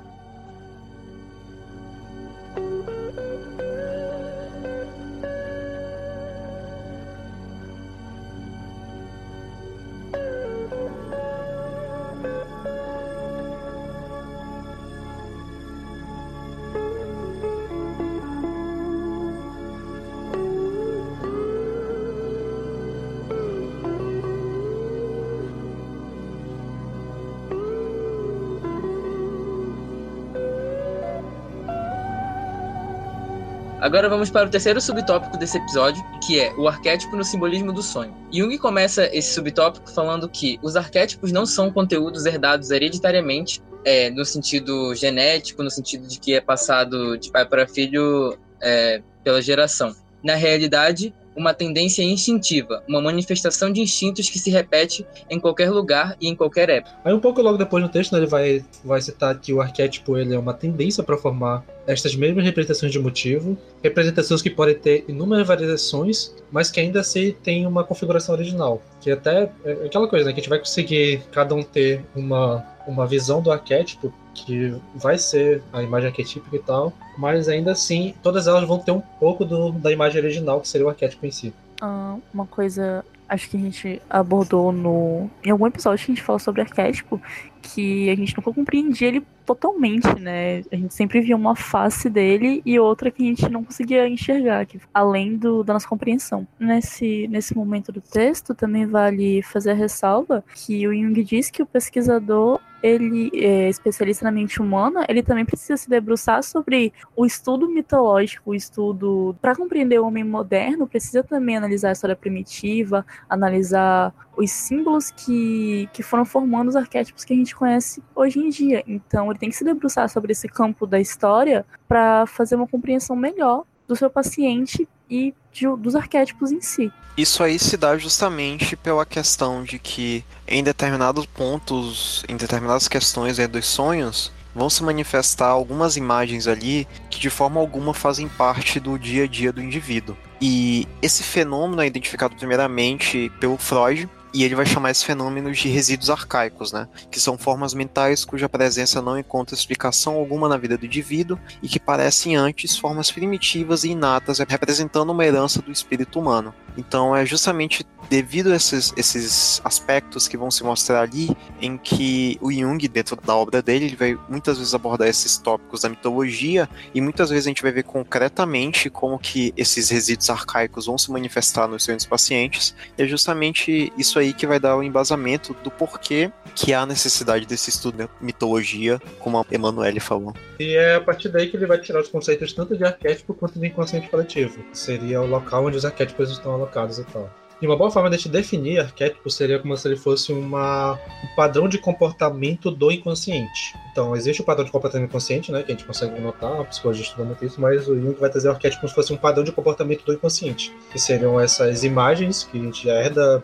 Agora 33.85 34.09
vamos 34.09 34.31
para 34.31 34.47
o 34.47 34.51
terceiro 34.51 34.81
subtópico 34.81 35.37
desse 35.37 35.59
episódio, 35.59 36.03
que 36.27 36.41
é 36.41 36.55
o 36.55 36.67
arquétipo 36.67 37.15
no 37.17 37.23
simbolismo 37.23 37.71
do 37.71 37.83
sonho. 37.83 38.17
Jung 38.33 38.57
começa 38.57 39.15
esse 39.15 39.35
subtópico 39.35 39.91
falando 39.91 40.27
que 40.27 40.59
os 40.63 40.75
arquétipos 40.75 41.31
não 41.31 41.45
são 41.45 41.71
conteúdos 41.71 42.25
herdados 42.25 42.71
hereditariamente, 42.71 43.63
é, 43.85 44.09
no 44.09 44.25
sentido 44.25 44.95
genético, 44.95 45.63
no 45.63 45.71
sentido 45.71 46.09
de 46.09 46.19
que 46.19 46.33
é 46.33 46.41
passado 46.41 47.19
de 47.19 47.31
pai 47.31 47.45
para 47.45 47.69
filho 47.69 48.39
é, 48.59 49.03
pela 49.23 49.43
geração. 49.43 49.95
Na 50.23 50.35
realidade, 50.35 51.15
uma 51.37 51.53
tendência 51.53 52.03
instintiva, 52.03 52.83
uma 52.89 53.01
manifestação 53.01 53.73
de 53.73 53.81
instintos 53.81 54.29
que 54.31 54.39
se 54.39 54.51
repete 54.51 55.07
em 55.29 55.41
qualquer 55.41 55.71
lugar 55.71 56.17
e 56.21 56.29
em 56.29 56.35
qualquer 56.35 56.69
época. 56.69 56.95
Aí 57.05 57.13
um 57.13 57.21
pouco 57.21 57.43
logo 57.43 57.59
depois 57.59 57.83
no 57.83 57.89
texto, 57.89 58.13
né, 58.13 58.19
ele 58.19 58.27
vai, 58.27 58.65
vai 58.85 59.01
citar 59.01 59.39
que 59.39 59.53
o 59.53 59.61
arquétipo 59.61 60.17
ele 60.17 60.35
é 60.35 60.39
uma 60.39 60.55
tendência 60.55 61.03
para 61.03 61.17
formar 61.17 61.65
estas 61.87 62.15
mesmas 62.15 62.45
representações 62.45 62.93
de 62.93 62.99
motivo, 62.99 63.59
representações 63.83 64.41
que 64.41 64.51
podem 64.51 64.75
ter 64.75 65.05
inúmeras 65.09 65.47
variações, 65.47 66.35
mas 66.51 66.71
que 66.71 66.81
ainda 66.81 67.01
assim 67.01 67.35
tem 67.43 67.67
uma 67.67 67.85
configuração 67.85 68.35
original. 68.35 68.83
Que 69.01 69.11
até 69.11 69.51
é 69.65 69.73
aquela 69.87 70.09
coisa, 70.09 70.25
né, 70.25 70.33
que 70.33 70.41
a 70.41 70.43
gente 70.43 70.51
vai 70.51 70.59
conseguir 70.59 71.23
cada 71.31 71.55
um 71.55 71.63
ter 71.63 72.05
uma, 72.15 72.65
uma 72.87 73.07
visão 73.07 73.43
do 73.43 73.51
arquétipo 73.51 74.13
que 74.35 74.75
vai 74.95 75.17
ser 75.17 75.63
a 75.73 75.83
imagem 75.83 76.09
arquetípica 76.09 76.57
e 76.57 76.59
tal, 76.59 76.93
mas 77.17 77.49
ainda 77.49 77.73
assim 77.73 78.15
todas 78.23 78.47
elas 78.47 78.67
vão 78.67 78.79
ter 78.79 78.91
um 78.91 79.01
pouco 79.01 79.45
do, 79.45 79.73
da 79.73 79.93
imagem 79.93 80.21
original, 80.21 80.61
que 80.61 80.69
seria 80.69 80.87
o 80.87 80.91
arquétipo 80.91 81.25
em 81.25 81.31
si. 81.31 81.55
Ah, 81.81 82.17
uma 82.33 82.47
coisa, 82.47 83.05
acho 83.29 83.49
que 83.49 83.57
a 83.57 83.61
gente 83.61 84.03
abordou 84.11 84.73
no 84.73 85.31
em 85.43 85.51
algum 85.51 85.67
episódio 85.67 86.05
que 86.05 86.13
a 86.13 86.15
gente 86.15 86.25
falou 86.25 86.39
sobre 86.39 86.61
arquétipo, 86.61 87.21
que 87.65 88.11
a 88.11 88.15
gente 88.15 88.37
nunca 88.37 88.53
compreendia 88.53 89.09
ele 89.09 89.27
totalmente, 89.47 90.09
né? 90.21 90.63
A 90.71 90.77
gente 90.77 90.95
sempre 90.95 91.21
via 91.21 91.37
uma 91.37 91.57
face 91.57 92.09
dele 92.11 92.63
e 92.65 92.79
outra 92.79 93.11
que 93.11 93.23
a 93.23 93.27
gente 93.27 93.49
não 93.49 93.65
conseguia 93.65 94.07
enxergar, 94.09 94.67
que, 94.67 94.79
além 94.93 95.37
do, 95.37 95.63
da 95.63 95.73
nossa 95.73 95.89
compreensão. 95.89 96.47
Nesse, 96.59 97.27
nesse 97.29 97.57
momento 97.57 97.91
do 97.91 98.01
texto, 98.01 98.55
também 98.55 98.87
vale 98.87 99.43
fazer 99.43 99.73
a 99.73 99.75
ressalva 99.75 100.45
que 100.55 100.87
o 100.87 100.95
Jung 100.95 101.23
diz 101.25 101.51
que 101.51 101.63
o 101.63 101.67
pesquisador 101.67 102.61
ele 102.83 103.31
é 103.33 103.71
especialista 103.71 104.27
na 104.27 104.31
mente 104.31 104.61
humana, 104.61 105.07
ele 105.09 105.23
também 105.23 105.47
precisa 105.47 105.75
se 105.75 105.89
debruçar 105.89 106.43
sobre 106.43 106.93
o 107.17 107.25
estudo 107.25 107.67
mitológico, 107.67 108.51
o 108.51 108.55
estudo 108.55 109.35
para 109.41 109.57
compreender 109.57 109.99
o 109.99 110.07
homem 110.07 110.23
moderno, 110.23 110.87
precisa 110.87 111.23
também 111.23 111.57
analisar 111.57 111.89
a 111.89 111.93
história 111.93 112.15
primitiva, 112.15 113.07
analisar 113.27 114.13
os 114.37 114.51
símbolos 114.51 115.11
que, 115.11 115.89
que 115.93 116.03
foram 116.03 116.25
formando 116.25 116.69
os 116.69 116.77
arquétipos 116.77 117.25
que 117.25 117.33
a 117.33 117.37
gente 117.37 117.55
conhece 117.55 118.03
hoje 118.15 118.39
em 118.39 118.49
dia. 118.49 118.83
Então, 118.87 119.31
ele 119.31 119.39
tem 119.39 119.51
que 119.51 119.57
se 119.57 119.65
debruçar 119.65 120.09
sobre 120.09 120.33
esse 120.33 120.49
campo 120.49 120.87
da 120.87 121.01
história 121.01 121.65
para 121.89 122.27
fazer 122.27 122.57
uma 122.57 122.67
compreensão 122.67 123.17
melhor 123.17 123.65
do 123.87 123.95
seu 123.95 124.11
paciente 124.11 124.89
e 125.11 125.35
de, 125.53 125.67
dos 125.77 125.95
arquétipos 125.95 126.51
em 126.51 126.61
si. 126.61 126.93
Isso 127.17 127.43
aí 127.43 127.59
se 127.59 127.77
dá 127.77 127.97
justamente 127.97 128.77
pela 128.77 129.07
questão 129.07 129.63
de 129.63 129.79
que 129.79 130.25
em 130.49 130.65
determinados 130.65 131.27
pontos, 131.27 132.25
em 132.29 132.37
determinadas 132.37 132.89
questões 132.89 133.39
né, 133.39 133.47
dos 133.47 133.67
sonhos, 133.67 134.33
vão 134.55 134.71
se 134.71 134.83
manifestar 134.83 135.49
algumas 135.49 135.97
imagens 135.97 136.47
ali 136.47 136.87
que 137.11 137.21
de 137.21 137.31
forma 137.31 137.61
alguma 137.61 137.93
fazem 137.93 138.29
parte 138.29 138.79
do 138.79 138.99
dia 138.99 139.25
a 139.25 139.27
dia 139.27 139.53
do 139.53 139.63
indivíduo. 139.63 140.17
E 140.41 140.87
esse 141.03 141.23
fenômeno 141.23 141.83
é 141.83 141.87
identificado 141.87 142.37
primeiramente 142.37 143.31
pelo 143.41 143.57
Freud, 143.57 144.09
e 144.35 144.43
ele 144.43 144.57
vai 144.57 144.67
chamar 144.67 144.91
esse 144.91 145.05
fenômeno 145.05 145.53
de 145.53 145.69
resíduos 145.69 146.11
arcaicos, 146.11 146.73
né? 146.73 146.89
Que 147.09 147.21
são 147.21 147.39
formas 147.39 147.73
mentais 147.73 148.25
cuja 148.25 148.49
presença 148.49 149.01
não 149.01 149.17
encontra 149.17 149.55
explicação 149.55 150.15
alguma 150.15 150.49
na 150.49 150.57
vida 150.57 150.77
do 150.77 150.85
indivíduo 150.85 151.39
e 151.63 151.69
que 151.69 151.79
parecem 151.79 152.35
antes 152.35 152.77
formas 152.77 153.13
primitivas 153.13 153.85
e 153.85 153.91
inatas, 153.91 154.41
representando 154.41 155.11
uma 155.11 155.25
herança 155.25 155.63
do 155.63 155.71
espírito 155.71 156.19
humano. 156.19 156.53
Então 156.77 157.15
é 157.15 157.25
justamente 157.25 157.87
devido 158.09 158.53
a 158.53 158.57
esses, 158.57 158.93
esses 158.97 159.61
aspectos 159.65 160.29
que 160.29 160.37
vão 160.37 160.51
se 160.51 160.63
mostrar 160.63 161.03
ali, 161.03 161.35
em 161.61 161.77
que 161.77 162.39
o 162.41 162.53
Jung, 162.53 162.87
dentro 162.89 163.17
da 163.17 163.35
obra 163.35 163.63
dele, 163.63 163.87
ele 163.87 163.97
vai 163.97 164.19
muitas 164.29 164.59
vezes 164.59 164.75
abordar 164.75 165.09
esses 165.09 165.39
tópicos 165.39 165.83
da 165.83 165.89
mitologia 165.89 166.69
e 166.95 167.01
muitas 167.01 167.31
vezes 167.31 167.47
a 167.47 167.51
gente 167.51 167.63
vai 167.63 167.73
ver 167.73 167.85
concretamente 167.85 168.91
como 168.91 169.19
que 169.19 169.53
esses 169.57 169.91
resíduos 169.91 170.29
arcaicos 170.31 170.87
vão 170.87 170.99
se 170.99 171.11
manifestar 171.11 171.67
nos 171.67 171.85
seus 171.85 172.05
pacientes. 172.05 172.75
E 172.99 173.03
é 173.03 173.07
justamente 173.07 173.93
isso 173.97 174.19
aí 174.19 174.24
que 174.33 174.47
vai 174.47 174.59
dar 174.59 174.77
o 174.77 174.83
embasamento 174.83 175.55
do 175.63 175.71
porquê 175.71 176.31
que 176.55 176.73
há 176.73 176.87
necessidade 176.87 177.47
desse 177.47 177.71
estudo 177.71 177.99
de 177.99 178.09
mitologia, 178.21 179.01
como 179.19 179.39
a 179.39 179.45
Emanuele 179.51 180.01
falou. 180.01 180.35
E 180.59 180.77
é 180.77 180.95
a 180.95 181.01
partir 181.01 181.29
daí 181.29 181.49
que 181.49 181.57
ele 181.57 181.67
vai 181.67 181.79
tirar 181.79 182.01
os 182.01 182.09
conceitos 182.09 182.53
tanto 182.53 182.77
de 182.77 182.85
arquétipo 182.85 183.35
quanto 183.35 183.59
de 183.59 183.67
inconsciente 183.67 184.09
coletivo. 184.09 184.65
Seria 184.73 185.21
o 185.21 185.27
local 185.27 185.67
onde 185.67 185.77
os 185.77 185.85
arquétipos 185.85 186.31
estão 186.31 186.53
alocados 186.53 186.99
e 186.99 187.05
tal. 187.05 187.31
E 187.65 187.67
uma 187.67 187.79
boa 187.79 187.91
forma 187.91 188.11
de 188.11 188.19
te 188.19 188.29
definir 188.29 188.79
arquétipo 188.79 189.31
seria 189.31 189.59
como 189.59 189.75
se 189.75 189.89
ele 189.89 189.97
fosse 189.97 190.31
uma, 190.31 191.01
um 191.25 191.35
padrão 191.35 191.67
de 191.67 191.79
comportamento 191.79 192.71
do 192.71 192.93
inconsciente. 192.93 193.75
Então, 193.91 194.15
existe 194.15 194.43
o 194.43 194.45
padrão 194.45 194.67
de 194.67 194.71
comportamento 194.71 195.09
inconsciente, 195.09 195.51
né, 195.51 195.63
que 195.63 195.73
a 195.73 195.75
gente 195.75 195.87
consegue 195.87 196.21
notar, 196.21 196.61
a 196.61 196.65
psicologia 196.65 197.03
estuda 197.03 197.25
muito 197.25 197.43
isso, 197.43 197.59
mas 197.59 197.89
o 197.89 197.99
Jung 197.99 198.21
vai 198.21 198.29
trazer 198.29 198.49
o 198.49 198.51
arquétipo 198.51 198.83
como 198.83 198.91
se 198.91 198.95
fosse 198.95 199.15
um 199.15 199.17
padrão 199.17 199.43
de 199.43 199.51
comportamento 199.51 200.05
do 200.05 200.13
inconsciente, 200.13 200.77
que 200.93 200.99
seriam 200.99 201.41
essas 201.41 201.85
imagens 201.85 202.45
que 202.45 202.61
a 202.61 202.63
gente 202.63 202.87
herda 202.87 203.43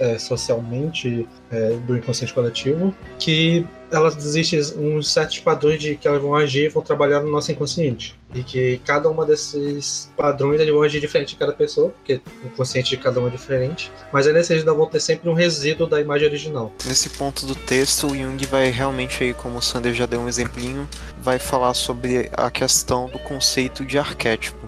é, 0.00 0.18
socialmente 0.18 1.26
é, 1.50 1.70
do 1.86 1.96
inconsciente 1.96 2.34
coletivo, 2.34 2.94
que 3.18 3.66
elas 3.90 4.16
existem 4.16 4.60
uns 4.76 5.12
certos 5.12 5.38
padrões 5.38 5.80
de 5.80 5.96
que 5.96 6.06
elas 6.06 6.20
vão 6.20 6.34
agir 6.34 6.64
e 6.64 6.68
vão 6.68 6.82
trabalhar 6.82 7.20
no 7.20 7.30
nosso 7.30 7.52
inconsciente. 7.52 8.18
E 8.34 8.42
que 8.42 8.80
cada 8.84 9.08
uma 9.08 9.24
desses 9.24 10.10
padrões 10.16 10.60
eles 10.60 10.72
vão 10.72 10.82
agir 10.82 11.00
diferente 11.00 11.30
de 11.30 11.36
cada 11.36 11.52
pessoa, 11.52 11.90
porque 11.90 12.20
o 12.42 12.46
inconsciente 12.46 12.90
de 12.90 12.96
cada 12.96 13.20
um 13.20 13.28
é 13.28 13.30
diferente. 13.30 13.90
Mas 14.12 14.26
eles 14.26 14.50
ainda 14.50 14.74
vão 14.74 14.86
ter 14.86 15.00
sempre 15.00 15.28
um 15.28 15.32
resíduo 15.32 15.86
da 15.86 16.00
imagem 16.00 16.26
original. 16.28 16.72
Nesse 16.84 17.10
ponto 17.10 17.46
do 17.46 17.54
texto, 17.54 18.08
o 18.08 18.16
Jung 18.16 18.44
vai 18.46 18.70
realmente 18.70 19.22
aí, 19.22 19.32
como 19.32 19.58
o 19.58 19.62
Sander 19.62 19.94
já 19.94 20.06
deu 20.06 20.20
um 20.20 20.28
exemplinho, 20.28 20.88
vai 21.20 21.38
falar 21.38 21.74
sobre 21.74 22.28
a 22.32 22.50
questão 22.50 23.08
do 23.08 23.18
conceito 23.20 23.84
de 23.84 23.98
arquétipo. 23.98 24.65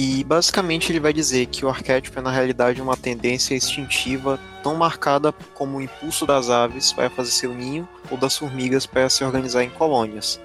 E 0.00 0.22
basicamente 0.22 0.92
ele 0.92 1.00
vai 1.00 1.12
dizer 1.12 1.46
que 1.46 1.64
o 1.64 1.68
arquétipo 1.68 2.20
é 2.20 2.22
na 2.22 2.30
realidade 2.30 2.80
uma 2.80 2.96
tendência 2.96 3.56
instintiva 3.56 4.38
tão 4.62 4.76
marcada 4.76 5.32
como 5.52 5.76
o 5.76 5.82
impulso 5.82 6.24
das 6.24 6.48
aves 6.48 6.92
para 6.92 7.10
fazer 7.10 7.32
seu 7.32 7.52
ninho 7.52 7.88
ou 8.08 8.16
das 8.16 8.38
formigas 8.38 8.86
para 8.86 9.08
se 9.08 9.24
organizar 9.24 9.64
em 9.64 9.70
colônias. 9.70 10.40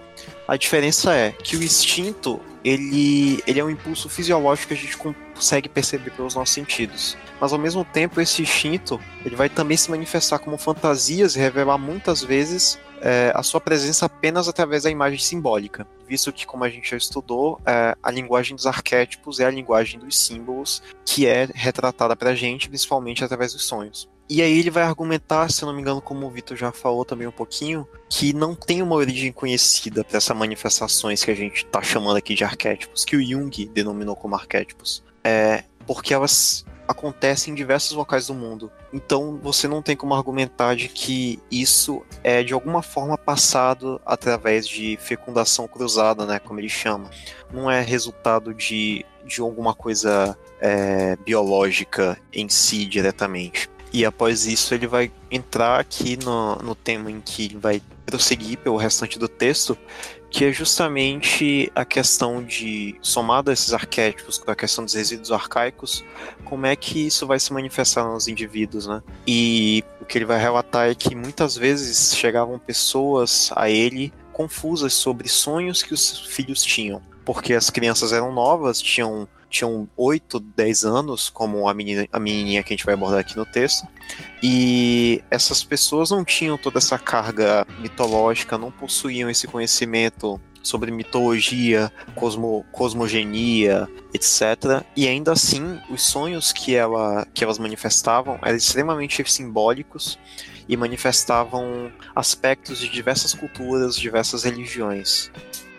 A 0.47 0.57
diferença 0.57 1.13
é 1.13 1.31
que 1.31 1.55
o 1.55 1.61
instinto 1.61 2.41
ele, 2.65 3.43
ele 3.45 3.59
é 3.59 3.63
um 3.63 3.69
impulso 3.69 4.09
fisiológico 4.09 4.69
que 4.69 4.73
a 4.73 4.77
gente 4.77 4.97
consegue 4.97 5.69
perceber 5.69 6.09
pelos 6.09 6.33
nossos 6.33 6.55
sentidos. 6.55 7.15
Mas 7.39 7.53
ao 7.53 7.59
mesmo 7.59 7.85
tempo 7.85 8.19
esse 8.19 8.41
instinto 8.41 8.99
ele 9.23 9.35
vai 9.35 9.49
também 9.49 9.77
se 9.77 9.91
manifestar 9.91 10.39
como 10.39 10.57
fantasias 10.57 11.35
e 11.35 11.39
revelar 11.39 11.77
muitas 11.77 12.23
vezes 12.23 12.79
é, 13.03 13.31
a 13.35 13.43
sua 13.43 13.61
presença 13.61 14.07
apenas 14.07 14.47
através 14.47 14.81
da 14.81 14.89
imagem 14.89 15.19
simbólica, 15.19 15.85
visto 16.07 16.31
que, 16.31 16.45
como 16.45 16.63
a 16.63 16.69
gente 16.69 16.89
já 16.91 16.97
estudou, 16.97 17.59
é, 17.65 17.95
a 18.01 18.11
linguagem 18.11 18.55
dos 18.55 18.67
arquétipos 18.67 19.39
é 19.39 19.45
a 19.45 19.51
linguagem 19.51 19.99
dos 19.99 20.17
símbolos, 20.17 20.81
que 21.05 21.25
é 21.25 21.47
retratada 21.53 22.15
para 22.15 22.31
a 22.31 22.35
gente, 22.35 22.69
principalmente 22.69 23.23
através 23.23 23.53
dos 23.53 23.63
sonhos. 23.65 24.09
E 24.29 24.41
aí 24.41 24.57
ele 24.57 24.69
vai 24.69 24.83
argumentar, 24.83 25.51
se 25.51 25.63
eu 25.63 25.67
não 25.67 25.75
me 25.75 25.81
engano, 25.81 26.01
como 26.01 26.25
o 26.25 26.29
Vitor 26.29 26.55
já 26.55 26.71
falou 26.71 27.03
também 27.03 27.27
um 27.27 27.31
pouquinho, 27.31 27.87
que 28.09 28.33
não 28.33 28.55
tem 28.55 28.81
uma 28.81 28.95
origem 28.95 29.31
conhecida 29.31 30.03
para 30.03 30.17
essas 30.17 30.35
manifestações 30.35 31.23
que 31.23 31.31
a 31.31 31.35
gente 31.35 31.57
está 31.57 31.81
chamando 31.81 32.17
aqui 32.17 32.33
de 32.33 32.43
arquétipos, 32.43 33.03
que 33.03 33.17
o 33.17 33.23
Jung 33.23 33.65
denominou 33.73 34.15
como 34.15 34.35
arquétipos. 34.35 35.03
É, 35.23 35.63
porque 35.85 36.13
elas 36.13 36.65
acontece 36.87 37.49
em 37.49 37.55
diversos 37.55 37.93
locais 37.93 38.27
do 38.27 38.33
mundo. 38.33 38.71
Então 38.91 39.39
você 39.41 39.67
não 39.67 39.81
tem 39.81 39.95
como 39.95 40.13
argumentar 40.13 40.75
de 40.75 40.89
que 40.89 41.39
isso 41.49 42.03
é 42.23 42.43
de 42.43 42.53
alguma 42.53 42.81
forma 42.81 43.17
passado 43.17 44.01
através 44.05 44.67
de 44.67 44.97
fecundação 45.01 45.67
cruzada, 45.67 46.25
né, 46.25 46.39
como 46.39 46.59
ele 46.59 46.69
chama. 46.69 47.09
Não 47.51 47.69
é 47.69 47.81
resultado 47.81 48.53
de, 48.53 49.05
de 49.25 49.41
alguma 49.41 49.73
coisa 49.73 50.37
é, 50.59 51.15
biológica 51.17 52.17
em 52.31 52.49
si 52.49 52.85
diretamente. 52.85 53.69
E 53.91 54.05
após 54.05 54.47
isso 54.47 54.73
ele 54.73 54.87
vai 54.87 55.11
entrar 55.29 55.79
aqui 55.79 56.17
no, 56.17 56.55
no 56.55 56.73
tema 56.75 57.11
em 57.11 57.21
que 57.21 57.55
vai 57.55 57.81
prosseguir 58.05 58.57
pelo 58.57 58.75
restante 58.75 59.19
do 59.19 59.27
texto, 59.27 59.77
que 60.33 60.45
é 60.45 60.51
justamente 60.51 61.71
a 61.75 61.85
questão 61.85 62.43
de, 62.43 62.95
somado 63.03 63.51
a 63.51 63.53
esses 63.53 63.71
arquétipos, 63.71 64.39
com 64.39 64.49
a 64.49 64.55
questão 64.55 64.83
dos 64.83 64.95
resíduos 64.95 65.31
arcaicos, 65.31 66.03
como 66.43 66.65
é 66.65 66.75
que 66.75 67.05
isso 67.05 67.27
vai 67.27 67.39
se 67.39 67.53
manifestar 67.53 68.03
nos 68.03 68.27
indivíduos, 68.27 68.87
né? 68.87 69.03
E 69.27 69.83
o 70.01 70.05
que 70.05 70.17
ele 70.17 70.25
vai 70.25 70.39
relatar 70.39 70.89
é 70.89 70.95
que 70.95 71.13
muitas 71.15 71.55
vezes 71.55 72.17
chegavam 72.17 72.57
pessoas 72.57 73.51
a 73.55 73.69
ele 73.69 74.11
confusas 74.31 74.95
sobre 74.95 75.29
sonhos 75.29 75.83
que 75.83 75.93
os 75.93 76.21
filhos 76.21 76.63
tinham, 76.63 76.99
porque 77.23 77.53
as 77.53 77.69
crianças 77.69 78.11
eram 78.11 78.33
novas, 78.33 78.81
tinham 78.81 79.27
tinham 79.53 79.87
8, 79.95 80.39
10 80.39 80.83
anos, 80.83 81.29
como 81.29 81.69
a, 81.69 81.73
menina, 81.73 82.07
a 82.11 82.19
menininha 82.19 82.63
que 82.63 82.73
a 82.73 82.75
gente 82.75 82.85
vai 82.85 82.95
abordar 82.95 83.19
aqui 83.19 83.37
no 83.37 83.45
texto, 83.45 83.87
e 84.41 85.23
essas 85.29 85.63
pessoas 85.63 86.09
não 86.09 86.25
tinham 86.25 86.57
toda 86.57 86.79
essa 86.79 86.97
carga 86.97 87.65
mitológica, 87.79 88.57
não 88.57 88.71
possuíam 88.71 89.29
esse 89.29 89.47
conhecimento 89.47 90.41
sobre 90.63 90.91
mitologia, 90.91 91.91
cosmo, 92.15 92.65
cosmogenia, 92.71 93.87
etc. 94.13 94.83
E 94.95 95.07
ainda 95.07 95.33
assim, 95.33 95.79
os 95.89 96.01
sonhos 96.01 96.51
que, 96.51 96.73
ela, 96.73 97.27
que 97.33 97.43
elas 97.43 97.59
manifestavam 97.59 98.39
eram 98.41 98.57
extremamente 98.57 99.23
simbólicos 99.29 100.17
e 100.67 100.75
manifestavam 100.75 101.91
aspectos 102.15 102.79
de 102.79 102.89
diversas 102.89 103.33
culturas, 103.33 103.97
diversas 103.97 104.43
religiões. 104.43 105.29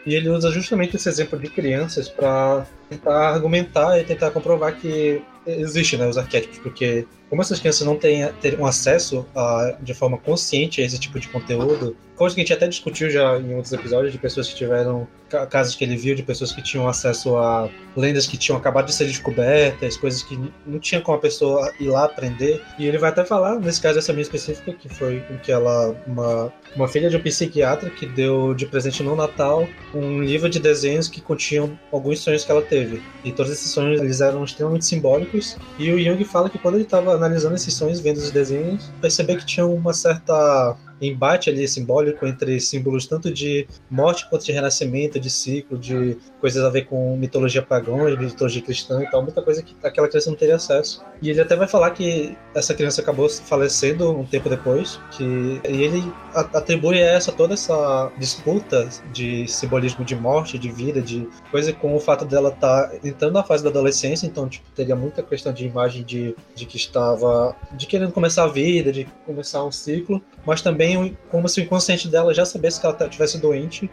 E 0.07 0.15
ele 0.15 0.29
usa 0.29 0.51
justamente 0.51 0.97
esse 0.97 1.09
exemplo 1.09 1.39
de 1.39 1.49
crianças 1.49 2.09
para 2.09 2.67
tentar 2.89 3.31
argumentar 3.31 3.99
e 3.99 4.05
tentar 4.05 4.31
comprovar 4.31 4.77
que 4.77 5.23
existe 5.47 5.97
né, 5.97 6.07
os 6.07 6.19
arquétipos, 6.19 6.59
porque 6.59 7.07
como 7.29 7.43
essas 7.43 7.59
crianças 7.59 7.87
não 7.87 7.97
têm, 7.97 8.23
um 8.59 8.67
acesso 8.67 9.27
a, 9.35 9.77
de 9.81 9.95
forma 9.95 10.19
consciente 10.19 10.81
a 10.81 10.85
esse 10.85 10.99
tipo 10.99 11.19
de 11.19 11.29
conteúdo, 11.29 11.97
coisa 12.17 12.35
que 12.35 12.41
a 12.41 12.45
gente 12.45 12.53
até 12.53 12.69
discutiu 12.69 13.11
já 13.11 13.39
em 13.39 13.55
outros 13.55 13.73
episódios 13.73 14.13
de 14.13 14.19
pessoas 14.19 14.49
que 14.49 14.55
tiveram 14.55 15.07
casos 15.51 15.75
que 15.75 15.83
ele 15.83 15.97
viu 15.97 16.15
de 16.15 16.23
pessoas 16.23 16.53
que 16.53 16.63
tinham 16.63 16.87
acesso 16.87 17.37
a 17.37 17.69
lendas 17.97 18.27
que 18.27 18.37
tinham 18.37 18.57
acabado 18.57 18.87
de 18.87 18.95
ser 18.95 19.07
descobertas, 19.07 19.97
coisas 19.97 20.23
que 20.23 20.39
não 20.67 20.79
tinha 20.79 21.01
como 21.01 21.19
a 21.19 21.21
pessoa 21.21 21.73
ir 21.81 21.89
lá 21.89 22.05
aprender. 22.05 22.63
E 22.79 22.87
ele 22.87 22.99
vai 22.99 23.11
até 23.11 23.25
falar, 23.25 23.59
nesse 23.59 23.81
caso 23.81 23.99
essa 23.99 24.13
minha 24.13 24.23
específica, 24.23 24.73
que 24.73 24.89
foi 24.89 25.21
com 25.21 25.37
que 25.39 25.51
ela, 25.51 25.95
uma, 26.07 26.53
uma 26.77 26.89
filha 26.89 27.11
de 27.11 27.17
um 27.17 27.21
psiquiatra 27.21 27.91
que 27.91 28.07
deu 28.07 28.55
de 28.55 28.67
presente 28.67 29.03
no 29.03 29.17
Natal 29.17 29.67
um 29.93 30.23
livro 30.23 30.49
de 30.49 30.59
desenhos 30.59 31.09
que 31.09 31.21
continham 31.21 31.79
alguns 31.91 32.21
sonhos 32.21 32.45
que 32.45 32.51
ela 32.51 32.63
teve. 32.63 33.03
E 33.25 33.33
todos 33.33 33.51
esses 33.51 33.71
sonhos 33.71 34.01
eles 34.01 34.21
eram 34.21 34.45
extremamente 34.45 34.85
simbólicos. 34.85 35.57
E 35.79 35.91
o 35.91 35.99
Jung 35.99 36.23
fala 36.25 36.51
que 36.51 36.59
quando 36.59 36.75
ele 36.77 36.85
estava 36.85 37.14
analisando 37.15 37.55
esses 37.55 37.75
sonhos, 37.75 38.01
vendo 38.01 38.19
os 38.19 38.31
desenhos, 38.31 38.91
percebeu 39.01 39.37
que 39.37 39.47
tinha 39.47 39.67
uma 39.67 39.93
certa 39.93 40.77
embate 41.01 41.51
ali 41.51 41.67
simbólico 41.67 42.27
entre 42.27 42.61
símbolos 42.61 43.07
tanto 43.07 43.33
de 43.33 43.67
morte 43.91 44.29
quanto 44.29 44.45
de 44.45 44.53
renascimento, 44.53 45.19
de 45.19 45.31
ciclo, 45.31 45.79
de 45.79 46.17
coisas 46.41 46.63
a 46.65 46.71
ver 46.71 46.87
com 46.87 47.17
mitologia 47.17 47.63
pagã, 47.63 48.17
mitologia 48.17 48.63
cristã 48.63 49.03
e 49.03 49.11
tal, 49.11 49.23
muita 49.23 49.43
coisa 49.43 49.63
que 49.63 49.75
aquela 49.83 50.09
criança 50.09 50.31
não 50.31 50.37
teria 50.37 50.57
acesso. 50.57 51.05
E 51.21 51.31
ele 51.31 51.41
até 51.41 51.57
vai 51.57 51.67
falar 51.67 51.91
que 51.91 52.37
essa 52.55 52.75
criança 52.75 53.01
acabou 53.01 53.29
falecendo 53.29 54.11
um 54.11 54.25
tempo 54.25 54.49
depois, 54.49 55.01
que 55.11 55.61
e 55.69 55.83
ele 55.83 56.13
atribui 56.35 57.03
a 57.03 57.07
essa 57.07 57.33
toda 57.33 57.55
essa 57.55 58.13
disputa 58.19 58.89
de 59.13 59.47
simbolismo 59.49 60.05
de 60.05 60.15
morte, 60.15 60.59
de 60.59 60.71
vida, 60.71 61.01
de 61.01 61.29
coisa 61.51 61.73
com 61.73 61.95
o 61.95 62.01
fato 62.01 62.25
dela 62.25 62.51
estar 62.51 62.89
tá 62.89 62.97
entrando 63.03 63.35
na 63.35 63.43
fase 63.43 63.63
da 63.63 63.71
adolescência, 63.71 64.27
então 64.27 64.49
tipo, 64.49 64.69
teria 64.75 64.95
muita 64.95 65.23
questão 65.23 65.53
de 65.53 65.67
imagem 65.67 66.05
de, 66.05 66.35
de 66.55 66.67
que 66.67 66.77
estava 66.77 67.57
de 67.73 67.87
querendo 67.87 68.13
começar 68.13 68.45
a 68.45 68.49
vida, 68.49 68.93
de 68.93 69.07
começar 69.27 69.65
um 69.65 69.73
ciclo, 69.73 70.23
mas 70.45 70.63
também 70.63 70.84
como 71.31 71.49
se 71.49 71.61
o 71.61 71.65
inconsciente 71.65 72.09
dela 72.09 72.33
já 72.35 72.45
sabesse 72.45 72.81
que 72.81 72.87
ela 72.87 72.97
estivesse 73.01 73.41
doente 73.41 73.91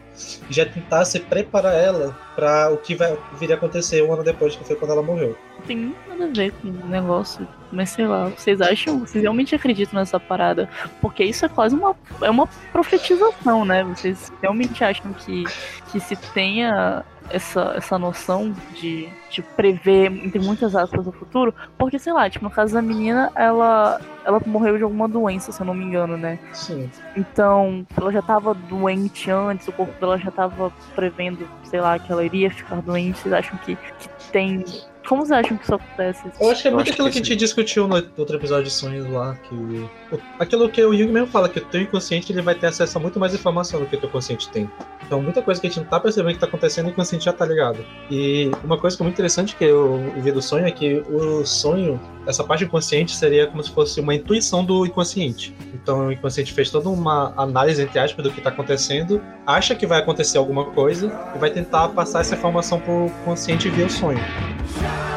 e 0.48 0.52
já 0.52 0.66
tentasse 0.66 1.18
preparar 1.20 1.74
ela 1.74 2.16
para 2.34 2.70
o 2.70 2.76
que 2.76 2.94
vai 2.94 3.16
vir 3.38 3.52
a 3.52 3.54
acontecer 3.56 4.02
um 4.02 4.12
ano 4.12 4.22
depois, 4.22 4.56
que 4.56 4.64
foi 4.64 4.76
quando 4.76 4.92
ela 4.92 5.02
morreu. 5.02 5.36
Tem 5.66 5.94
nada 6.08 6.24
a 6.24 6.28
ver 6.28 6.52
com 6.52 6.68
o 6.68 6.88
negócio, 6.88 7.46
mas 7.70 7.90
sei 7.90 8.06
lá, 8.06 8.28
vocês 8.28 8.60
acham, 8.60 9.00
vocês 9.00 9.22
realmente 9.22 9.54
acreditam 9.54 9.98
nessa 9.98 10.18
parada? 10.18 10.68
Porque 11.00 11.24
isso 11.24 11.44
é 11.44 11.48
quase 11.48 11.74
uma, 11.74 11.94
é 12.20 12.30
uma 12.30 12.46
profetização, 12.72 13.64
né? 13.64 13.84
Vocês 13.84 14.32
realmente 14.40 14.82
acham 14.82 15.12
que, 15.12 15.44
que 15.90 16.00
se 16.00 16.16
tenha 16.34 17.04
essa, 17.30 17.74
essa 17.76 17.98
noção 17.98 18.54
de, 18.74 19.08
de 19.30 19.42
prever, 19.42 20.06
entre 20.06 20.38
muitas 20.38 20.74
aspas, 20.74 21.06
o 21.06 21.12
futuro. 21.12 21.54
Porque, 21.78 21.98
sei 21.98 22.12
lá, 22.12 22.28
tipo, 22.28 22.44
no 22.44 22.50
caso 22.50 22.74
da 22.74 22.82
menina, 22.82 23.30
ela, 23.34 24.00
ela 24.24 24.40
morreu 24.46 24.76
de 24.76 24.84
alguma 24.84 25.08
doença, 25.08 25.52
se 25.52 25.60
eu 25.60 25.66
não 25.66 25.74
me 25.74 25.84
engano, 25.84 26.16
né? 26.16 26.38
Sim. 26.52 26.90
Então, 27.16 27.86
ela 27.96 28.12
já 28.12 28.22
tava 28.22 28.54
doente 28.54 29.30
antes, 29.30 29.68
o 29.68 29.72
corpo 29.72 29.98
dela 30.00 30.18
já 30.18 30.30
tava 30.30 30.72
prevendo, 30.94 31.48
sei 31.64 31.80
lá, 31.80 31.98
que 31.98 32.10
ela 32.10 32.24
iria 32.24 32.50
ficar 32.50 32.80
doente. 32.82 33.18
Vocês 33.18 33.34
acham 33.34 33.58
que, 33.58 33.76
que 33.76 34.08
tem 34.30 34.64
como 35.06 35.24
vocês 35.24 35.44
acham 35.44 35.56
que 35.56 35.64
isso 35.64 35.74
acontece? 35.74 36.30
Eu 36.40 36.50
acho 36.50 36.62
que 36.62 36.68
é 36.68 36.70
muito 36.70 36.90
aquilo 36.90 37.08
que, 37.08 37.14
que 37.14 37.20
a 37.20 37.24
gente 37.24 37.36
discutiu 37.36 37.86
no 37.86 37.96
outro 38.16 38.36
episódio 38.36 38.64
de 38.64 38.70
sonhos 38.70 39.06
lá, 39.10 39.34
que 39.34 39.90
aquilo 40.38 40.68
que 40.68 40.84
o 40.84 40.94
Jung 40.94 41.12
mesmo 41.12 41.28
fala, 41.28 41.48
que 41.48 41.58
o 41.58 41.64
teu 41.64 41.82
inconsciente 41.82 42.32
ele 42.32 42.42
vai 42.42 42.54
ter 42.54 42.66
acesso 42.66 42.98
a 42.98 43.00
muito 43.00 43.18
mais 43.18 43.34
informação 43.34 43.80
do 43.80 43.86
que 43.86 43.96
o 43.96 44.00
teu 44.00 44.08
consciente 44.08 44.48
tem. 44.50 44.70
Então, 45.04 45.20
muita 45.20 45.42
coisa 45.42 45.60
que 45.60 45.66
a 45.66 45.70
gente 45.70 45.80
não 45.80 45.86
tá 45.86 46.00
percebendo 46.00 46.34
que 46.34 46.40
tá 46.40 46.46
acontecendo, 46.46 46.86
o 46.86 46.90
inconsciente 46.90 47.24
já 47.24 47.32
tá 47.32 47.44
ligado. 47.44 47.84
E 48.10 48.50
uma 48.64 48.78
coisa 48.78 48.96
que 48.96 49.02
é 49.02 49.04
muito 49.04 49.14
interessante 49.14 49.54
que 49.54 49.64
eu 49.64 50.12
vi 50.16 50.32
do 50.32 50.40
sonho 50.40 50.66
é 50.66 50.70
que 50.70 51.02
o 51.08 51.44
sonho, 51.44 52.00
essa 52.26 52.42
parte 52.42 52.64
inconsciente 52.64 53.14
seria 53.14 53.46
como 53.46 53.62
se 53.62 53.70
fosse 53.70 54.00
uma 54.00 54.14
intuição 54.14 54.64
do 54.64 54.86
inconsciente. 54.86 55.54
Então, 55.74 56.06
o 56.06 56.12
inconsciente 56.12 56.52
fez 56.52 56.70
toda 56.70 56.88
uma 56.88 57.34
análise, 57.36 57.82
entre 57.82 57.98
aspas, 57.98 58.24
do 58.24 58.30
que 58.30 58.40
tá 58.40 58.50
acontecendo, 58.50 59.20
acha 59.46 59.74
que 59.74 59.86
vai 59.86 59.98
acontecer 59.98 60.38
alguma 60.38 60.66
coisa 60.66 61.12
e 61.34 61.38
vai 61.38 61.50
tentar 61.50 61.88
passar 61.88 62.20
essa 62.20 62.34
informação 62.34 62.80
pro 62.80 63.10
consciente 63.24 63.68
via 63.68 63.86
o 63.86 63.90
sonho. 63.90 64.20
Shine! 64.68 65.11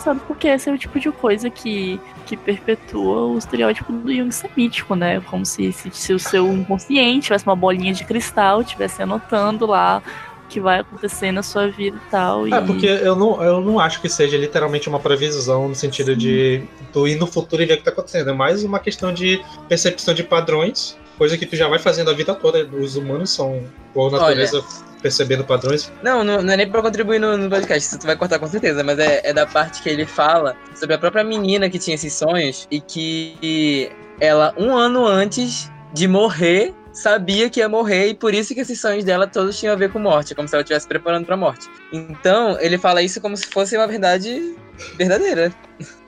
Engraçado 0.00 0.20
porque 0.26 0.48
esse 0.48 0.70
é 0.70 0.72
o 0.72 0.78
tipo 0.78 0.98
de 0.98 1.12
coisa 1.12 1.50
que, 1.50 2.00
que 2.26 2.36
perpetua 2.36 3.26
o 3.26 3.38
estereótipo 3.38 3.92
do 3.92 4.12
Jung 4.12 4.32
ser 4.32 4.50
mítico, 4.56 4.94
né? 4.94 5.20
Como 5.20 5.44
se, 5.44 5.72
se, 5.72 5.90
se 5.92 6.12
o 6.12 6.18
seu 6.18 6.50
inconsciente 6.52 7.26
tivesse 7.26 7.44
uma 7.44 7.56
bolinha 7.56 7.92
de 7.92 8.04
cristal, 8.04 8.62
estivesse 8.62 9.02
anotando 9.02 9.66
lá 9.66 10.02
que 10.48 10.58
vai 10.58 10.80
acontecer 10.80 11.30
na 11.30 11.44
sua 11.44 11.68
vida 11.68 11.96
e 11.96 12.10
tal. 12.10 12.46
É, 12.48 12.60
porque 12.60 12.86
eu 12.86 13.14
não, 13.14 13.40
eu 13.40 13.60
não 13.60 13.78
acho 13.78 14.00
que 14.00 14.08
seja 14.08 14.36
literalmente 14.36 14.88
uma 14.88 14.98
previsão 14.98 15.68
no 15.68 15.74
sentido 15.76 16.12
Sim. 16.12 16.18
de 16.18 16.62
tu 16.92 17.06
ir 17.06 17.16
no 17.16 17.26
futuro 17.26 17.62
e 17.62 17.66
ver 17.66 17.74
o 17.74 17.76
que 17.76 17.84
tá 17.84 17.92
acontecendo. 17.92 18.30
É 18.30 18.32
mais 18.32 18.64
uma 18.64 18.80
questão 18.80 19.12
de 19.12 19.40
percepção 19.68 20.12
de 20.12 20.24
padrões, 20.24 20.98
coisa 21.16 21.38
que 21.38 21.46
tu 21.46 21.54
já 21.54 21.68
vai 21.68 21.78
fazendo 21.78 22.10
a 22.10 22.14
vida 22.14 22.34
toda. 22.34 22.66
Os 22.66 22.96
humanos 22.96 23.30
são, 23.30 23.62
por 23.94 24.10
natureza, 24.10 24.56
Olha, 24.56 24.89
percebendo 25.00 25.44
padrões. 25.44 25.92
Não, 26.02 26.22
não, 26.22 26.42
não, 26.42 26.52
é 26.52 26.56
nem 26.56 26.70
pra 26.70 26.82
contribuir 26.82 27.18
no, 27.18 27.36
no 27.36 27.48
podcast, 27.48 27.88
isso 27.88 27.98
tu 27.98 28.06
vai 28.06 28.16
cortar 28.16 28.38
com 28.38 28.46
certeza, 28.46 28.82
mas 28.84 28.98
é, 28.98 29.20
é 29.24 29.32
da 29.32 29.46
parte 29.46 29.82
que 29.82 29.88
ele 29.88 30.06
fala 30.06 30.56
sobre 30.74 30.94
a 30.94 30.98
própria 30.98 31.24
menina 31.24 31.68
que 31.68 31.78
tinha 31.78 31.94
esses 31.94 32.12
sonhos 32.12 32.66
e 32.70 32.80
que 32.80 33.90
ela, 34.20 34.54
um 34.56 34.76
ano 34.76 35.06
antes 35.06 35.70
de 35.92 36.06
morrer, 36.06 36.74
sabia 36.92 37.48
que 37.48 37.60
ia 37.60 37.68
morrer 37.68 38.08
e 38.08 38.14
por 38.14 38.34
isso 38.34 38.54
que 38.54 38.60
esses 38.60 38.80
sonhos 38.80 39.04
dela 39.04 39.26
todos 39.26 39.58
tinham 39.58 39.72
a 39.72 39.76
ver 39.76 39.90
com 39.90 39.98
morte, 39.98 40.34
como 40.34 40.46
se 40.46 40.54
ela 40.54 40.62
estivesse 40.62 40.86
preparando 40.86 41.26
para 41.26 41.36
morte. 41.36 41.68
Então, 41.92 42.58
ele 42.60 42.78
fala 42.78 43.02
isso 43.02 43.20
como 43.20 43.36
se 43.36 43.46
fosse 43.46 43.76
uma 43.76 43.86
verdade 43.86 44.54
verdadeira. 44.96 45.52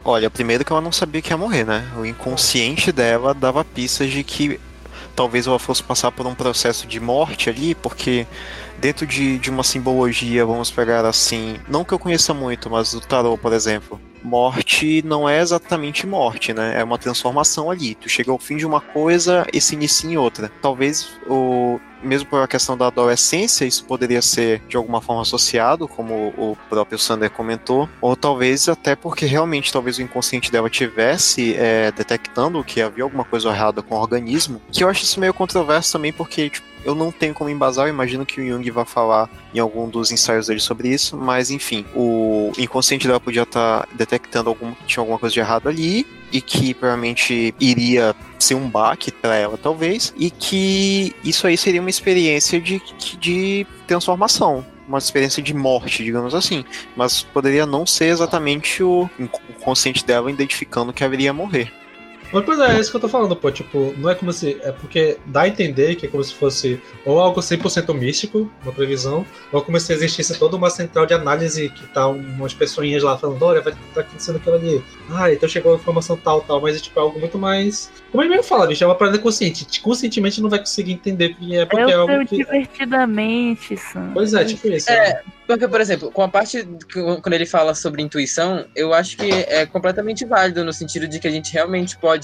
Olha, 0.04 0.28
primeiro 0.28 0.64
que 0.64 0.72
ela 0.72 0.80
não 0.80 0.92
sabia 0.92 1.22
que 1.22 1.30
ia 1.30 1.36
morrer, 1.36 1.64
né? 1.64 1.88
O 1.96 2.04
inconsciente 2.04 2.90
dela 2.90 3.32
dava 3.32 3.64
pistas 3.64 4.10
de 4.10 4.22
que 4.24 4.60
talvez 5.14 5.46
ela 5.46 5.58
fosse 5.58 5.82
passar 5.82 6.10
por 6.10 6.26
um 6.26 6.34
processo 6.34 6.86
de 6.86 6.98
morte 6.98 7.48
ali, 7.48 7.74
porque 7.74 8.26
dentro 8.82 9.06
de, 9.06 9.38
de 9.38 9.48
uma 9.48 9.62
simbologia, 9.62 10.44
vamos 10.44 10.68
pegar 10.68 11.06
assim, 11.06 11.56
não 11.68 11.84
que 11.84 11.94
eu 11.94 12.00
conheça 12.00 12.34
muito, 12.34 12.68
mas 12.68 12.92
o 12.92 13.00
tarot, 13.00 13.40
por 13.40 13.52
exemplo, 13.52 14.00
morte 14.24 15.00
não 15.06 15.28
é 15.28 15.40
exatamente 15.40 16.04
morte, 16.04 16.52
né? 16.52 16.80
É 16.80 16.82
uma 16.82 16.98
transformação 16.98 17.70
ali. 17.70 17.94
Tu 17.94 18.08
chega 18.08 18.32
ao 18.32 18.38
fim 18.40 18.56
de 18.56 18.66
uma 18.66 18.80
coisa 18.80 19.46
e 19.52 19.60
se 19.60 19.76
inicia 19.76 20.10
em 20.10 20.16
outra. 20.16 20.50
Talvez 20.60 21.12
o 21.28 21.78
mesmo 22.02 22.28
por 22.28 22.42
a 22.42 22.48
questão 22.48 22.76
da 22.76 22.88
adolescência, 22.88 23.64
isso 23.64 23.84
poderia 23.84 24.20
ser 24.20 24.60
de 24.68 24.76
alguma 24.76 25.00
forma 25.00 25.22
associado, 25.22 25.86
como 25.86 26.34
o 26.36 26.58
próprio 26.68 26.98
Sander 26.98 27.30
comentou, 27.30 27.88
ou 28.00 28.16
talvez 28.16 28.68
até 28.68 28.96
porque 28.96 29.24
realmente 29.24 29.72
talvez 29.72 29.98
o 29.98 30.02
inconsciente 30.02 30.50
dela 30.50 30.68
tivesse 30.68 31.54
é, 31.54 31.92
detectando 31.92 32.64
que 32.64 32.82
havia 32.82 33.04
alguma 33.04 33.24
coisa 33.24 33.50
errada 33.50 33.82
com 33.82 33.94
o 33.94 34.00
organismo, 34.00 34.60
que 34.72 34.82
eu 34.82 34.88
acho 34.88 35.04
isso 35.04 35.20
meio 35.20 35.32
controverso 35.32 35.92
também, 35.92 36.12
porque 36.12 36.50
tipo, 36.50 36.66
eu 36.84 36.94
não 36.94 37.12
tenho 37.12 37.34
como 37.34 37.50
embasar, 37.50 37.86
eu 37.86 37.90
imagino 37.90 38.26
que 38.26 38.40
o 38.40 38.46
Jung 38.46 38.70
vai 38.70 38.84
falar 38.84 39.28
em 39.54 39.58
algum 39.58 39.88
dos 39.88 40.10
ensaios 40.10 40.46
dele 40.46 40.60
sobre 40.60 40.88
isso, 40.88 41.16
mas 41.16 41.50
enfim, 41.50 41.84
o 41.94 42.52
inconsciente 42.58 43.06
dela 43.06 43.20
podia 43.20 43.42
estar 43.42 43.82
tá 43.82 43.88
detectando 43.92 44.48
algum, 44.48 44.72
tinha 44.86 45.00
alguma 45.00 45.18
coisa 45.18 45.32
de 45.32 45.40
errado 45.40 45.68
ali, 45.68 46.06
e 46.32 46.40
que 46.40 46.72
provavelmente 46.72 47.54
iria 47.60 48.16
ser 48.38 48.54
um 48.54 48.68
baque 48.68 49.12
para 49.12 49.36
ela, 49.36 49.58
talvez, 49.58 50.12
e 50.16 50.30
que 50.30 51.14
isso 51.22 51.46
aí 51.46 51.56
seria 51.56 51.80
uma 51.80 51.90
experiência 51.90 52.60
de, 52.60 52.80
de 53.18 53.66
transformação, 53.86 54.64
uma 54.88 54.98
experiência 54.98 55.42
de 55.42 55.54
morte, 55.54 56.02
digamos 56.02 56.34
assim, 56.34 56.64
mas 56.96 57.22
poderia 57.22 57.66
não 57.66 57.86
ser 57.86 58.06
exatamente 58.06 58.82
o, 58.82 59.08
o 59.18 59.52
consciente 59.60 60.04
dela 60.04 60.30
identificando 60.30 60.92
que 60.92 61.04
haveria 61.04 61.32
morrer. 61.32 61.72
Mas 62.32 62.44
pois 62.44 62.58
é, 62.58 62.76
é 62.76 62.80
isso 62.80 62.90
que 62.90 62.96
eu 62.96 63.00
tô 63.00 63.08
falando, 63.08 63.36
pô. 63.36 63.50
Tipo, 63.50 63.94
não 63.98 64.08
é 64.08 64.14
como 64.14 64.32
se. 64.32 64.58
É 64.62 64.72
porque 64.72 65.18
dá 65.26 65.42
a 65.42 65.48
entender 65.48 65.96
que 65.96 66.06
é 66.06 66.08
como 66.08 66.24
se 66.24 66.34
fosse 66.34 66.80
ou 67.04 67.20
algo 67.20 67.40
100% 67.40 67.94
místico, 67.94 68.50
uma 68.62 68.72
previsão, 68.72 69.26
ou 69.52 69.62
como 69.62 69.78
se 69.78 69.92
existisse 69.92 70.38
toda 70.38 70.56
uma 70.56 70.70
central 70.70 71.04
de 71.04 71.14
análise 71.14 71.68
que 71.68 71.86
tá 71.88 72.08
umas 72.08 72.54
pessoinhas 72.54 73.02
lá 73.02 73.18
falando: 73.18 73.42
olha, 73.42 73.60
vai 73.60 73.72
estar 73.72 73.84
tá 73.94 74.00
acontecendo 74.00 74.36
aquilo 74.36 74.56
ali. 74.56 74.82
Ah, 75.10 75.32
então 75.32 75.48
chegou 75.48 75.74
a 75.74 75.76
informação 75.76 76.16
tal, 76.16 76.40
tal. 76.40 76.60
Mas 76.60 76.76
é 76.76 76.80
tipo 76.80 76.98
é 76.98 77.02
algo 77.02 77.18
muito 77.18 77.38
mais. 77.38 77.90
Como 78.10 78.22
ele 78.22 78.30
mesmo 78.30 78.44
fala, 78.44 78.66
bicho, 78.66 78.82
é 78.82 78.86
uma 78.86 78.94
parada 78.94 79.18
consciente. 79.18 79.80
Conscientemente 79.80 80.40
não 80.40 80.48
vai 80.48 80.58
conseguir 80.58 80.92
entender 80.92 81.34
que 81.34 81.56
é 81.56 81.66
porque 81.66 81.90
é, 81.90 81.94
é 81.94 81.96
algo 81.96 82.26
que. 82.26 82.36
divertidamente, 82.36 83.76
Sam. 83.76 84.10
Pois 84.14 84.32
é, 84.32 84.44
tipo 84.44 84.68
isso. 84.68 84.90
É, 84.90 85.10
é. 85.10 85.22
Porque, 85.46 85.66
por 85.66 85.80
exemplo, 85.80 86.10
com 86.10 86.22
a 86.22 86.28
parte 86.28 86.66
quando 87.20 87.34
ele 87.34 87.44
fala 87.44 87.74
sobre 87.74 88.00
intuição, 88.00 88.64
eu 88.74 88.94
acho 88.94 89.16
que 89.16 89.30
é 89.30 89.66
completamente 89.66 90.24
válido 90.24 90.64
no 90.64 90.72
sentido 90.72 91.06
de 91.08 91.18
que 91.18 91.26
a 91.26 91.30
gente 91.30 91.52
realmente 91.52 91.98
pode 91.98 92.21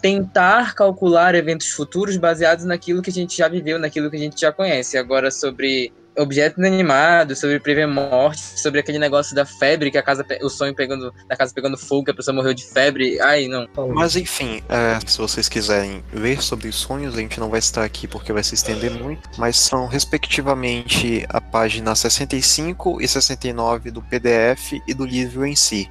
tentar 0.00 0.74
calcular 0.74 1.34
eventos 1.34 1.68
futuros 1.68 2.16
baseados 2.16 2.64
naquilo 2.64 3.02
que 3.02 3.10
a 3.10 3.12
gente 3.12 3.36
já 3.36 3.48
viveu, 3.48 3.78
naquilo 3.78 4.10
que 4.10 4.16
a 4.16 4.20
gente 4.20 4.40
já 4.40 4.52
conhece. 4.52 4.96
Agora, 4.96 5.30
sobre 5.30 5.92
objetos 6.18 6.58
inanimados, 6.58 7.38
sobre 7.38 7.60
prever 7.60 7.86
morte, 7.86 8.40
sobre 8.60 8.80
aquele 8.80 8.98
negócio 8.98 9.34
da 9.34 9.46
febre, 9.46 9.90
que 9.90 9.98
a 9.98 10.02
casa, 10.02 10.24
o 10.42 10.48
sonho 10.48 10.74
pegando, 10.74 11.12
da 11.28 11.36
casa 11.36 11.52
pegando 11.54 11.78
fogo, 11.78 12.04
que 12.04 12.10
a 12.10 12.14
pessoa 12.14 12.34
morreu 12.34 12.52
de 12.52 12.64
febre. 12.64 13.20
Ai, 13.20 13.46
não. 13.46 13.66
Mas 13.94 14.16
enfim, 14.16 14.62
é, 14.68 14.98
se 15.06 15.18
vocês 15.18 15.48
quiserem 15.48 16.02
ver 16.12 16.42
sobre 16.42 16.68
os 16.68 16.76
sonhos, 16.76 17.14
a 17.14 17.18
gente 17.18 17.38
não 17.38 17.48
vai 17.48 17.60
estar 17.60 17.84
aqui 17.84 18.06
porque 18.06 18.32
vai 18.32 18.42
se 18.42 18.54
estender 18.54 18.90
muito, 18.90 19.28
mas 19.38 19.56
são 19.56 19.86
respectivamente 19.86 21.24
a 21.28 21.40
página 21.40 21.94
65 21.94 23.00
e 23.00 23.08
69 23.08 23.90
do 23.90 24.02
PDF 24.02 24.72
e 24.86 24.94
do 24.94 25.04
livro 25.04 25.46
em 25.46 25.54
si. 25.54 25.88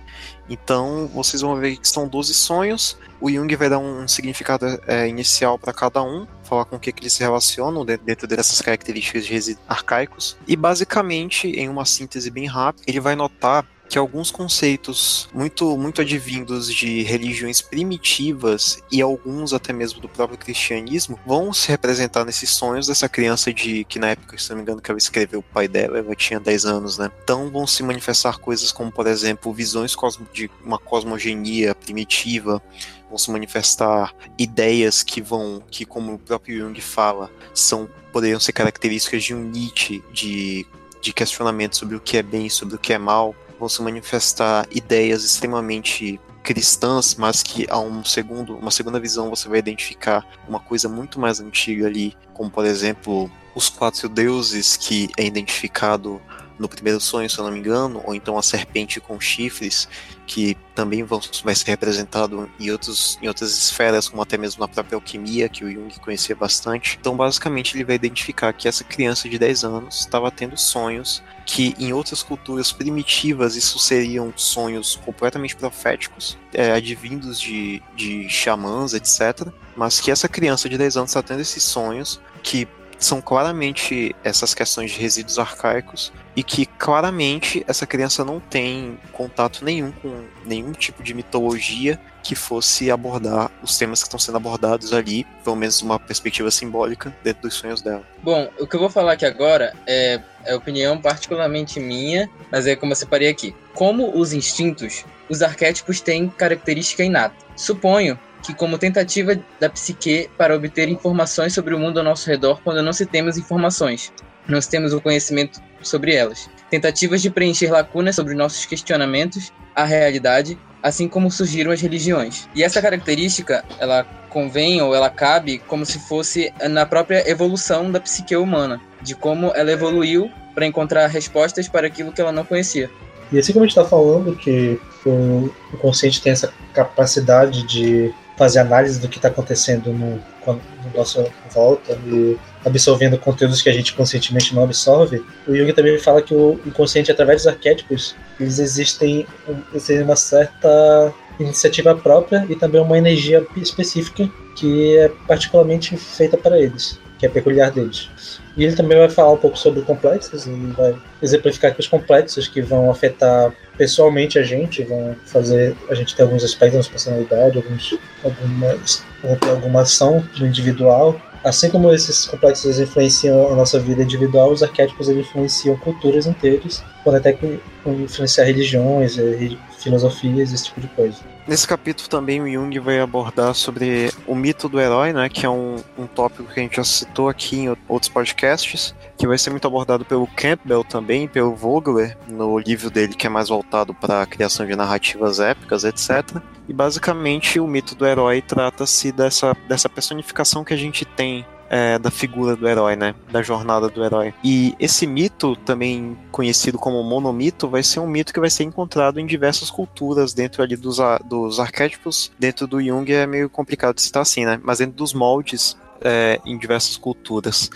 Então, 0.50 1.08
vocês 1.14 1.42
vão 1.42 1.56
ver 1.56 1.78
que 1.78 1.88
são 1.88 2.08
12 2.08 2.34
sonhos. 2.34 2.98
O 3.20 3.30
Jung 3.30 3.54
vai 3.56 3.70
dar 3.70 3.80
um 3.80 4.08
significado 4.08 4.66
é, 4.88 5.08
inicial 5.08 5.58
para 5.58 5.74
cada 5.74 6.04
um, 6.04 6.28
falar 6.44 6.66
com 6.66 6.76
o 6.76 6.80
que, 6.80 6.92
que 6.92 7.02
eles 7.02 7.14
se 7.14 7.22
relacionam 7.22 7.86
dentro 7.86 8.28
dessas 8.28 8.62
características 8.62 9.26
de 9.26 9.58
arcaicos. 9.68 10.38
E, 10.48 10.56
basicamente, 10.56 11.48
em 11.48 11.68
uma 11.68 11.86
síntese 11.86 12.30
bem 12.30 12.46
rápida, 12.46 12.84
ele 12.88 13.00
vai 13.00 13.16
notar 13.16 13.66
que 13.88 13.98
alguns 13.98 14.32
conceitos 14.32 15.30
muito 15.34 15.78
muito 15.78 16.02
advindos 16.02 16.74
de 16.74 17.04
religiões 17.04 17.62
primitivas 17.62 18.82
e 18.92 19.02
alguns 19.02 19.54
até 19.54 19.72
mesmo 19.72 20.00
do 20.00 20.10
próprio 20.10 20.38
cristianismo 20.38 21.20
vão 21.26 21.54
se 21.54 21.70
representar 21.70 22.26
nesses 22.26 22.50
sonhos 22.50 22.88
dessa 22.88 23.08
criança 23.08 23.54
de 23.54 23.84
que 23.86 24.00
na 24.00 24.10
época, 24.10 24.38
se 24.38 24.50
não 24.50 24.58
me 24.58 24.64
engano, 24.64 24.82
que 24.82 24.92
ela 24.92 24.98
escreveu 24.98 25.40
o 25.40 25.44
pai 25.44 25.68
dela, 25.68 25.98
ela 25.98 26.16
tinha 26.16 26.40
10 26.40 26.66
anos, 26.66 26.98
né? 26.98 27.12
Então 27.24 27.50
vão 27.50 27.66
se 27.66 27.84
manifestar 27.84 28.38
coisas 28.40 28.72
como, 28.72 28.92
por 28.92 29.08
exemplo, 29.08 29.54
visões 29.54 29.96
de 30.34 30.50
uma 30.64 30.78
cosmogenia 30.78 31.74
primitiva, 31.74 32.62
vão 33.10 33.18
se 33.18 33.32
manifestar 33.32 34.14
ideias 34.38 35.04
que 35.04 35.22
vão, 35.22 35.62
que 35.72 35.86
como 35.86 36.14
o 36.14 36.20
próprio 36.20 36.60
Jung 36.60 36.80
fala, 36.82 37.32
são 37.54 37.90
poderiam 38.12 38.40
ser 38.40 38.52
características 38.52 39.24
de 39.24 39.34
um 39.34 39.44
Nietzsche 39.44 40.04
de 40.12 40.66
de 41.00 41.14
questionamento 41.14 41.78
sobre 41.78 41.96
o 41.96 42.00
que 42.00 42.18
é 42.18 42.24
bem, 42.24 42.50
sobre 42.50 42.76
o 42.76 42.80
que 42.80 42.92
é 42.92 42.98
mal, 42.98 43.36
vão 43.60 43.70
se 43.70 43.82
manifestar 43.82 44.68
ideias 44.72 45.24
extremamente 45.24 46.20
cristãs, 46.44 47.16
mas 47.16 47.44
que 47.44 47.68
a 47.70 47.78
um 47.80 48.06
segundo, 48.06 48.56
uma 48.56 48.72
segunda 48.72 49.00
visão 49.00 49.30
você 49.30 49.50
vai 49.50 49.60
identificar 49.60 50.26
uma 50.48 50.60
coisa 50.60 50.88
muito 50.88 51.20
mais 51.20 51.42
antiga 51.42 51.88
ali, 51.88 52.16
como 52.34 52.50
por 52.50 52.66
exemplo 52.66 53.30
os 53.54 53.70
quatro 53.70 54.08
deuses 54.08 54.78
que 54.78 55.10
é 55.18 55.26
identificado 55.26 56.22
no 56.60 56.68
primeiro 56.68 57.00
sonho, 57.00 57.30
se 57.30 57.38
eu 57.38 57.46
não 57.46 57.52
me 57.52 57.60
engano, 57.60 58.02
ou 58.06 58.16
então 58.16 58.38
a 58.38 58.42
serpente 58.42 59.00
com 59.00 59.20
chifres, 59.20 59.88
que 60.26 60.58
também 60.76 61.04
vão, 61.04 61.22
vai 61.44 61.56
ser 61.56 61.72
representado 61.72 62.50
em, 62.60 62.70
outros, 62.72 63.18
em 63.22 63.28
outras 63.28 63.52
esferas, 63.52 64.10
como 64.10 64.22
até 64.22 64.38
mesmo 64.38 64.60
na 64.60 64.68
própria 64.68 64.96
alquimia, 64.96 65.48
que 65.48 65.64
o 65.64 65.72
Jung 65.72 65.94
conhecia 66.00 66.36
bastante. 66.36 66.98
Então, 67.00 67.16
basicamente, 67.16 67.76
ele 67.76 67.84
vai 67.84 67.96
identificar 67.96 68.52
que 68.54 68.68
essa 68.68 68.84
criança 68.84 69.30
de 69.30 69.40
10 69.40 69.64
anos 69.64 70.00
estava 70.02 70.30
tendo 70.30 70.58
sonhos 70.58 71.24
que 71.46 71.74
em 71.80 71.94
outras 71.94 72.22
culturas 72.22 72.74
primitivas 72.74 73.56
isso 73.56 73.80
seriam 73.80 74.34
sonhos 74.36 75.00
completamente 75.06 75.56
proféticos, 75.56 76.38
é, 76.54 76.74
advindos 76.74 77.40
de, 77.40 77.82
de 77.96 78.28
xamãs, 78.28 78.94
etc. 78.94 79.48
Mas 79.76 80.02
que 80.02 80.12
essa 80.12 80.28
criança 80.28 80.68
de 80.68 80.78
10 80.78 80.98
anos 80.98 81.12
está 81.12 81.24
tendo 81.24 81.40
esses 81.40 81.64
sonhos 81.64 82.20
que 82.44 82.68
são 82.98 83.22
claramente 83.22 84.16
essas 84.24 84.54
questões 84.54 84.92
de 84.92 85.00
resíduos 85.00 85.38
arcaicos 85.38 86.12
e 86.36 86.44
que 86.44 86.66
claramente 86.66 87.64
essa 87.68 87.86
criança 87.86 88.24
não 88.24 88.40
tem 88.40 89.00
contato 89.12 89.64
nenhum 89.64 89.92
com 89.92 90.24
nenhum 90.46 90.72
tipo 90.72 91.02
de 91.02 91.14
mitologia 91.14 92.00
que 92.24 92.36
fosse 92.36 92.92
abordar 92.92 93.50
os 93.64 93.78
temas 93.78 94.02
que 94.02 94.08
estão 94.08 94.20
sendo 94.20 94.36
abordados 94.36 94.92
ali, 94.92 95.26
pelo 95.44 95.56
menos 95.56 95.82
uma 95.82 95.98
perspectiva 95.98 96.52
simbólica 96.52 97.16
dentro 97.24 97.44
dos 97.44 97.54
sonhos 97.54 97.82
dela. 97.82 98.04
Bom, 98.22 98.50
o 98.60 98.68
que 98.68 98.76
eu 98.76 98.80
vou 98.80 98.90
falar 98.90 99.14
aqui 99.14 99.26
agora 99.26 99.74
é, 99.88 100.20
é 100.44 100.54
opinião 100.54 101.00
particularmente 101.00 101.80
minha, 101.80 102.30
mas 102.52 102.68
é 102.68 102.76
como 102.76 102.92
eu 102.92 102.98
separei 102.98 103.30
aqui. 103.30 103.56
Como 103.74 104.18
os 104.20 104.34
instintos, 104.34 105.06
os 105.30 105.42
arquétipos 105.42 106.02
têm 106.02 106.28
característica 106.28 107.04
inata. 107.04 107.36
Suponho 107.56 108.20
que 108.44 108.54
como 108.54 108.78
tentativa 108.78 109.38
da 109.60 109.70
psique 109.70 110.30
para 110.38 110.56
obter 110.56 110.88
informações 110.90 111.54
sobre 111.54 111.74
o 111.74 111.80
mundo 111.80 112.00
ao 112.00 112.04
nosso 112.04 112.30
redor 112.30 112.62
quando 112.64 112.82
não 112.82 112.94
se 112.94 113.06
temos 113.06 113.38
informações, 113.38 114.12
nós 114.48 114.68
temos 114.68 114.94
o 114.94 115.02
conhecimento 115.02 115.62
sobre 115.82 116.14
elas. 116.14 116.50
Tentativas 116.70 117.22
de 117.22 117.30
preencher 117.30 117.72
lacunas 117.72 118.16
sobre 118.16 118.34
nossos 118.34 118.66
questionamentos, 118.66 119.52
a 119.76 119.84
realidade, 119.84 120.58
assim 120.82 121.08
como 121.08 121.32
surgiram 121.32 121.72
as 121.72 121.82
religiões. 121.82 122.48
E 122.56 122.64
essa 122.64 122.82
característica, 122.82 123.64
ela 123.80 124.04
convém 124.30 124.82
ou 124.82 124.94
ela 124.94 125.10
cabe 125.10 125.60
como 125.60 125.86
se 125.86 126.00
fosse 126.00 126.54
na 126.70 126.86
própria 126.86 127.30
evolução 127.30 127.92
da 127.92 128.00
psique 128.00 128.36
humana, 128.36 128.80
de 129.02 129.16
como 129.16 129.52
ela 129.56 129.72
evoluiu 129.72 130.30
para 130.54 130.66
encontrar 130.66 131.08
respostas 131.08 131.68
para 131.68 131.88
aquilo 131.88 132.12
que 132.12 132.22
ela 132.22 132.32
não 132.32 132.44
conhecia. 132.44 132.90
E 133.32 133.38
assim 133.38 133.54
como 133.54 133.66
a 133.66 133.68
gente 133.68 133.78
está 133.78 133.88
falando 133.88 134.36
que 134.36 134.80
o 135.06 135.50
inconsciente 135.74 136.22
tem 136.22 136.32
essa 136.32 136.54
capacidade 136.74 137.64
de 137.64 138.14
fazer 138.38 138.60
análise 138.60 139.00
do 139.00 139.10
que 139.10 139.18
está 139.18 139.28
acontecendo 139.30 139.92
no, 139.92 140.22
no 140.46 140.62
nossa 140.96 141.28
volta 141.52 141.98
e 142.06 142.38
absorvendo 142.66 143.18
conteúdos 143.18 143.62
que 143.62 143.70
a 143.70 143.74
gente 143.74 143.94
conscientemente 143.94 144.54
não 144.56 144.64
absorve, 144.64 145.24
o 145.48 145.56
Jung 145.56 145.72
também 145.74 145.98
fala 146.00 146.22
que 146.22 146.34
o 146.34 146.60
inconsciente, 146.66 147.12
através 147.12 147.44
dos 147.44 147.48
arquétipos, 147.48 148.16
eles 148.40 148.60
existem, 148.60 149.26
existem 149.74 150.04
uma 150.04 150.16
certa 150.16 151.14
iniciativa 151.40 151.96
própria 151.96 152.46
e 152.50 152.56
também 152.56 152.82
uma 152.82 152.98
energia 152.98 153.46
específica 153.56 154.30
que 154.56 154.98
é 154.98 155.12
particularmente 155.28 155.96
feita 155.98 156.38
para 156.38 156.60
eles, 156.60 157.00
que 157.20 157.26
é 157.26 157.30
peculiar 157.30 157.72
deles. 157.72 158.10
E 158.56 158.64
ele 158.64 158.76
também 158.76 158.98
vai 158.98 159.10
falar 159.10 159.34
um 159.34 159.38
pouco 159.38 159.58
sobre 159.58 159.82
complexos, 159.82 160.48
e 160.48 160.52
vai 160.76 160.96
exemplificar 161.22 161.74
que 161.74 161.80
os 161.80 161.88
complexos 161.88 162.48
que 162.48 162.62
vão 162.62 162.90
afetar 162.90 163.54
pessoalmente 163.78 164.40
a 164.40 164.44
gente, 164.44 164.84
vão 164.84 165.16
fazer 165.26 165.76
a 165.90 165.96
gente 165.96 166.16
ter 166.16 166.24
alguns 166.24 166.44
aspectos 166.44 166.86
da 166.86 166.92
personalidade, 166.92 167.58
alguns, 167.58 167.98
algumas, 168.24 169.04
alguma 169.50 169.82
ação 169.82 170.24
no 170.38 170.48
individual. 170.48 171.20
Assim 171.44 171.70
como 171.70 171.94
esses 171.94 172.26
complexos 172.26 172.80
influenciam 172.80 173.52
a 173.52 173.56
nossa 173.56 173.80
vida 173.80 174.04
individual, 174.04 174.52
os 174.52 174.64
arquétipos 174.64 175.08
influenciam 175.08 175.78
culturas 175.78 176.26
inteiras, 176.26 176.84
podem 177.04 177.20
até 177.20 177.38
influenciar 177.86 178.44
religiões, 178.44 179.18
eh, 179.18 179.56
filosofias, 179.80 180.52
esse 180.52 180.66
tipo 180.66 180.82
de 180.82 180.88
coisa. 180.90 181.37
Nesse 181.48 181.66
capítulo 181.66 182.10
também 182.10 182.42
o 182.42 182.52
Jung 182.52 182.78
vai 182.80 183.00
abordar 183.00 183.56
sobre 183.56 184.12
o 184.28 184.36
mito 184.36 184.68
do 184.68 184.82
herói, 184.82 185.14
né, 185.14 185.30
que 185.30 185.46
é 185.46 185.50
um, 185.50 185.78
um 185.98 186.06
tópico 186.06 186.44
que 186.44 186.60
a 186.60 186.64
gente 186.64 186.76
já 186.76 186.84
citou 186.84 187.30
aqui 187.30 187.60
em 187.60 187.76
outros 187.88 188.10
podcasts, 188.10 188.94
que 189.18 189.26
vai 189.26 189.38
ser 189.38 189.52
muito 189.52 189.66
abordado 189.66 190.04
pelo 190.04 190.28
Campbell 190.28 190.84
também, 190.84 191.26
pelo 191.26 191.56
Vogler, 191.56 192.18
no 192.28 192.60
livro 192.60 192.90
dele 192.90 193.14
que 193.14 193.26
é 193.26 193.30
mais 193.30 193.48
voltado 193.48 193.94
para 193.94 194.22
a 194.22 194.26
criação 194.26 194.66
de 194.66 194.76
narrativas 194.76 195.40
épicas, 195.40 195.86
etc. 195.86 196.42
E 196.68 196.74
basicamente 196.74 197.62
o 197.62 197.68
mito 197.68 197.96
do 197.96 198.06
herói 198.06 198.42
trata-se 198.42 199.14
dessa, 199.14 199.56
dessa 199.70 199.88
personificação 199.88 200.66
que 200.66 200.74
a 200.74 200.78
gente 200.78 201.06
tem 201.06 201.46
é, 201.70 201.98
da 202.00 202.10
figura 202.10 202.56
do 202.56 202.68
herói, 202.68 202.96
né? 202.96 203.14
Da 203.32 203.42
jornada 203.42 203.90
do 203.90 204.04
herói. 204.04 204.34
E 204.44 204.76
esse 204.80 205.06
mito, 205.06 205.56
também 205.56 206.18
conhecido 206.32 206.78
como 206.78 207.04
monomito, 207.04 207.68
vai 207.68 207.84
ser 207.84 208.00
um 208.00 208.08
mito 208.08 208.34
que 208.34 208.40
vai 208.40 208.50
ser 208.50 208.64
encontrado 208.64 209.20
em 209.20 209.26
diversas 209.26 209.70
culturas 209.70 210.34
dentro 210.34 210.64
ali 210.64 210.76
dos, 210.76 210.98
dos 211.26 211.60
arquétipos. 211.60 212.32
Dentro 212.40 212.68
do 212.68 212.82
Jung 212.82 213.12
é 213.12 213.26
meio 213.26 213.50
complicado 213.50 213.96
de 213.96 214.02
citar 214.02 214.22
assim, 214.22 214.46
né? 214.46 214.60
Mas 214.64 214.80
dentro 214.80 214.96
dos 214.96 215.14
moldes 215.14 215.78
é, 216.02 216.40
em 216.46 216.58
diversas 216.58 216.98
culturas. 216.98 217.70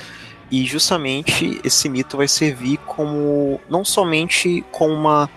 E 0.49 0.65
justamente 0.65 1.61
esse 1.63 1.87
mito 1.87 2.17
vai 2.17 2.27
servir 2.27 2.77
como 2.79 3.59
não 3.69 3.85
somente 3.85 4.65
como 4.69 4.93
uma, 4.93 5.29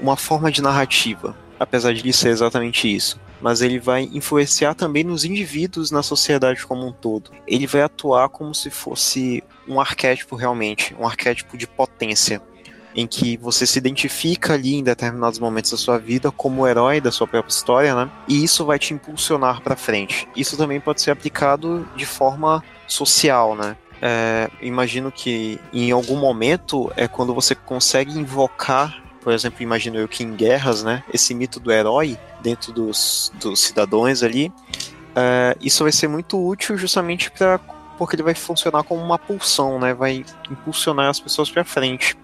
uma 0.00 0.16
forma 0.16 0.50
de 0.50 0.62
narrativa, 0.62 1.36
apesar 1.58 1.92
de 1.92 2.12
ser 2.12 2.28
exatamente 2.28 2.92
isso, 2.92 3.18
mas 3.40 3.60
ele 3.60 3.78
vai 3.78 4.08
influenciar 4.12 4.74
também 4.74 5.04
nos 5.04 5.24
indivíduos 5.24 5.90
na 5.90 6.02
sociedade 6.02 6.66
como 6.66 6.86
um 6.86 6.92
todo. 6.92 7.30
Ele 7.46 7.66
vai 7.66 7.82
atuar 7.82 8.28
como 8.28 8.54
se 8.54 8.70
fosse 8.70 9.42
um 9.66 9.80
arquétipo 9.80 10.36
realmente, 10.36 10.94
um 10.98 11.06
arquétipo 11.06 11.56
de 11.56 11.66
potência, 11.66 12.42
em 12.94 13.06
que 13.06 13.36
você 13.36 13.66
se 13.66 13.78
identifica 13.78 14.54
ali 14.54 14.74
em 14.74 14.82
determinados 14.82 15.38
momentos 15.38 15.70
da 15.70 15.76
sua 15.76 15.98
vida 15.98 16.30
como 16.30 16.66
herói 16.66 17.00
da 17.00 17.12
sua 17.12 17.26
própria 17.26 17.52
história, 17.52 17.94
né? 17.94 18.10
E 18.26 18.42
isso 18.42 18.64
vai 18.64 18.78
te 18.78 18.92
impulsionar 18.92 19.60
para 19.62 19.76
frente. 19.76 20.28
Isso 20.34 20.56
também 20.56 20.80
pode 20.80 21.00
ser 21.00 21.12
aplicado 21.12 21.88
de 21.96 22.04
forma 22.04 22.62
social, 22.88 23.54
né? 23.54 23.76
É, 24.02 24.50
imagino 24.62 25.12
que 25.12 25.60
em 25.72 25.90
algum 25.90 26.16
momento 26.16 26.90
é 26.96 27.06
quando 27.06 27.34
você 27.34 27.54
consegue 27.54 28.18
invocar 28.18 29.09
por 29.20 29.32
exemplo, 29.32 29.62
imagino 29.62 29.98
eu 29.98 30.08
que 30.08 30.22
em 30.22 30.34
guerras, 30.34 30.82
né, 30.82 31.04
esse 31.12 31.34
mito 31.34 31.60
do 31.60 31.70
herói 31.70 32.18
dentro 32.42 32.72
dos, 32.72 33.32
dos 33.40 33.60
cidadãos 33.60 34.22
ali, 34.22 34.48
uh, 34.48 35.56
isso 35.60 35.82
vai 35.84 35.92
ser 35.92 36.08
muito 36.08 36.42
útil 36.44 36.76
justamente 36.76 37.30
para 37.30 37.58
porque 37.98 38.16
ele 38.16 38.22
vai 38.22 38.34
funcionar 38.34 38.82
como 38.82 39.02
uma 39.02 39.18
pulsão, 39.18 39.78
né, 39.78 39.92
vai 39.92 40.24
impulsionar 40.50 41.10
as 41.10 41.20
pessoas 41.20 41.50
para 41.50 41.62
frente. 41.64 42.16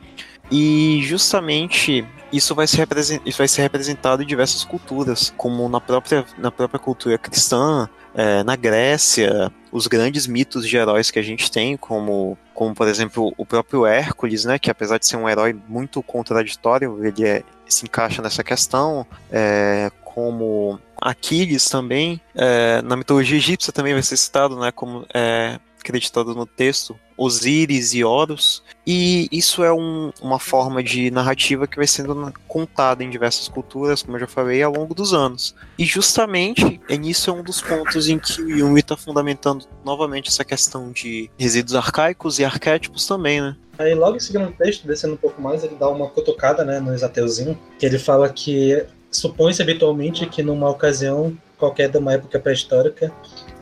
E 0.51 1.03
justamente 1.03 2.07
isso 2.33 2.55
vai, 2.55 2.67
ser 2.67 2.89
isso 3.27 3.37
vai 3.37 3.47
ser 3.47 3.61
representado 3.61 4.23
em 4.23 4.27
diversas 4.27 4.65
culturas, 4.65 5.35
como 5.37 5.69
na 5.69 5.79
própria, 5.79 6.25
na 6.39 6.51
própria 6.51 6.81
cultura 6.81 7.19
cristã, 7.19 7.91
é, 8.17 8.43
na 8.43 8.57
Grécia, 8.57 9.53
os 9.71 9.87
grandes 9.87 10.27
mitos 10.27 10.67
de 10.67 10.75
heróis 10.77 11.11
que 11.11 11.19
a 11.19 11.23
gente 11.23 11.51
tem, 11.51 11.77
como, 11.77 12.37
como 12.55 12.75
por 12.75 12.89
exemplo 12.89 13.35
o 13.37 13.45
próprio 13.45 13.85
Hércules, 13.85 14.47
né, 14.47 14.59
que 14.59 14.71
apesar 14.71 14.99
de 14.99 15.07
ser 15.07 15.17
um 15.17 15.29
herói 15.29 15.55
muito 15.69 16.03
contraditório, 16.03 17.05
ele 17.05 17.29
é, 17.29 17.43
se 17.69 17.85
encaixa 17.85 18.23
nessa 18.23 18.43
questão, 18.43 19.07
é, 19.31 19.91
como 20.03 20.81
Aquiles 20.99 21.69
também, 21.69 22.19
é, 22.35 22.81
na 22.81 22.97
mitologia 22.97 23.37
egípcia 23.37 23.73
também 23.73 23.93
vai 23.93 24.03
ser 24.03 24.17
citado, 24.17 24.59
né, 24.59 24.73
como 24.73 25.05
é, 25.13 25.61
acreditado 25.79 26.35
no 26.35 26.47
texto, 26.47 26.99
Osíris 27.17 27.95
e 27.95 28.05
Horus, 28.05 28.63
e 28.87 29.29
isso 29.33 29.65
é 29.65 29.73
um, 29.73 30.13
uma 30.21 30.39
forma 30.39 30.83
de 30.83 31.11
narrativa 31.11 31.67
que 31.67 31.77
vai 31.77 31.87
sendo 31.87 32.33
contada 32.47 33.03
em 33.03 33.11
diversas 33.11 33.49
culturas, 33.49 34.03
como 34.03 34.17
eu 34.17 34.21
já 34.21 34.27
falei, 34.27 34.63
ao 34.63 34.73
longo 34.73 34.95
dos 34.95 35.13
anos. 35.13 35.55
E 35.79 35.85
justamente 35.85 36.81
é 36.89 36.97
nisso 36.97 37.31
é 37.31 37.33
um 37.33 37.43
dos 37.43 37.61
pontos 37.61 38.09
em 38.09 38.19
que 38.19 38.41
o 38.43 38.59
Jung 38.59 38.79
está 38.79 38.97
fundamentando 38.97 39.67
novamente 39.85 40.29
essa 40.29 40.45
questão 40.45 40.93
de 40.93 41.31
resíduos 41.39 41.75
arcaicos 41.75 42.39
e 42.39 42.45
arquétipos 42.45 43.07
também, 43.07 43.41
né? 43.41 43.57
Aí 43.79 43.95
logo 43.95 44.17
em 44.17 44.21
seguida 44.21 44.45
no 44.45 44.53
texto, 44.53 44.87
descendo 44.87 45.15
um 45.15 45.19
pouco 45.19 45.41
mais, 45.41 45.63
ele 45.63 45.75
dá 45.75 45.89
uma 45.89 46.09
cutucada 46.09 46.65
né, 46.65 46.81
no 46.81 46.95
Exateuzinho, 46.95 47.59
que 47.79 47.85
ele 47.85 47.99
fala 47.99 48.29
que 48.29 48.87
supõe-se 49.11 49.61
habitualmente 49.61 50.27
que 50.27 50.43
numa 50.43 50.71
ocasião 50.71 51.37
qualquer 51.59 51.89
de 51.89 51.99
uma 51.99 52.15
época 52.15 52.39
pré-histórica, 52.39 53.13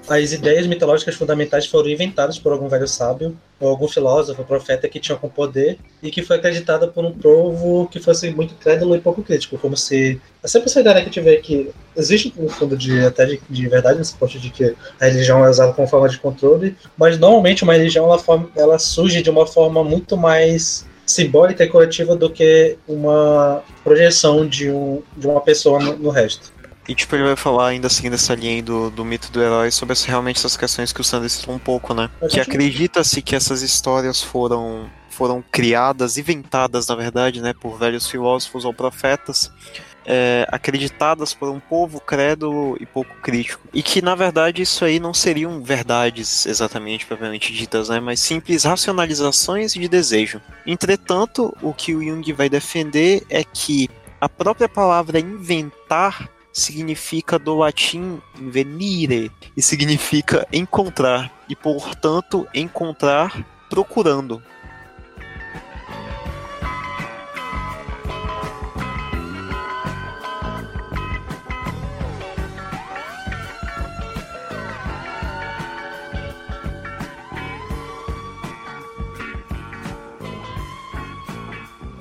as 0.09 0.33
ideias 0.33 0.67
mitológicas 0.67 1.15
fundamentais 1.15 1.67
foram 1.67 1.89
inventadas 1.89 2.39
por 2.39 2.53
algum 2.53 2.69
velho 2.69 2.87
sábio 2.87 3.37
ou 3.59 3.69
algum 3.69 3.89
filósofo, 3.89 4.45
profeta 4.45 4.89
que 4.89 5.01
tinha 5.01 5.17
algum 5.17 5.29
poder 5.29 5.79
e 6.03 6.11
que 6.11 6.23
foi 6.23 6.37
acreditada 6.37 6.87
por 6.89 7.05
um 7.05 7.13
povo 7.13 7.89
que 7.89 7.99
fosse 7.99 8.31
muito 8.31 8.55
crédulo 8.55 8.95
e 8.95 9.01
pouco 9.01 9.23
crítico, 9.23 9.57
como 9.57 9.77
se 9.77 10.21
é 10.43 10.49
sempre 10.49 10.69
essa 10.69 10.81
ideia 10.81 11.05
que 11.09 11.21
vê 11.21 11.37
que 11.39 11.71
existe 11.97 12.33
um 12.37 12.49
fundo 12.49 12.77
de 12.77 13.01
até 13.01 13.25
de, 13.25 13.41
de 13.49 13.69
verdade 13.69 13.99
nesse 13.99 14.15
ponto 14.15 14.39
de 14.39 14.51
que 14.51 14.75
a 15.01 15.07
religião 15.07 15.45
é 15.45 15.49
usada 15.49 15.73
como 15.73 15.89
forma 15.89 16.09
de 16.09 16.19
controle, 16.19 16.77
mas 16.97 17.19
normalmente 17.19 17.65
uma 17.65 17.73
religião 17.73 18.05
ela, 18.05 18.49
ela 18.57 18.79
surge 18.79 19.23
de 19.23 19.31
uma 19.31 19.47
forma 19.47 19.83
muito 19.83 20.17
mais 20.17 20.85
simbólica 21.07 21.65
e 21.65 21.69
coletiva 21.69 22.17
do 22.17 22.31
que 22.31 22.77
uma 22.89 23.63
projeção 23.83 24.47
de, 24.47 24.71
um, 24.71 25.03
de 25.17 25.27
uma 25.27 25.41
pessoa 25.41 25.79
no, 25.79 25.97
no 25.97 26.11
resto. 26.11 26.54
E 26.89 26.95
tipo, 26.95 27.14
ele 27.16 27.24
vai 27.24 27.37
falar 27.37 27.68
ainda 27.68 27.87
assim 27.87 28.11
dessa 28.11 28.35
linha 28.35 28.62
do, 28.62 28.91
do 28.91 29.05
mito 29.05 29.32
do 29.32 29.43
herói 29.43 29.70
sobre 29.70 29.97
realmente 30.07 30.39
essas 30.39 30.57
questões 30.57 30.93
que 30.93 31.01
o 31.01 31.05
Sanders 31.05 31.32
citou 31.32 31.55
um 31.55 31.59
pouco, 31.59 31.95
né? 31.95 32.11
Que 32.30 32.41
acredita-se 32.41 33.22
que 33.22 33.35
essas 33.35 33.62
histórias 33.62 34.22
foram, 34.22 34.91
foram 35.09 35.43
criadas, 35.51 36.18
inventadas, 36.18 36.87
na 36.89 36.95
verdade, 36.95 37.41
né, 37.41 37.55
por 37.55 37.78
velhos 37.78 38.09
filósofos 38.09 38.64
ou 38.64 38.74
profetas. 38.74 39.51
É, 40.07 40.47
acreditadas 40.53 41.32
por 41.32 41.49
um 41.49 41.59
povo 41.59 41.99
crédulo 41.99 42.76
e 42.78 42.85
pouco 42.85 43.14
crítico. 43.22 43.66
E 43.72 43.82
que, 43.82 44.03
na 44.03 44.14
verdade, 44.14 44.61
isso 44.61 44.85
aí 44.85 45.01
não 45.01 45.14
seriam 45.14 45.62
verdades 45.62 46.45
exatamente, 46.45 47.07
propriamente 47.07 47.51
ditas, 47.55 47.89
né? 47.89 47.99
mas 48.01 48.20
simples 48.20 48.64
racionalizações 48.64 49.72
de 49.72 49.89
desejo. 49.89 50.43
Entretanto, 50.66 51.57
o 51.62 51.72
que 51.72 51.95
o 51.95 52.05
Jung 52.05 52.30
vai 52.35 52.51
defender 52.51 53.24
é 53.30 53.43
que 53.43 53.89
a 54.20 54.28
própria 54.28 54.68
palavra 54.68 55.18
inventar 55.18 56.28
significa 56.55 57.37
do 57.37 57.57
latim 57.57 58.23
venire 58.37 59.31
e 59.57 59.61
significa 59.61 60.47
encontrar 60.53 61.45
e 61.49 61.57
portanto 61.57 62.47
encontrar 62.55 63.45
procurando. 63.69 64.41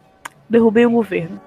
derrubem 0.49 0.87
o 0.87 0.91
governo. 0.91 1.39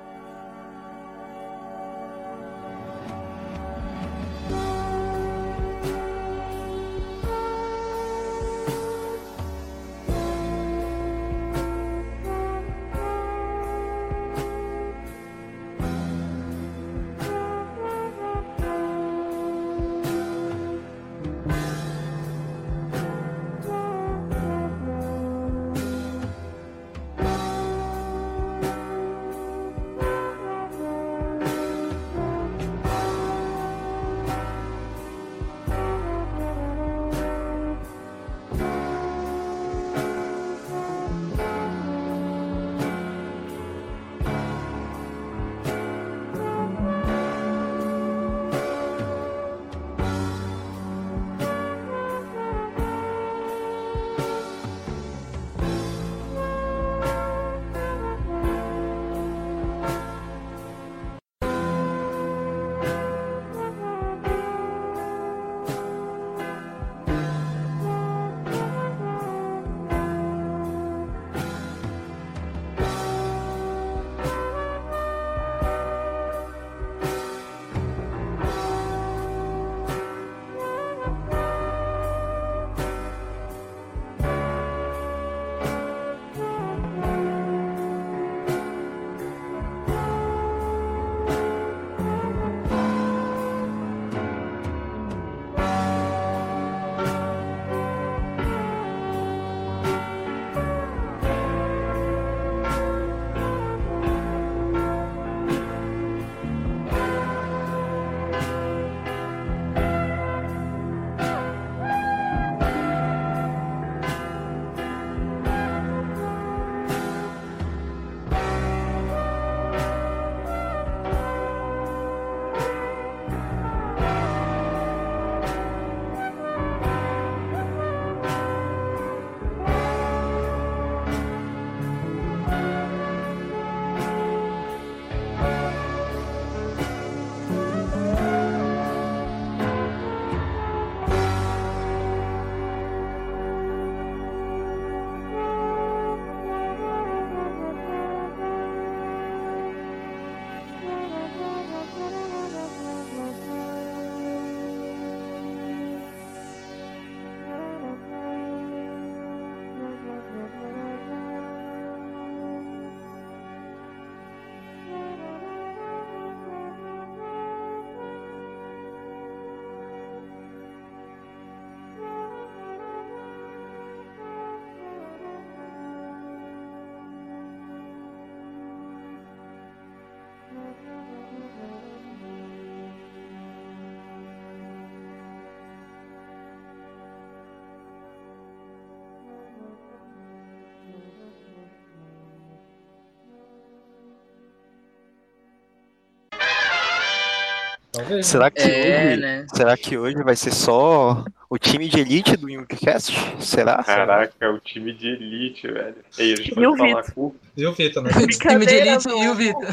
Talvez. 197.93 198.27
Será 198.27 198.51
que, 198.51 198.63
É, 198.63 199.11
hoje, 199.13 199.21
né? 199.21 199.47
será 199.55 199.77
que 199.77 199.99
hoje 199.99 200.23
vai 200.23 200.35
ser 200.35 200.51
só 200.53 201.25
o 201.51 201.59
time 201.59 201.89
de 201.89 202.01
elite 202.01 202.37
do 202.39 202.49
Youngcast? 202.49 203.13
Será? 203.45 203.83
Caraca, 203.85 204.51
o 204.51 204.59
time 204.61 204.95
de 204.95 205.09
elite, 205.09 205.67
velho. 205.71 205.97
Ei, 206.19 206.33
a 206.33 206.37
gente 206.37 206.49
E 206.59 206.67
o 206.67 206.75
pode 206.77 206.91
falar 206.91 207.13
com 207.13 207.35
E 207.55 207.67
o 207.67 207.73
Vitor, 207.75 208.03
né? 208.03 208.11
Time 208.11 208.27
de 208.27 208.37
Brincadeira, 208.39 208.87
elite 208.87 209.09
e 209.09 209.13
o 209.13 209.19
meu 209.21 209.35
Vitor. 209.35 209.67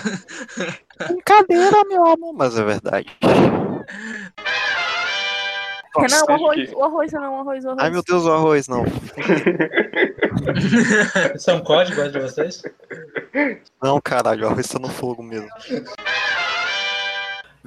Brincadeira, 1.07 1.83
meu 1.87 2.05
amor, 2.05 2.33
mas 2.33 2.59
é 2.59 2.63
verdade. 2.63 3.07
Renan, 5.97 6.03
o 6.05 6.05
acho 6.05 6.31
arroz, 6.31 6.69
que- 6.69 6.75
o 6.75 6.83
arroz, 6.83 7.11
não, 7.13 7.33
o 7.37 7.39
arroz, 7.39 7.65
o 7.65 7.67
arroz. 7.69 7.83
Ai 7.83 7.89
meu 7.89 8.03
Deus, 8.03 8.23
o 8.25 8.31
arroz, 8.31 8.67
não. 8.67 8.83
Isso 11.35 11.49
é 11.49 11.53
um 11.53 11.61
código 11.61 12.07
de 12.09 12.19
vocês? 12.19 12.61
Não, 13.81 13.99
caralho, 14.01 14.43
o 14.45 14.47
arroz 14.49 14.67
tá 14.67 14.77
no 14.77 14.89
fogo 14.89 15.23
mesmo. 15.23 15.47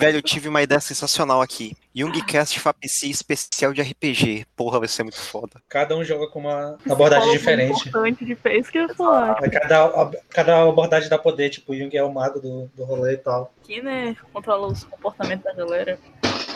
Velho, 0.03 0.19
eu 0.19 0.23
tive 0.23 0.49
uma 0.49 0.61
ideia 0.61 0.81
sensacional 0.81 1.41
aqui. 1.41 1.77
Youngcast 1.97 2.59
FAPC 2.59 3.09
especial 3.09 3.73
de 3.73 3.81
RPG. 3.83 4.47
Porra, 4.57 4.81
vai 4.81 4.89
ser 4.89 5.05
muito 5.05 5.21
foda. 5.21 5.63
Cada 5.69 5.97
um 5.97 6.03
joga 6.03 6.27
com 6.29 6.41
uma 6.41 6.77
abordagem 6.91 7.23
Falou 7.23 7.39
diferente. 7.39 7.89
Importante 7.89 8.25
de 8.25 8.35
fez 8.35 8.69
que 8.69 8.79
eu 8.79 8.93
falar. 8.97 9.39
Aí 9.41 9.49
Cada, 9.49 9.85
a- 9.85 10.11
cada 10.29 10.63
abordagem 10.69 11.09
dá 11.09 11.17
poder, 11.19 11.51
tipo, 11.51 11.73
o 11.73 11.77
Jung 11.77 11.97
é 11.97 12.03
o 12.03 12.13
mago 12.13 12.41
do, 12.41 12.69
do 12.75 12.83
rolê 12.85 13.13
e 13.15 13.19
tal. 13.19 13.53
Aqui, 13.63 13.81
né, 13.81 14.17
controla 14.33 14.67
os 14.67 14.83
comportamentos 14.83 15.45
da 15.45 15.53
galera. 15.53 15.97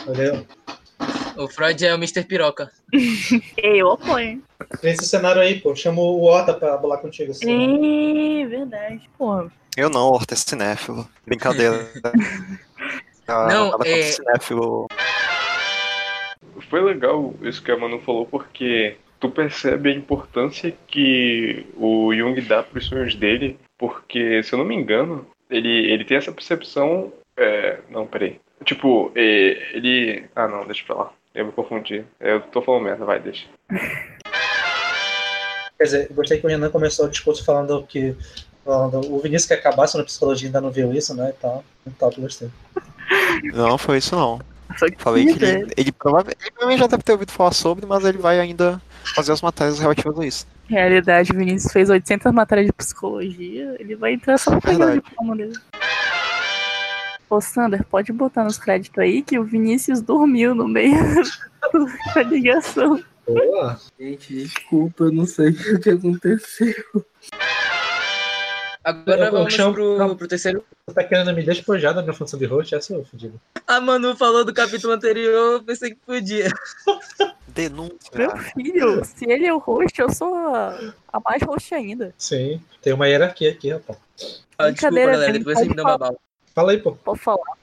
Entendeu? 0.03 0.45
O 1.37 1.47
Freud 1.47 1.85
é 1.85 1.93
o 1.93 1.97
Mr. 1.97 2.23
Piroca. 2.25 2.69
Eu 3.55 3.91
apoio. 3.91 4.43
Esse 4.83 5.05
cenário 5.05 5.41
aí, 5.41 5.61
pô. 5.61 5.73
Chama 5.73 6.01
o 6.01 6.23
Ota 6.25 6.53
pra 6.53 6.75
bolar 6.75 6.99
contigo. 6.99 7.31
Assim. 7.31 8.43
É 8.43 8.45
verdade. 8.47 9.09
Pô, 9.17 9.47
Eu 9.77 9.89
não, 9.89 10.09
Horta 10.09 10.33
é 10.33 10.37
cinéfilo. 10.37 11.07
Brincadeira. 11.25 11.87
Ah, 13.27 13.47
Não, 13.47 13.65
nada 13.65 13.77
contra 13.77 13.89
é- 13.89 14.03
cinéfilo. 14.03 14.87
Foi 16.69 16.81
legal 16.81 17.33
isso 17.41 17.61
que 17.61 17.71
a 17.71 17.77
Manu 17.77 17.99
falou, 18.01 18.25
porque 18.25 18.97
tu 19.19 19.29
percebe 19.29 19.89
a 19.89 19.95
importância 19.95 20.73
que 20.87 21.65
o 21.75 22.13
Jung 22.13 22.39
dá 22.41 22.63
pros 22.63 22.85
sonhos 22.87 23.15
dele, 23.15 23.57
porque, 23.77 24.41
se 24.43 24.53
eu 24.53 24.59
não 24.59 24.65
me 24.65 24.75
engano, 24.75 25.25
ele, 25.49 25.91
ele 25.91 26.03
tem 26.05 26.17
essa 26.17 26.31
percepção. 26.31 27.11
é, 27.37 27.79
não, 27.89 28.05
peraí. 28.07 28.39
Tipo, 28.65 29.11
é, 29.15 29.75
ele. 29.75 30.25
Ah, 30.35 30.47
não, 30.47 30.65
deixa 30.65 30.83
pra 30.85 30.95
lá. 30.95 31.11
Eu 31.35 31.45
me 31.45 31.51
confundi. 31.51 32.03
Eu 32.19 32.41
tô 32.41 32.61
falando 32.63 32.83
merda, 32.83 33.05
vai, 33.05 33.19
deixa. 33.19 33.45
Quer 35.77 35.83
dizer, 35.83 36.07
gostei 36.11 36.39
que 36.39 36.45
o 36.47 36.49
Renan 36.49 36.71
começou 36.71 37.05
o 37.05 37.09
discurso 37.09 37.45
falando 37.45 37.83
que 37.83 38.15
falando, 38.65 39.13
o 39.13 39.19
Vinícius 39.19 39.47
quer 39.47 39.59
acabar, 39.59 39.85
se 39.87 39.95
na 39.97 40.03
psicologia 40.03 40.47
ainda 40.47 40.59
não 40.59 40.71
viu 40.71 40.91
isso, 40.91 41.13
né? 41.15 41.29
E 41.29 41.33
tal. 41.33 41.63
Top, 41.99 42.19
gostei. 42.19 42.49
Não, 43.53 43.77
foi 43.77 43.97
isso 43.97 44.15
não. 44.15 44.39
Que 44.77 44.95
Falei 45.01 45.25
que 45.25 45.43
ele, 45.43 45.73
ele, 45.75 45.91
prova- 45.91 46.21
ele 46.29 46.51
provavelmente 46.51 46.79
já 46.81 46.87
deve 46.87 47.03
ter 47.03 47.11
ouvido 47.13 47.31
falar 47.31 47.51
sobre, 47.53 47.85
mas 47.85 48.03
ele 48.05 48.17
vai 48.17 48.39
ainda 48.39 48.81
fazer 49.15 49.31
as 49.31 49.41
matérias 49.41 49.79
relativas 49.79 50.19
a 50.19 50.25
isso. 50.25 50.47
Realidade, 50.67 51.31
o 51.31 51.35
Vinícius 51.37 51.71
fez 51.71 51.89
800 51.89 52.31
matérias 52.33 52.67
de 52.67 52.73
psicologia, 52.73 53.75
ele 53.79 53.95
vai 53.95 54.13
entrar 54.13 54.37
só 54.37 54.51
pra 54.51 54.59
pegar 54.71 54.87
o 54.91 54.93
diploma 55.01 55.35
dele. 55.35 55.53
Ô, 57.29 57.41
Sander, 57.41 57.83
pode 57.85 58.11
botar 58.13 58.43
nos 58.43 58.57
créditos 58.57 58.97
aí 58.99 59.21
que 59.21 59.37
o 59.39 59.43
Vinícius 59.43 60.01
dormiu 60.01 60.53
no 60.55 60.67
meio 60.67 60.95
da 62.15 62.23
ligação. 62.23 63.01
Boa. 63.27 63.77
Gente, 63.99 64.33
desculpa, 64.33 65.05
eu 65.05 65.11
não 65.11 65.25
sei 65.25 65.49
o 65.49 65.79
que 65.81 65.89
aconteceu. 65.89 66.75
Agora 68.87 69.19
Eu- 69.19 69.25
eu 69.25 69.31
vamos 69.33 69.53
chamo- 69.53 69.73
pro, 69.73 69.97
não. 69.97 70.15
pro 70.15 70.27
terceiro. 70.29 70.63
Você 70.87 70.95
tá 70.95 71.03
querendo 71.03 71.33
me 71.33 71.43
despojar 71.43 71.93
da 71.93 72.01
minha 72.01 72.13
função 72.13 72.39
de 72.39 72.45
host? 72.45 72.73
Essa 72.73 72.93
eu 72.93 73.03
fudido. 73.03 73.37
A 73.67 73.81
Manu 73.81 74.15
falou 74.15 74.45
do 74.45 74.53
capítulo 74.53 74.93
anterior, 74.93 75.55
eu 75.55 75.63
pensei 75.63 75.89
que 75.89 75.97
podia. 75.97 76.47
Denúncia. 77.49 78.09
Meu 78.15 78.37
filho, 78.37 79.03
se 79.03 79.25
ele 79.29 79.45
é 79.45 79.53
o 79.53 79.57
host, 79.57 79.99
eu 79.99 80.09
sou 80.09 80.33
a, 80.35 80.79
a 81.11 81.19
mais 81.19 81.41
host 81.43 81.73
ainda. 81.75 82.13
Sim, 82.17 82.61
tem 82.81 82.93
uma 82.93 83.07
hierarquia 83.09 83.51
aqui, 83.51 83.71
rapaz. 83.71 83.97
Ah, 84.57 84.69
desculpa, 84.71 84.95
galera, 84.95 85.33
depois 85.33 85.59
você 85.59 85.65
me 85.65 85.75
deu 85.75 85.83
uma 85.83 85.97
bala. 85.97 86.15
Fala 86.55 86.71
aí, 86.71 86.77
pô. 86.77 86.93
Pode 86.93 87.19
falar. 87.19 87.57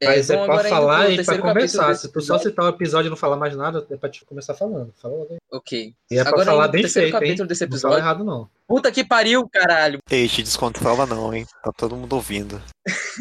Mas 0.00 0.30
é, 0.30 0.36
vamos 0.36 0.54
pra 0.60 0.68
falar 0.68 1.10
e 1.10 1.24
pra 1.24 1.38
conversar. 1.38 1.94
Se 1.96 2.08
tu 2.08 2.20
só 2.20 2.34
episódio. 2.36 2.50
citar 2.50 2.64
o 2.64 2.68
episódio 2.68 3.08
e 3.08 3.10
não 3.10 3.16
falar 3.16 3.36
mais 3.36 3.56
nada, 3.56 3.84
é 3.90 3.96
pra 3.96 4.08
te 4.08 4.24
começar 4.24 4.54
falando. 4.54 4.94
Fala 5.02 5.14
logo 5.14 5.32
aí. 5.32 5.38
Ok. 5.50 5.92
E 6.10 6.18
é 6.18 6.22
pra 6.22 6.30
Agora 6.30 6.44
falar 6.46 6.62
indo 6.64 6.70
pro 6.70 6.72
bem 6.72 6.82
terceiro 6.82 7.06
feito, 7.10 7.14
hein? 7.16 7.28
capítulo 7.28 7.48
desse 7.48 7.64
Não 7.64 7.68
fala 7.68 7.76
episódio. 7.94 7.98
errado, 7.98 8.24
não. 8.24 8.48
Puta 8.68 8.92
que 8.92 9.02
pariu, 9.04 9.48
caralho. 9.48 9.98
Ei, 10.10 10.28
te 10.28 10.42
descontrola 10.42 11.04
não, 11.06 11.34
hein? 11.34 11.46
Tá 11.64 11.72
todo 11.72 11.96
mundo 11.96 12.12
ouvindo. 12.14 12.60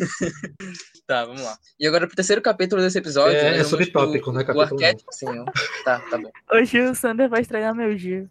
Tá, 1.07 1.23
vamos 1.23 1.41
lá. 1.41 1.57
E 1.79 1.87
agora 1.87 2.05
pro 2.05 2.17
terceiro 2.17 2.41
capítulo 2.41 2.81
desse 2.81 2.97
episódio. 2.97 3.37
É, 3.37 3.43
né, 3.43 3.49
é 3.51 3.63
vamos 3.63 3.69
subtópico, 3.69 4.25
pro- 4.25 4.33
né, 4.33 4.41
O 4.41 4.45
capítulo 4.45 4.61
arquétipo, 4.73 5.09
assim, 5.09 5.25
ó. 5.39 5.45
Tá, 5.85 5.99
tá 6.01 6.17
bom. 6.17 6.29
Hoje 6.51 6.81
o 6.81 6.93
Sander 6.93 7.29
vai 7.29 7.39
estragar 7.41 7.73
meu 7.73 7.95
dia. 7.95 8.27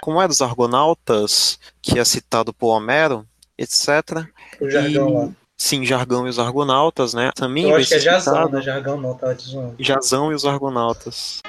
Como 0.00 0.20
é 0.22 0.26
dos 0.26 0.40
Argonautas, 0.40 1.58
que 1.82 1.98
é 1.98 2.04
citado 2.06 2.54
por 2.54 2.68
Homero, 2.74 3.26
etc. 3.58 4.26
O 4.58 4.70
jargão 4.70 5.10
E- 5.10 5.12
lá. 5.12 5.28
Sim, 5.62 5.84
Jargão 5.84 6.26
e 6.26 6.30
os 6.30 6.38
Argonautas, 6.38 7.12
né? 7.12 7.30
Também 7.34 7.68
Eu 7.68 7.76
acho 7.76 7.88
que 7.88 7.94
é 7.94 7.98
Jazão, 7.98 8.48
né? 8.48 8.62
Jargão 8.62 8.98
não, 8.98 9.12
tava 9.14 9.34
te 9.34 9.44
zoando. 9.44 9.76
Jazão 9.78 10.32
e 10.32 10.34
os 10.34 10.46
Argonautas. 10.46 11.42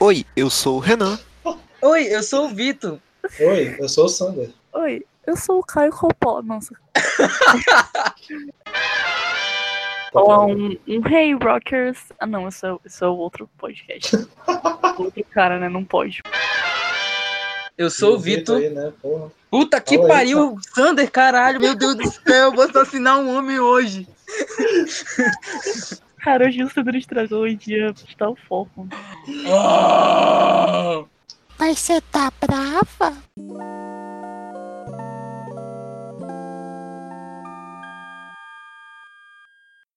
Oi, 0.00 0.26
eu 0.34 0.50
sou 0.50 0.78
o 0.78 0.80
Renan. 0.80 1.16
Oi, 1.80 2.02
eu 2.12 2.24
sou 2.24 2.46
o 2.46 2.48
Vitor. 2.48 2.98
Oi, 3.38 3.76
eu 3.78 3.88
sou 3.88 4.06
o 4.06 4.08
Sander. 4.08 4.50
Oi, 4.72 5.04
eu 5.28 5.36
sou 5.36 5.60
o 5.60 5.62
Caio 5.62 5.92
Coppola. 5.92 6.42
Nossa. 6.42 6.74
Ou 10.12 10.48
um, 10.48 10.76
um 10.88 11.08
Hey 11.08 11.34
Rockers. 11.34 11.98
Ah, 12.18 12.26
não, 12.26 12.48
é, 12.48 12.72
o- 12.72 12.80
esse 12.84 13.04
é 13.04 13.06
o 13.06 13.16
outro 13.16 13.48
podcast. 13.58 14.16
outro 14.98 15.24
cara, 15.30 15.60
né? 15.60 15.68
Não 15.68 15.84
pode. 15.84 16.20
Eu 17.76 17.90
sou 17.90 18.14
o 18.14 18.18
Vitor. 18.18 18.56
aí, 18.56 18.70
né? 18.70 18.92
Puta 19.50 19.80
que 19.80 19.96
Fala 19.96 20.06
aí, 20.06 20.14
pariu, 20.14 20.58
Sander, 20.74 21.10
caralho, 21.10 21.60
meu 21.60 21.74
Deus 21.74 21.94
do 21.94 22.10
céu, 22.10 22.46
eu 22.46 22.52
vou 22.52 22.64
assassinar 22.64 23.18
um 23.18 23.36
homem 23.36 23.60
hoje. 23.60 24.08
Cara, 26.18 26.46
hoje 26.46 26.64
o 26.64 26.70
Sander 26.70 26.96
estragou 26.96 27.42
o 27.42 27.56
dia 27.56 27.94
tal 28.18 28.34
forma. 28.48 28.88
Ah! 29.48 31.04
Mas 31.58 31.78
você 31.78 32.00
tá 32.00 32.32
brava? 32.40 33.16